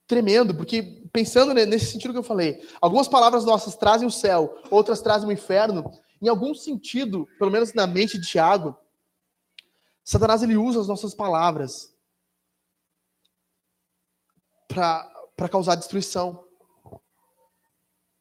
tremendo, 0.08 0.56
porque 0.56 1.04
pensando 1.12 1.54
nesse 1.54 1.92
sentido 1.92 2.14
que 2.14 2.20
eu 2.20 2.24
falei, 2.24 2.68
algumas 2.82 3.08
palavras 3.08 3.46
nossas 3.46 3.76
trazem 3.76 4.08
o 4.08 4.12
céu, 4.12 4.58
outras 4.70 5.02
trazem 5.02 5.28
o 5.28 5.32
inferno. 5.32 5.92
Em 6.22 6.28
algum 6.28 6.54
sentido, 6.54 7.28
pelo 7.38 7.52
menos 7.52 7.74
na 7.74 7.88
mente 7.88 8.18
de 8.18 8.28
Tiago, 8.28 8.78
Satanás 10.04 10.44
ele 10.44 10.56
usa 10.56 10.80
as 10.80 10.88
nossas 10.88 11.14
palavras 11.16 11.96
para 14.68 15.50
causar 15.50 15.76
destruição. 15.76 16.46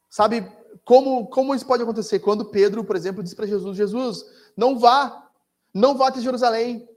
Sabe 0.08 0.50
como, 0.84 1.26
como 1.28 1.54
isso 1.54 1.66
pode 1.66 1.82
acontecer? 1.82 2.20
Quando 2.20 2.50
Pedro, 2.50 2.84
por 2.84 2.96
exemplo, 2.96 3.22
diz 3.22 3.34
para 3.34 3.46
Jesus: 3.46 3.76
Jesus, 3.76 4.24
não 4.56 4.78
vá, 4.78 5.30
não 5.72 5.96
vá 5.96 6.08
até 6.08 6.20
Jerusalém. 6.20 6.88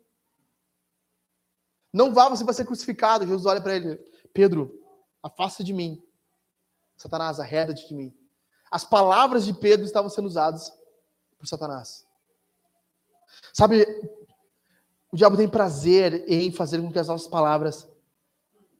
Não 1.92 2.14
vá, 2.14 2.30
você 2.30 2.44
vai 2.44 2.54
ser 2.54 2.66
crucificado. 2.66 3.26
Jesus 3.26 3.46
olha 3.46 3.62
para 3.62 3.76
ele: 3.76 4.00
Pedro, 4.38 4.72
afasta 5.24 5.64
de 5.64 5.74
mim. 5.74 6.00
Satanás, 6.96 7.40
arreda-te 7.40 7.88
de 7.88 7.96
mim. 7.96 8.16
As 8.70 8.84
palavras 8.84 9.44
de 9.46 9.52
Pedro 9.52 9.84
estavam 9.84 10.12
sendo 10.12 10.28
usadas 10.28 10.72
por 11.40 11.48
Satanás. 11.48 12.06
Sabe, 13.52 13.84
o 15.12 15.18
diabo 15.18 15.38
tem 15.38 15.50
prazer 15.50 16.24
em 16.28 16.52
fazer 16.52 16.80
com 16.80 16.92
que 16.92 17.00
as 17.00 17.08
nossas 17.08 17.28
palavras 17.28 17.90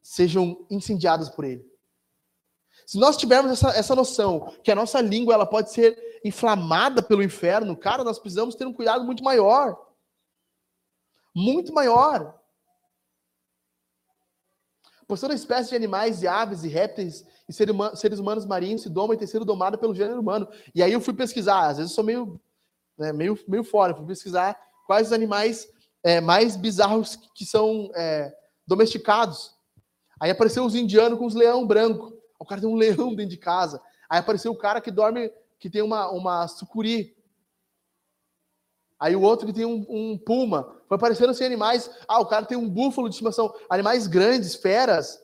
sejam 0.00 0.64
incendiadas 0.70 1.28
por 1.28 1.44
ele. 1.44 1.68
Se 2.86 2.96
nós 2.96 3.16
tivermos 3.16 3.50
essa, 3.50 3.76
essa 3.76 3.96
noção 3.96 4.54
que 4.62 4.70
a 4.70 4.76
nossa 4.76 5.00
língua 5.00 5.34
ela 5.34 5.44
pode 5.44 5.72
ser 5.72 6.20
inflamada 6.24 7.02
pelo 7.02 7.20
inferno, 7.20 7.76
cara, 7.76 8.04
nós 8.04 8.20
precisamos 8.20 8.54
ter 8.54 8.64
um 8.64 8.72
cuidado 8.72 9.04
muito 9.04 9.24
maior. 9.24 9.76
Muito 11.34 11.74
maior. 11.74 12.37
Pois 15.08 15.20
toda 15.22 15.34
espécie 15.34 15.70
de 15.70 15.76
animais, 15.76 16.22
e 16.22 16.28
aves, 16.28 16.62
e 16.64 16.68
répteis, 16.68 17.24
e 17.48 17.52
seres 17.52 18.18
humanos 18.18 18.44
marinhos 18.44 18.82
se 18.82 18.90
domam 18.90 19.14
e 19.14 19.16
têm 19.16 19.26
sido 19.26 19.42
domados 19.42 19.80
pelo 19.80 19.94
gênero 19.94 20.20
humano. 20.20 20.46
E 20.74 20.82
aí 20.82 20.92
eu 20.92 21.00
fui 21.00 21.14
pesquisar, 21.14 21.66
às 21.66 21.78
vezes 21.78 21.92
eu 21.92 21.94
sou 21.94 22.04
meio, 22.04 22.38
né, 22.98 23.10
meio, 23.10 23.38
meio 23.48 23.64
fora, 23.64 23.94
fui 23.94 24.04
pesquisar 24.04 24.54
quais 24.86 25.06
os 25.06 25.12
animais 25.14 25.66
é, 26.02 26.20
mais 26.20 26.56
bizarros 26.56 27.16
que 27.34 27.46
são 27.46 27.90
é, 27.94 28.30
domesticados. 28.66 29.54
Aí 30.20 30.30
apareceu 30.30 30.62
os 30.62 30.74
indianos 30.74 31.18
com 31.18 31.24
os 31.24 31.34
leão 31.34 31.66
branco. 31.66 32.12
O 32.38 32.44
cara 32.44 32.60
tem 32.60 32.70
um 32.70 32.76
leão 32.76 33.14
dentro 33.14 33.30
de 33.30 33.38
casa. 33.38 33.80
Aí 34.10 34.18
apareceu 34.18 34.52
o 34.52 34.58
cara 34.58 34.80
que 34.80 34.90
dorme, 34.90 35.32
que 35.58 35.70
tem 35.70 35.80
uma, 35.80 36.10
uma 36.10 36.46
sucuri. 36.48 37.16
Aí 38.98 39.14
o 39.14 39.22
outro 39.22 39.46
que 39.46 39.52
tem 39.52 39.64
um, 39.64 39.86
um 39.88 40.18
puma. 40.18 40.76
Foi 40.88 40.96
aparecendo 40.96 41.30
assim 41.30 41.44
animais. 41.44 41.90
Ah, 42.06 42.20
o 42.20 42.26
cara 42.26 42.46
tem 42.46 42.58
um 42.58 42.68
búfalo 42.68 43.08
de 43.08 43.14
estimação. 43.14 43.54
Animais 43.70 44.06
grandes, 44.06 44.54
feras. 44.54 45.20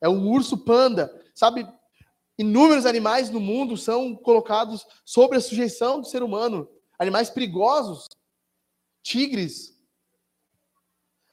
É 0.00 0.08
um 0.08 0.28
urso 0.30 0.58
panda. 0.58 1.12
Sabe, 1.34 1.66
inúmeros 2.38 2.84
animais 2.84 3.30
no 3.30 3.40
mundo 3.40 3.76
são 3.76 4.14
colocados 4.14 4.86
sob 5.04 5.36
a 5.36 5.40
sujeição 5.40 6.00
do 6.00 6.06
ser 6.06 6.22
humano. 6.22 6.68
Animais 6.98 7.30
perigosos. 7.30 8.06
Tigres, 9.02 9.76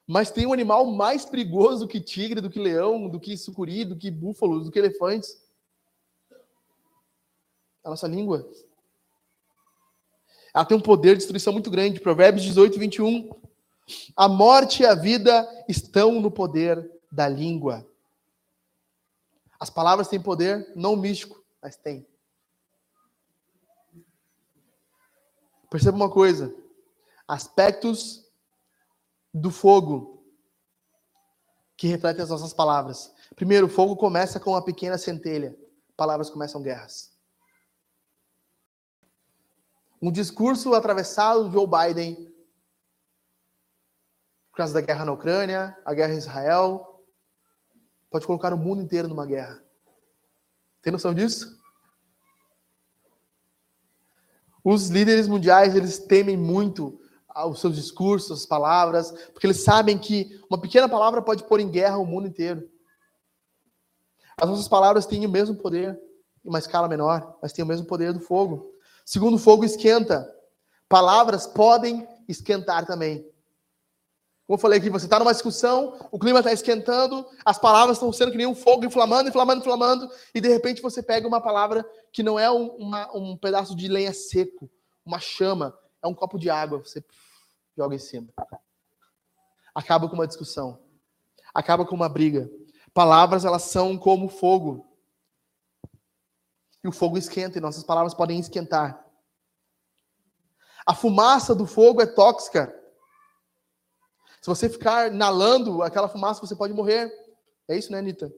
mas 0.05 0.31
tem 0.31 0.45
um 0.45 0.53
animal 0.53 0.85
mais 0.85 1.25
perigoso 1.25 1.85
do 1.85 1.87
que 1.87 2.01
tigre, 2.01 2.41
do 2.41 2.49
que 2.49 2.59
leão, 2.59 3.07
do 3.07 3.19
que 3.19 3.37
sucuri, 3.37 3.85
do 3.85 3.95
que 3.95 4.11
búfalo, 4.11 4.59
do 4.59 4.71
que 4.71 4.77
elefantes. 4.77 5.41
A 7.83 7.89
nossa 7.89 8.07
língua. 8.07 8.47
Ela 10.53 10.65
tem 10.65 10.77
um 10.77 10.81
poder 10.81 11.13
de 11.13 11.19
destruição 11.19 11.51
muito 11.51 11.71
grande. 11.71 11.99
Provérbios 11.99 12.43
18, 12.43 12.77
21. 12.77 13.29
A 14.15 14.27
morte 14.27 14.83
e 14.83 14.85
a 14.85 14.93
vida 14.93 15.47
estão 15.67 16.21
no 16.21 16.29
poder 16.29 16.91
da 17.11 17.27
língua. 17.27 17.87
As 19.59 19.69
palavras 19.69 20.07
têm 20.07 20.21
poder 20.21 20.71
não 20.75 20.95
místico, 20.95 21.43
mas 21.61 21.75
têm. 21.75 22.05
Perceba 25.69 25.97
uma 25.97 26.09
coisa: 26.09 26.53
aspectos 27.27 28.23
do 29.33 29.49
fogo 29.49 30.23
que 31.75 31.87
reflete 31.87 32.21
as 32.21 32.29
nossas 32.29 32.53
palavras. 32.53 33.13
Primeiro, 33.35 33.65
o 33.65 33.69
fogo 33.69 33.95
começa 33.95 34.39
com 34.39 34.51
uma 34.51 34.63
pequena 34.63 34.97
centelha. 34.97 35.57
Palavras 35.97 36.29
começam 36.29 36.61
guerras. 36.61 37.12
Um 40.03 40.11
discurso 40.11 40.73
atravessado 40.73 41.47
de 41.47 41.53
Joe 41.53 41.65
Biden 41.65 42.29
por 44.51 44.57
causa 44.57 44.73
da 44.73 44.81
guerra 44.81 45.05
na 45.05 45.13
Ucrânia, 45.13 45.77
a 45.85 45.93
guerra 45.93 46.13
em 46.13 46.17
Israel, 46.17 47.05
pode 48.11 48.27
colocar 48.27 48.53
o 48.53 48.57
mundo 48.57 48.81
inteiro 48.81 49.07
numa 49.07 49.25
guerra. 49.25 49.63
Tem 50.81 50.91
noção 50.91 51.13
disso? 51.13 51.57
Os 54.61 54.89
líderes 54.89 55.25
mundiais, 55.25 55.73
eles 55.73 55.99
temem 55.99 56.35
muito 56.35 56.99
os 57.47 57.61
seus 57.61 57.77
discursos, 57.77 58.41
as 58.41 58.45
palavras, 58.45 59.09
porque 59.31 59.47
eles 59.47 59.63
sabem 59.63 59.97
que 59.97 60.37
uma 60.49 60.59
pequena 60.59 60.89
palavra 60.89 61.21
pode 61.21 61.45
pôr 61.45 61.61
em 61.61 61.71
guerra 61.71 61.97
o 61.97 62.05
mundo 62.05 62.27
inteiro. 62.27 62.69
As 64.35 64.49
nossas 64.49 64.67
palavras 64.67 65.05
têm 65.05 65.25
o 65.25 65.29
mesmo 65.29 65.55
poder, 65.55 65.97
em 66.43 66.49
uma 66.49 66.59
escala 66.59 66.89
menor, 66.89 67.39
mas 67.41 67.53
têm 67.53 67.63
o 67.63 67.67
mesmo 67.69 67.87
poder 67.87 68.11
do 68.11 68.19
fogo. 68.19 68.72
Segundo, 69.05 69.37
fogo 69.37 69.65
esquenta. 69.65 70.29
Palavras 70.87 71.47
podem 71.47 72.07
esquentar 72.27 72.85
também. 72.85 73.25
Como 74.45 74.57
eu 74.57 74.61
falei 74.61 74.77
aqui, 74.77 74.89
você 74.89 75.05
está 75.05 75.17
numa 75.19 75.31
discussão, 75.31 75.97
o 76.11 76.19
clima 76.19 76.39
está 76.39 76.51
esquentando, 76.51 77.25
as 77.45 77.57
palavras 77.57 77.97
estão 77.97 78.11
sendo 78.11 78.31
que 78.31 78.37
nem 78.37 78.45
um 78.45 78.53
fogo 78.53 78.85
inflamando, 78.85 79.29
inflamando, 79.29 79.61
inflamando, 79.61 80.09
e 80.35 80.41
de 80.41 80.49
repente 80.49 80.81
você 80.81 81.01
pega 81.01 81.27
uma 81.27 81.39
palavra 81.39 81.85
que 82.11 82.21
não 82.21 82.37
é 82.37 82.51
um, 82.51 82.67
uma, 82.75 83.09
um 83.15 83.37
pedaço 83.37 83.73
de 83.73 83.87
lenha 83.87 84.13
seco, 84.13 84.69
uma 85.05 85.19
chama, 85.19 85.77
é 86.01 86.07
um 86.07 86.13
copo 86.13 86.37
de 86.37 86.49
água, 86.49 86.79
você 86.79 87.03
joga 87.77 87.95
em 87.95 87.99
cima. 87.99 88.27
Acaba 89.73 90.07
com 90.09 90.15
uma 90.15 90.27
discussão. 90.27 90.79
Acaba 91.53 91.85
com 91.85 91.95
uma 91.95 92.09
briga. 92.09 92.49
Palavras, 92.93 93.45
elas 93.45 93.63
são 93.63 93.97
como 93.97 94.27
fogo. 94.27 94.85
E 96.83 96.87
o 96.87 96.91
fogo 96.91 97.17
esquenta, 97.17 97.57
e 97.57 97.61
nossas 97.61 97.83
palavras 97.83 98.13
podem 98.13 98.39
esquentar. 98.39 99.03
A 100.85 100.93
fumaça 100.93 101.55
do 101.55 101.65
fogo 101.65 102.01
é 102.01 102.05
tóxica. 102.05 102.73
Se 104.41 104.47
você 104.47 104.67
ficar 104.67 105.11
inalando 105.11 105.81
aquela 105.81 106.09
fumaça, 106.09 106.41
você 106.41 106.55
pode 106.55 106.73
morrer. 106.73 107.09
É 107.67 107.77
isso, 107.77 107.91
né, 107.91 107.99
Anitta? 107.99 108.29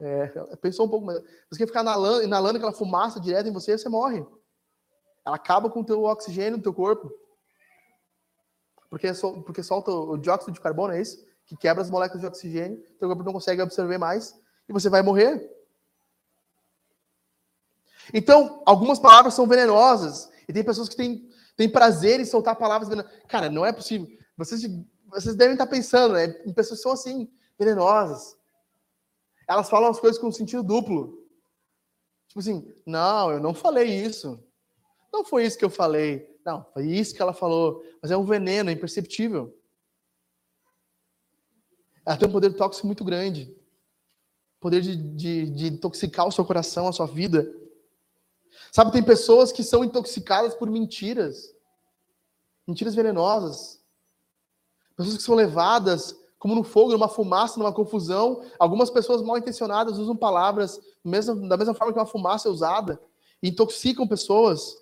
É, 0.00 0.26
pensou 0.56 0.86
um 0.86 0.88
pouco, 0.88 1.06
mas 1.06 1.22
você 1.50 1.66
ficar 1.66 1.82
inalando, 1.82 2.22
inalando 2.22 2.56
aquela 2.56 2.72
fumaça 2.72 3.20
direto 3.20 3.48
em 3.48 3.52
você, 3.52 3.76
você 3.76 3.88
morre. 3.88 4.26
Ela 5.26 5.36
acaba 5.36 5.70
com 5.70 5.80
o 5.80 5.84
teu 5.84 6.04
oxigênio 6.04 6.56
no 6.56 6.62
teu 6.62 6.74
corpo. 6.74 7.12
Porque, 8.88 9.08
porque 9.44 9.62
solta 9.62 9.90
o 9.90 10.16
dióxido 10.16 10.52
de 10.52 10.60
carbono, 10.60 10.94
é 10.94 11.00
isso? 11.00 11.22
Que 11.46 11.56
quebra 11.56 11.82
as 11.82 11.90
moléculas 11.90 12.20
de 12.20 12.26
oxigênio, 12.26 12.80
teu 12.98 13.08
corpo 13.08 13.22
não 13.22 13.32
consegue 13.32 13.60
absorver 13.60 13.98
mais 13.98 14.34
e 14.68 14.72
você 14.72 14.88
vai 14.88 15.02
morrer. 15.02 15.53
Então, 18.12 18.62
algumas 18.66 18.98
palavras 18.98 19.34
são 19.34 19.46
venenosas 19.46 20.28
e 20.48 20.52
tem 20.52 20.64
pessoas 20.64 20.88
que 20.88 20.96
têm, 20.96 21.28
têm 21.56 21.68
prazer 21.68 22.20
em 22.20 22.24
soltar 22.24 22.56
palavras 22.56 22.88
venenosas. 22.88 23.18
Cara, 23.28 23.48
não 23.48 23.64
é 23.64 23.72
possível. 23.72 24.08
Vocês, 24.36 24.62
vocês 25.06 25.36
devem 25.36 25.54
estar 25.54 25.66
pensando, 25.66 26.14
né? 26.14 26.28
Pessoas 26.54 26.82
são 26.82 26.92
assim, 26.92 27.30
venenosas. 27.58 28.36
Elas 29.48 29.68
falam 29.68 29.90
as 29.90 30.00
coisas 30.00 30.20
com 30.20 30.30
sentido 30.32 30.62
duplo. 30.62 31.24
Tipo 32.28 32.40
assim, 32.40 32.74
não, 32.84 33.30
eu 33.30 33.40
não 33.40 33.54
falei 33.54 33.88
isso. 33.88 34.42
Não 35.12 35.24
foi 35.24 35.46
isso 35.46 35.58
que 35.58 35.64
eu 35.64 35.70
falei. 35.70 36.28
Não, 36.44 36.66
foi 36.74 36.86
isso 36.86 37.14
que 37.14 37.22
ela 37.22 37.32
falou. 37.32 37.84
Mas 38.02 38.10
é 38.10 38.16
um 38.16 38.24
veneno, 38.24 38.70
é 38.70 38.72
imperceptível. 38.72 39.56
Ela 42.04 42.16
tem 42.16 42.28
um 42.28 42.32
poder 42.32 42.52
tóxico 42.54 42.86
muito 42.86 43.04
grande. 43.04 43.56
Poder 44.60 44.80
de, 44.80 44.96
de, 44.96 45.50
de 45.50 45.66
intoxicar 45.68 46.26
o 46.26 46.32
seu 46.32 46.44
coração, 46.44 46.88
a 46.88 46.92
sua 46.92 47.06
vida. 47.06 47.50
Sabe, 48.72 48.92
tem 48.92 49.02
pessoas 49.02 49.52
que 49.52 49.62
são 49.62 49.84
intoxicadas 49.84 50.54
por 50.54 50.70
mentiras. 50.70 51.54
Mentiras 52.66 52.94
venenosas. 52.94 53.80
Pessoas 54.96 55.16
que 55.16 55.22
são 55.22 55.34
levadas 55.34 56.14
como 56.38 56.54
no 56.54 56.62
fogo, 56.62 56.92
numa 56.92 57.08
fumaça, 57.08 57.58
numa 57.58 57.72
confusão. 57.72 58.44
Algumas 58.58 58.90
pessoas 58.90 59.22
mal 59.22 59.38
intencionadas 59.38 59.98
usam 59.98 60.14
palavras 60.14 60.78
mesmo, 61.02 61.48
da 61.48 61.56
mesma 61.56 61.72
forma 61.72 61.92
que 61.92 61.98
uma 61.98 62.04
fumaça 62.04 62.48
é 62.48 62.50
usada 62.50 63.00
e 63.42 63.48
intoxicam 63.48 64.06
pessoas. 64.06 64.76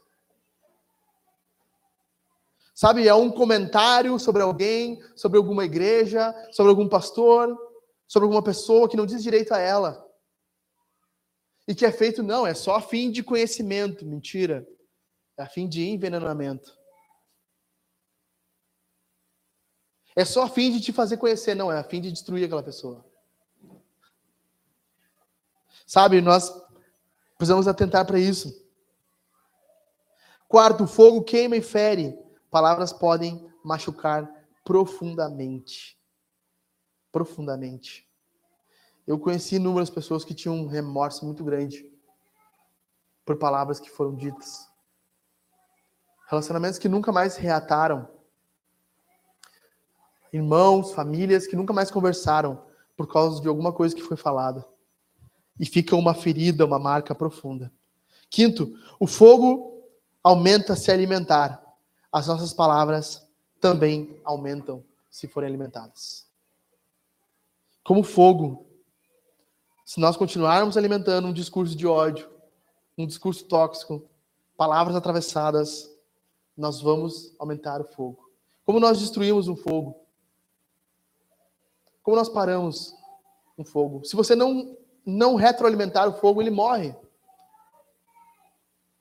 Sabe, 2.74 3.06
é 3.06 3.14
um 3.14 3.30
comentário 3.30 4.18
sobre 4.18 4.42
alguém, 4.42 5.00
sobre 5.14 5.38
alguma 5.38 5.64
igreja, 5.64 6.34
sobre 6.50 6.70
algum 6.70 6.88
pastor, 6.88 7.56
sobre 8.08 8.24
alguma 8.24 8.42
pessoa 8.42 8.88
que 8.88 8.96
não 8.96 9.06
diz 9.06 9.22
direito 9.22 9.52
a 9.52 9.58
ela. 9.58 10.04
E 11.66 11.74
que 11.74 11.86
é 11.86 11.92
feito, 11.92 12.22
não, 12.22 12.46
é 12.46 12.54
só 12.54 12.76
a 12.76 12.80
fim 12.80 13.10
de 13.10 13.22
conhecimento. 13.22 14.04
Mentira. 14.04 14.66
É 15.36 15.42
a 15.42 15.46
fim 15.46 15.68
de 15.68 15.88
envenenamento. 15.88 16.76
É 20.14 20.24
só 20.24 20.42
a 20.42 20.48
fim 20.48 20.70
de 20.72 20.80
te 20.80 20.92
fazer 20.92 21.16
conhecer, 21.16 21.54
não, 21.54 21.72
é 21.72 21.78
a 21.78 21.84
fim 21.84 22.00
de 22.00 22.12
destruir 22.12 22.44
aquela 22.44 22.62
pessoa. 22.62 23.04
Sabe, 25.86 26.20
nós 26.20 26.52
precisamos 27.36 27.66
atentar 27.66 28.06
para 28.06 28.18
isso. 28.18 28.62
Quarto, 30.46 30.86
fogo 30.86 31.22
queima 31.22 31.56
e 31.56 31.62
fere. 31.62 32.18
Palavras 32.50 32.92
podem 32.92 33.50
machucar 33.64 34.30
profundamente. 34.62 35.98
Profundamente. 37.10 38.06
Eu 39.06 39.18
conheci 39.18 39.56
inúmeras 39.56 39.90
pessoas 39.90 40.24
que 40.24 40.34
tinham 40.34 40.56
um 40.56 40.66
remorso 40.66 41.24
muito 41.24 41.42
grande 41.42 41.90
por 43.24 43.36
palavras 43.36 43.80
que 43.80 43.90
foram 43.90 44.14
ditas. 44.14 44.68
Relacionamentos 46.28 46.78
que 46.78 46.88
nunca 46.88 47.12
mais 47.12 47.36
reataram 47.36 48.08
irmãos, 50.32 50.92
famílias 50.92 51.46
que 51.46 51.54
nunca 51.54 51.72
mais 51.72 51.90
conversaram 51.90 52.64
por 52.96 53.06
causa 53.06 53.40
de 53.40 53.48
alguma 53.48 53.72
coisa 53.72 53.94
que 53.94 54.02
foi 54.02 54.16
falada. 54.16 54.66
E 55.60 55.66
fica 55.66 55.94
uma 55.94 56.14
ferida, 56.14 56.64
uma 56.64 56.78
marca 56.78 57.14
profunda. 57.14 57.70
Quinto, 58.30 58.72
o 58.98 59.06
fogo 59.06 59.84
aumenta 60.22 60.74
se 60.74 60.90
alimentar. 60.90 61.62
As 62.10 62.26
nossas 62.26 62.54
palavras 62.54 63.26
também 63.60 64.18
aumentam 64.24 64.82
se 65.10 65.28
forem 65.28 65.48
alimentadas. 65.48 66.26
Como 67.84 68.02
fogo, 68.02 68.66
se 69.84 70.00
nós 70.00 70.16
continuarmos 70.16 70.76
alimentando 70.76 71.28
um 71.28 71.32
discurso 71.32 71.76
de 71.76 71.86
ódio, 71.86 72.30
um 72.96 73.06
discurso 73.06 73.44
tóxico, 73.44 74.08
palavras 74.56 74.94
atravessadas, 74.94 75.90
nós 76.56 76.80
vamos 76.80 77.34
aumentar 77.38 77.80
o 77.80 77.84
fogo. 77.84 78.30
Como 78.64 78.78
nós 78.78 79.00
destruímos 79.00 79.48
um 79.48 79.56
fogo? 79.56 80.00
Como 82.02 82.16
nós 82.16 82.28
paramos 82.28 82.94
um 83.58 83.64
fogo? 83.64 84.04
Se 84.04 84.14
você 84.14 84.34
não, 84.34 84.76
não 85.04 85.34
retroalimentar 85.34 86.08
o 86.08 86.12
fogo, 86.12 86.40
ele 86.40 86.50
morre. 86.50 86.94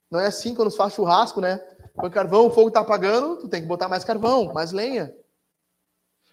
Não 0.09 0.19
é 0.19 0.27
assim 0.27 0.53
quando 0.53 0.71
faz 0.71 0.93
churrasco, 0.93 1.39
né? 1.39 1.57
Põe 1.95 2.09
carvão, 2.09 2.47
o 2.47 2.51
fogo 2.51 2.69
está 2.69 2.81
apagando, 2.81 3.37
tu 3.37 3.47
tem 3.47 3.61
que 3.61 3.67
botar 3.67 3.87
mais 3.87 4.03
carvão, 4.03 4.53
mais 4.53 4.71
lenha. 4.71 5.13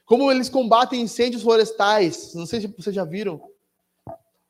Como 0.04 0.30
eles 0.32 0.48
combatem 0.48 1.02
incêndios 1.02 1.42
florestais, 1.42 2.34
não 2.34 2.46
sei 2.46 2.60
se 2.60 2.66
vocês 2.66 2.94
já 2.94 3.04
viram. 3.04 3.40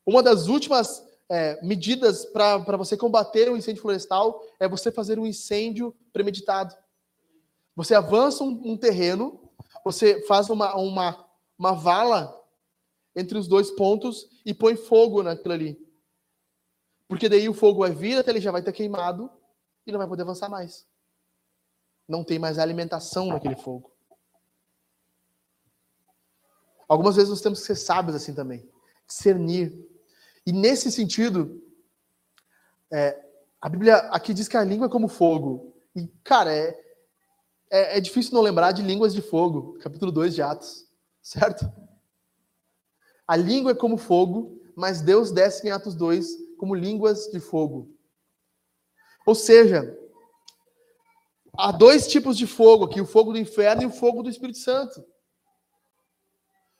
Uma 0.09 0.23
das 0.23 0.47
últimas 0.47 1.05
é, 1.29 1.63
medidas 1.63 2.25
para 2.25 2.77
você 2.77 2.97
combater 2.97 3.49
um 3.49 3.57
incêndio 3.57 3.81
florestal 3.81 4.43
é 4.59 4.67
você 4.67 4.91
fazer 4.91 5.19
um 5.19 5.27
incêndio 5.27 5.95
premeditado. 6.11 6.75
Você 7.75 7.93
avança 7.93 8.43
um, 8.43 8.59
um 8.65 8.77
terreno, 8.77 9.39
você 9.85 10.25
faz 10.25 10.49
uma, 10.49 10.75
uma 10.75 11.29
uma 11.59 11.73
vala 11.73 12.33
entre 13.13 13.37
os 13.37 13.45
dois 13.45 13.69
pontos 13.71 14.29
e 14.45 14.53
põe 14.53 14.77
fogo 14.77 15.21
naquilo 15.21 15.53
ali. 15.53 15.89
Porque 17.05 17.27
daí 17.27 17.49
o 17.49 17.53
fogo 17.53 17.79
vai 17.79 17.91
vir 17.91 18.17
até 18.17 18.31
ele 18.31 18.39
já 18.39 18.51
vai 18.51 18.63
ter 18.63 18.71
queimado 18.71 19.29
e 19.85 19.91
não 19.91 19.99
vai 19.99 20.07
poder 20.07 20.21
avançar 20.21 20.47
mais. 20.47 20.87
Não 22.07 22.23
tem 22.23 22.39
mais 22.39 22.57
alimentação 22.57 23.27
naquele 23.27 23.57
fogo. 23.57 23.91
Algumas 26.87 27.17
vezes 27.17 27.29
nós 27.29 27.41
temos 27.41 27.59
que 27.59 27.67
ser 27.67 27.75
sábios 27.75 28.15
assim 28.15 28.33
também. 28.33 28.67
Discernir. 29.05 29.88
E 30.49 30.51
nesse 30.51 30.91
sentido, 30.91 31.61
é, 32.91 33.23
a 33.61 33.69
Bíblia 33.69 33.97
aqui 34.09 34.33
diz 34.33 34.47
que 34.47 34.57
a 34.57 34.63
língua 34.63 34.87
é 34.87 34.89
como 34.89 35.07
fogo. 35.07 35.75
E, 35.95 36.07
cara, 36.23 36.51
é, 36.51 36.75
é, 37.69 37.97
é 37.97 38.01
difícil 38.01 38.33
não 38.33 38.41
lembrar 38.41 38.71
de 38.71 38.81
línguas 38.81 39.13
de 39.13 39.21
fogo, 39.21 39.77
capítulo 39.79 40.11
2 40.11 40.33
de 40.33 40.41
Atos 40.41 40.89
certo? 41.29 41.71
A 43.27 43.35
língua 43.35 43.73
é 43.73 43.75
como 43.75 43.97
fogo, 43.97 44.59
mas 44.75 45.01
Deus 45.01 45.31
desce 45.31 45.67
em 45.67 45.69
Atos 45.69 45.93
2 45.93 46.27
como 46.57 46.73
línguas 46.73 47.27
de 47.27 47.39
fogo. 47.39 47.95
Ou 49.27 49.35
seja, 49.35 49.95
há 51.55 51.71
dois 51.71 52.07
tipos 52.07 52.35
de 52.35 52.47
fogo 52.47 52.85
aqui: 52.85 52.99
o 52.99 53.05
fogo 53.05 53.31
do 53.31 53.37
inferno 53.37 53.83
e 53.83 53.85
o 53.85 53.91
fogo 53.91 54.23
do 54.23 54.29
Espírito 54.29 54.57
Santo. 54.57 55.05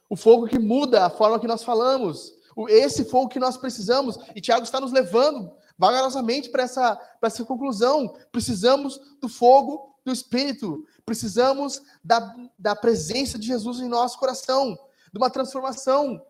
O 0.10 0.16
fogo 0.16 0.48
que 0.48 0.58
muda 0.58 1.06
a 1.06 1.10
forma 1.12 1.40
que 1.40 1.46
nós 1.46 1.64
falamos. 1.64 2.34
Esse 2.68 3.06
fogo 3.06 3.30
que 3.30 3.40
nós 3.40 3.56
precisamos. 3.56 4.18
E 4.36 4.42
Tiago 4.42 4.64
está 4.64 4.82
nos 4.82 4.92
levando 4.92 5.52
vagarosamente 5.78 6.50
para 6.50 6.64
essa, 6.64 7.00
essa 7.22 7.46
conclusão. 7.46 8.14
Precisamos 8.32 9.00
do 9.22 9.30
fogo 9.30 9.96
do 10.04 10.12
Espírito. 10.12 10.86
Precisamos 11.06 11.82
da, 12.04 12.36
da 12.58 12.76
presença 12.76 13.40
de 13.40 13.48
Jesus 13.48 13.80
em 13.80 13.88
nosso 13.88 14.20
coração, 14.20 14.78
de 15.12 15.18
uma 15.18 15.30
transformação. 15.30 16.22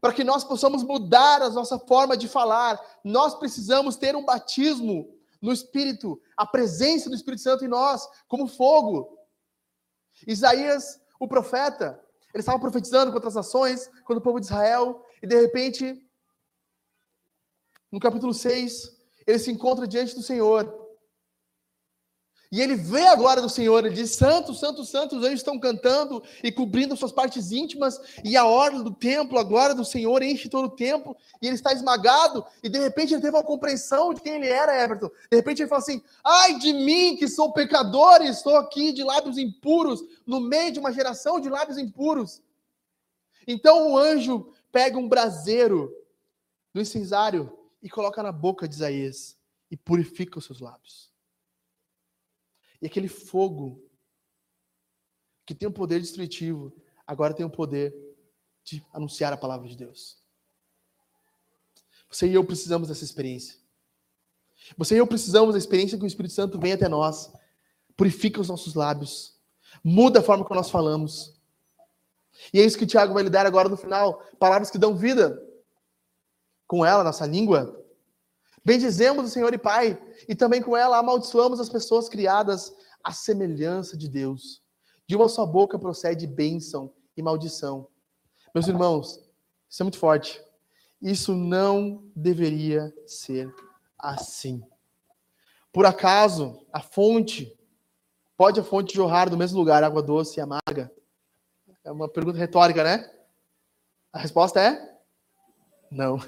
Para 0.00 0.12
que 0.12 0.24
nós 0.24 0.44
possamos 0.44 0.82
mudar 0.82 1.42
a 1.42 1.50
nossa 1.50 1.78
forma 1.78 2.16
de 2.16 2.28
falar, 2.28 2.80
nós 3.02 3.34
precisamos 3.34 3.96
ter 3.96 4.14
um 4.16 4.24
batismo 4.24 5.14
no 5.40 5.52
Espírito, 5.52 6.18
a 6.36 6.46
presença 6.46 7.10
do 7.10 7.14
Espírito 7.14 7.42
Santo 7.42 7.64
em 7.64 7.68
nós, 7.68 8.08
como 8.26 8.46
fogo. 8.46 9.18
Isaías, 10.26 10.98
o 11.20 11.28
profeta, 11.28 12.00
ele 12.32 12.40
estava 12.40 12.58
profetizando 12.58 13.12
contra 13.12 13.28
as 13.28 13.34
nações, 13.34 13.88
contra 14.04 14.18
o 14.18 14.22
povo 14.22 14.40
de 14.40 14.46
Israel, 14.46 15.03
e 15.22 15.26
de 15.26 15.40
repente, 15.40 16.02
no 17.90 18.00
capítulo 18.00 18.34
6, 18.34 18.94
ele 19.26 19.38
se 19.38 19.50
encontra 19.50 19.86
diante 19.86 20.14
do 20.14 20.22
Senhor. 20.22 20.84
E 22.54 22.60
ele 22.60 22.76
vê 22.76 23.08
a 23.08 23.16
glória 23.16 23.42
do 23.42 23.48
Senhor, 23.48 23.84
ele 23.84 23.96
diz: 23.96 24.12
Santo, 24.12 24.54
Santo, 24.54 24.84
Santo, 24.84 25.16
os 25.16 25.24
anjos 25.24 25.40
estão 25.40 25.58
cantando 25.58 26.22
e 26.40 26.52
cobrindo 26.52 26.96
suas 26.96 27.10
partes 27.10 27.50
íntimas, 27.50 28.00
e 28.22 28.36
a 28.36 28.44
ordem 28.46 28.80
do 28.80 28.92
templo, 28.92 29.40
a 29.40 29.42
glória 29.42 29.74
do 29.74 29.84
Senhor 29.84 30.22
enche 30.22 30.48
todo 30.48 30.66
o 30.66 30.76
templo, 30.76 31.16
e 31.42 31.48
ele 31.48 31.56
está 31.56 31.72
esmagado, 31.72 32.46
e 32.62 32.68
de 32.68 32.78
repente 32.78 33.12
ele 33.12 33.20
teve 33.20 33.36
uma 33.36 33.42
compreensão 33.42 34.14
de 34.14 34.20
quem 34.20 34.34
ele 34.34 34.46
era, 34.46 34.80
Everton. 34.80 35.10
De 35.28 35.36
repente 35.36 35.62
ele 35.62 35.68
fala 35.68 35.80
assim: 35.80 36.00
Ai 36.22 36.56
de 36.56 36.72
mim, 36.72 37.16
que 37.16 37.26
sou 37.26 37.52
pecador, 37.52 38.22
e 38.22 38.28
estou 38.28 38.56
aqui 38.56 38.92
de 38.92 39.02
lábios 39.02 39.36
impuros, 39.36 40.04
no 40.24 40.38
meio 40.38 40.70
de 40.70 40.78
uma 40.78 40.92
geração 40.92 41.40
de 41.40 41.48
lábios 41.48 41.76
impuros. 41.76 42.40
Então 43.48 43.90
o 43.90 43.98
anjo 43.98 44.53
pega 44.74 44.98
um 44.98 45.08
braseiro 45.08 45.96
do 46.74 46.80
incensário 46.80 47.56
e 47.80 47.88
coloca 47.88 48.20
na 48.24 48.32
boca 48.32 48.66
de 48.66 48.74
Isaías 48.74 49.38
e 49.70 49.76
purifica 49.76 50.36
os 50.36 50.44
seus 50.44 50.58
lábios. 50.58 51.12
E 52.82 52.86
aquele 52.86 53.06
fogo 53.06 53.88
que 55.46 55.54
tem 55.54 55.68
um 55.68 55.72
poder 55.72 56.00
destrutivo, 56.00 56.74
agora 57.06 57.32
tem 57.32 57.46
o 57.46 57.50
poder 57.50 57.94
de 58.64 58.84
anunciar 58.92 59.32
a 59.32 59.36
palavra 59.36 59.68
de 59.68 59.76
Deus. 59.76 60.18
Você 62.10 62.26
e 62.26 62.34
eu 62.34 62.44
precisamos 62.44 62.88
dessa 62.88 63.04
experiência. 63.04 63.56
Você 64.76 64.96
e 64.96 64.98
eu 64.98 65.06
precisamos 65.06 65.52
da 65.52 65.58
experiência 65.58 65.96
que 65.96 66.04
o 66.04 66.06
Espírito 66.08 66.34
Santo 66.34 66.58
vem 66.58 66.72
até 66.72 66.88
nós, 66.88 67.32
purifica 67.96 68.40
os 68.40 68.48
nossos 68.48 68.74
lábios, 68.74 69.38
muda 69.84 70.18
a 70.18 70.22
forma 70.22 70.44
como 70.44 70.58
nós 70.58 70.70
falamos. 70.70 71.33
E 72.52 72.60
é 72.60 72.64
isso 72.64 72.78
que 72.78 72.84
o 72.84 72.86
Tiago 72.86 73.14
vai 73.14 73.22
lhe 73.22 73.30
dar 73.30 73.46
agora 73.46 73.68
no 73.68 73.76
final, 73.76 74.22
palavras 74.38 74.70
que 74.70 74.78
dão 74.78 74.96
vida. 74.96 75.40
Com 76.66 76.84
ela, 76.84 77.04
nossa 77.04 77.26
língua, 77.26 77.84
Bendizemos 78.64 79.26
o 79.26 79.28
Senhor 79.28 79.52
e 79.52 79.58
Pai, 79.58 80.00
e 80.26 80.34
também 80.34 80.62
com 80.62 80.74
ela 80.74 80.96
amaldiçoamos 80.96 81.60
as 81.60 81.68
pessoas 81.68 82.08
criadas 82.08 82.74
à 83.02 83.12
semelhança 83.12 83.94
de 83.94 84.08
Deus. 84.08 84.62
De 85.06 85.14
uma 85.14 85.28
só 85.28 85.44
boca 85.44 85.78
procede 85.78 86.26
bênção 86.26 86.90
e 87.14 87.22
maldição. 87.22 87.88
Meus 88.54 88.66
irmãos, 88.66 89.20
isso 89.68 89.82
é 89.82 89.84
muito 89.84 89.98
forte. 89.98 90.42
Isso 91.02 91.34
não 91.34 92.10
deveria 92.16 92.90
ser 93.06 93.54
assim. 93.98 94.62
Por 95.70 95.84
acaso, 95.84 96.64
a 96.72 96.80
fonte, 96.80 97.54
pode 98.34 98.60
a 98.60 98.64
fonte 98.64 98.94
jorrar 98.94 99.28
do 99.28 99.36
mesmo 99.36 99.58
lugar 99.58 99.84
água 99.84 100.02
doce 100.02 100.38
e 100.38 100.40
amarga? 100.40 100.90
É 101.84 101.92
uma 101.92 102.08
pergunta 102.08 102.38
retórica, 102.38 102.82
né? 102.82 103.10
A 104.12 104.18
resposta 104.18 104.60
é 104.60 104.94
não. 105.90 106.18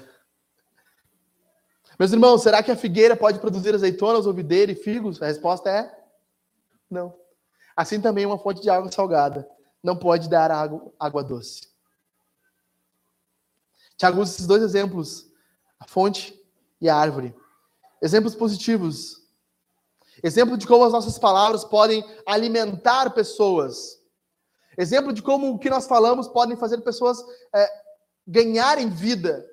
Meus 1.99 2.13
irmãos, 2.13 2.43
será 2.43 2.61
que 2.61 2.71
a 2.71 2.75
figueira 2.75 3.17
pode 3.17 3.39
produzir 3.39 3.73
azeitonas, 3.73 4.27
ou 4.27 4.33
videira 4.33 4.71
e 4.71 4.75
figos? 4.75 5.21
A 5.21 5.25
resposta 5.25 5.69
é 5.69 6.05
não. 6.89 7.13
Assim 7.75 7.99
também 7.99 8.25
uma 8.25 8.37
fonte 8.37 8.61
de 8.61 8.69
água 8.69 8.91
salgada 8.91 9.49
não 9.83 9.97
pode 9.97 10.29
dar 10.29 10.51
água, 10.51 10.93
água 10.99 11.23
doce. 11.23 11.67
Tiago 13.97 14.21
usa 14.21 14.33
esses 14.33 14.45
dois 14.45 14.61
exemplos, 14.61 15.27
a 15.79 15.87
fonte 15.87 16.39
e 16.79 16.87
a 16.87 16.95
árvore. 16.95 17.35
Exemplos 18.01 18.35
positivos. 18.35 19.27
Exemplo 20.23 20.55
de 20.55 20.67
como 20.67 20.83
as 20.83 20.93
nossas 20.93 21.17
palavras 21.17 21.63
podem 21.63 22.03
alimentar 22.25 23.09
pessoas. 23.11 23.99
Exemplo 24.77 25.11
de 25.11 25.21
como 25.21 25.51
o 25.51 25.59
que 25.59 25.69
nós 25.69 25.87
falamos 25.87 26.27
podem 26.27 26.55
fazer 26.55 26.81
pessoas 26.81 27.23
é, 27.53 27.69
ganharem 28.27 28.89
vida. 28.89 29.45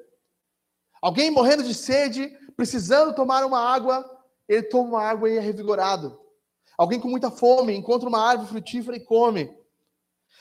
Alguém 1.00 1.30
morrendo 1.30 1.62
de 1.62 1.74
sede, 1.74 2.28
precisando 2.56 3.14
tomar 3.14 3.44
uma 3.44 3.60
água, 3.60 4.04
ele 4.48 4.62
toma 4.64 4.90
uma 4.90 5.02
água 5.02 5.30
e 5.30 5.36
é 5.36 5.40
revigorado. 5.40 6.18
Alguém 6.76 7.00
com 7.00 7.08
muita 7.08 7.30
fome 7.30 7.74
encontra 7.74 8.08
uma 8.08 8.20
árvore 8.20 8.48
frutífera 8.48 8.96
e 8.96 9.00
come. 9.00 9.56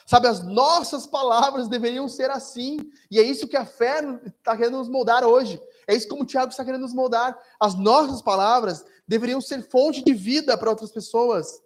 Sabe, 0.06 0.28
as 0.28 0.44
nossas 0.44 1.08
palavras 1.08 1.70
deveriam 1.70 2.10
ser 2.10 2.30
assim. 2.30 2.78
E 3.10 3.20
é 3.20 3.24
isso 3.24 3.48
que 3.48 3.56
a 3.56 3.66
fé 3.66 4.02
está 4.26 4.56
querendo 4.58 4.78
nos 4.78 4.90
moldar 4.90 5.24
hoje. 5.24 5.62
É 5.88 5.96
isso 5.96 6.08
como 6.08 6.24
o 6.24 6.26
Tiago 6.26 6.52
está 6.52 6.66
querendo 6.66 6.82
nos 6.82 6.94
moldar. 6.94 7.38
As 7.60 7.76
nossas 7.76 8.22
palavras 8.22 8.86
deveriam 9.08 9.40
ser 9.40 9.62
fonte 9.70 10.04
de 10.04 10.14
vida 10.14 10.58
para 10.58 10.70
outras 10.70 10.92
pessoas. 10.92 11.62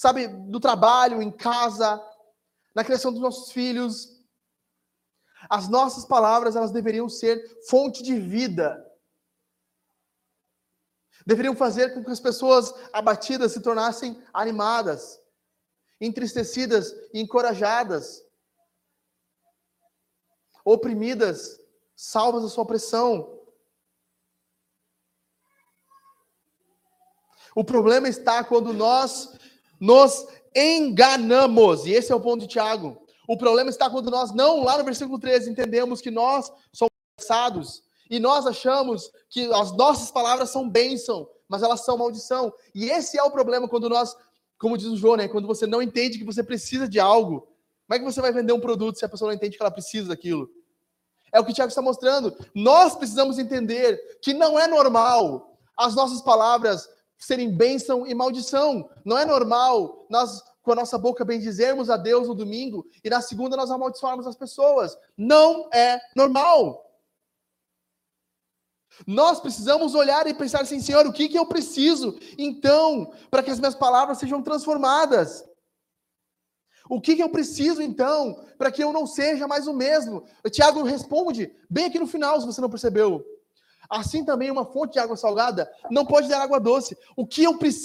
Sabe, 0.00 0.28
do 0.28 0.58
trabalho, 0.58 1.20
em 1.20 1.30
casa, 1.30 2.02
na 2.74 2.82
criação 2.82 3.12
dos 3.12 3.20
nossos 3.20 3.52
filhos, 3.52 4.18
as 5.46 5.68
nossas 5.68 6.06
palavras, 6.06 6.56
elas 6.56 6.70
deveriam 6.70 7.06
ser 7.06 7.38
fonte 7.68 8.02
de 8.02 8.18
vida. 8.18 8.82
Deveriam 11.26 11.54
fazer 11.54 11.92
com 11.92 12.02
que 12.02 12.10
as 12.10 12.18
pessoas 12.18 12.72
abatidas 12.94 13.52
se 13.52 13.60
tornassem 13.60 14.18
animadas, 14.32 15.20
entristecidas 16.00 16.90
e 17.12 17.20
encorajadas, 17.20 18.24
oprimidas, 20.64 21.60
salvas 21.94 22.42
da 22.42 22.48
sua 22.48 22.64
opressão. 22.64 23.38
O 27.54 27.62
problema 27.62 28.08
está 28.08 28.42
quando 28.42 28.72
nós 28.72 29.38
nos 29.80 30.26
enganamos, 30.54 31.86
e 31.86 31.92
esse 31.92 32.12
é 32.12 32.14
o 32.14 32.20
ponto 32.20 32.42
de 32.42 32.46
Tiago. 32.46 33.00
O 33.26 33.36
problema 33.36 33.70
está 33.70 33.88
quando 33.88 34.10
nós 34.10 34.32
não, 34.32 34.62
lá 34.62 34.76
no 34.76 34.84
versículo 34.84 35.18
13, 35.18 35.50
entendemos 35.50 36.00
que 36.00 36.10
nós 36.10 36.52
somos 36.72 36.90
cansados 37.16 37.82
e 38.10 38.18
nós 38.18 38.46
achamos 38.46 39.10
que 39.28 39.46
as 39.52 39.70
nossas 39.72 40.10
palavras 40.10 40.50
são 40.50 40.68
bênção, 40.68 41.28
mas 41.48 41.62
elas 41.62 41.84
são 41.84 41.96
maldição. 41.96 42.52
E 42.74 42.90
esse 42.90 43.16
é 43.16 43.22
o 43.22 43.30
problema 43.30 43.68
quando 43.68 43.88
nós, 43.88 44.16
como 44.58 44.76
diz 44.76 44.88
o 44.88 44.96
João, 44.96 45.16
né, 45.16 45.28
quando 45.28 45.46
você 45.46 45.66
não 45.66 45.80
entende 45.80 46.18
que 46.18 46.24
você 46.24 46.42
precisa 46.42 46.88
de 46.88 46.98
algo. 46.98 47.46
Como 47.86 47.96
é 47.96 47.98
que 48.00 48.04
você 48.04 48.20
vai 48.20 48.32
vender 48.32 48.52
um 48.52 48.60
produto 48.60 48.98
se 48.98 49.04
a 49.04 49.08
pessoa 49.08 49.28
não 49.28 49.36
entende 49.36 49.56
que 49.56 49.62
ela 49.62 49.70
precisa 49.70 50.08
daquilo? 50.08 50.50
É 51.32 51.38
o 51.38 51.44
que 51.44 51.52
o 51.52 51.54
Tiago 51.54 51.68
está 51.68 51.80
mostrando. 51.80 52.36
Nós 52.52 52.96
precisamos 52.96 53.38
entender 53.38 54.18
que 54.20 54.34
não 54.34 54.58
é 54.58 54.66
normal 54.66 55.56
as 55.76 55.94
nossas 55.94 56.20
palavras 56.20 56.88
serem 57.20 57.54
bênção 57.54 58.06
e 58.06 58.14
maldição. 58.14 58.88
Não 59.04 59.16
é 59.16 59.24
normal 59.24 60.06
nós 60.08 60.42
com 60.62 60.72
a 60.72 60.76
nossa 60.76 60.98
boca 60.98 61.24
bendizermos 61.24 61.88
a 61.88 61.96
Deus 61.96 62.28
no 62.28 62.34
domingo 62.34 62.86
e 63.02 63.10
na 63.10 63.20
segunda 63.20 63.56
nós 63.56 63.70
amaldiçoarmos 63.70 64.26
as 64.26 64.36
pessoas. 64.36 64.96
Não 65.16 65.68
é 65.72 66.00
normal. 66.16 66.86
Nós 69.06 69.40
precisamos 69.40 69.94
olhar 69.94 70.26
e 70.26 70.34
pensar 70.34 70.62
assim, 70.62 70.80
Senhor, 70.80 71.06
o 71.06 71.12
que, 71.12 71.28
que 71.28 71.38
eu 71.38 71.46
preciso 71.46 72.18
então 72.36 73.12
para 73.30 73.42
que 73.42 73.50
as 73.50 73.58
minhas 73.58 73.74
palavras 73.74 74.18
sejam 74.18 74.42
transformadas? 74.42 75.44
O 76.88 77.00
que, 77.00 77.16
que 77.16 77.22
eu 77.22 77.30
preciso 77.30 77.80
então 77.80 78.44
para 78.58 78.70
que 78.70 78.82
eu 78.82 78.92
não 78.92 79.06
seja 79.06 79.46
mais 79.46 79.66
o 79.66 79.72
mesmo? 79.72 80.24
O 80.44 80.50
Tiago 80.50 80.82
responde 80.82 81.54
bem 81.70 81.86
aqui 81.86 81.98
no 81.98 82.06
final, 82.06 82.40
se 82.40 82.46
você 82.46 82.60
não 82.60 82.68
percebeu. 82.68 83.24
Assim 83.90 84.24
também 84.24 84.50
uma 84.52 84.64
fonte 84.64 84.92
de 84.92 84.98
água 85.00 85.16
salgada 85.16 85.68
não 85.90 86.06
pode 86.06 86.28
dar 86.28 86.40
água 86.40 86.60
doce. 86.60 86.96
O 87.16 87.26
que 87.26 87.42
eu 87.42 87.58
preciso 87.58 87.78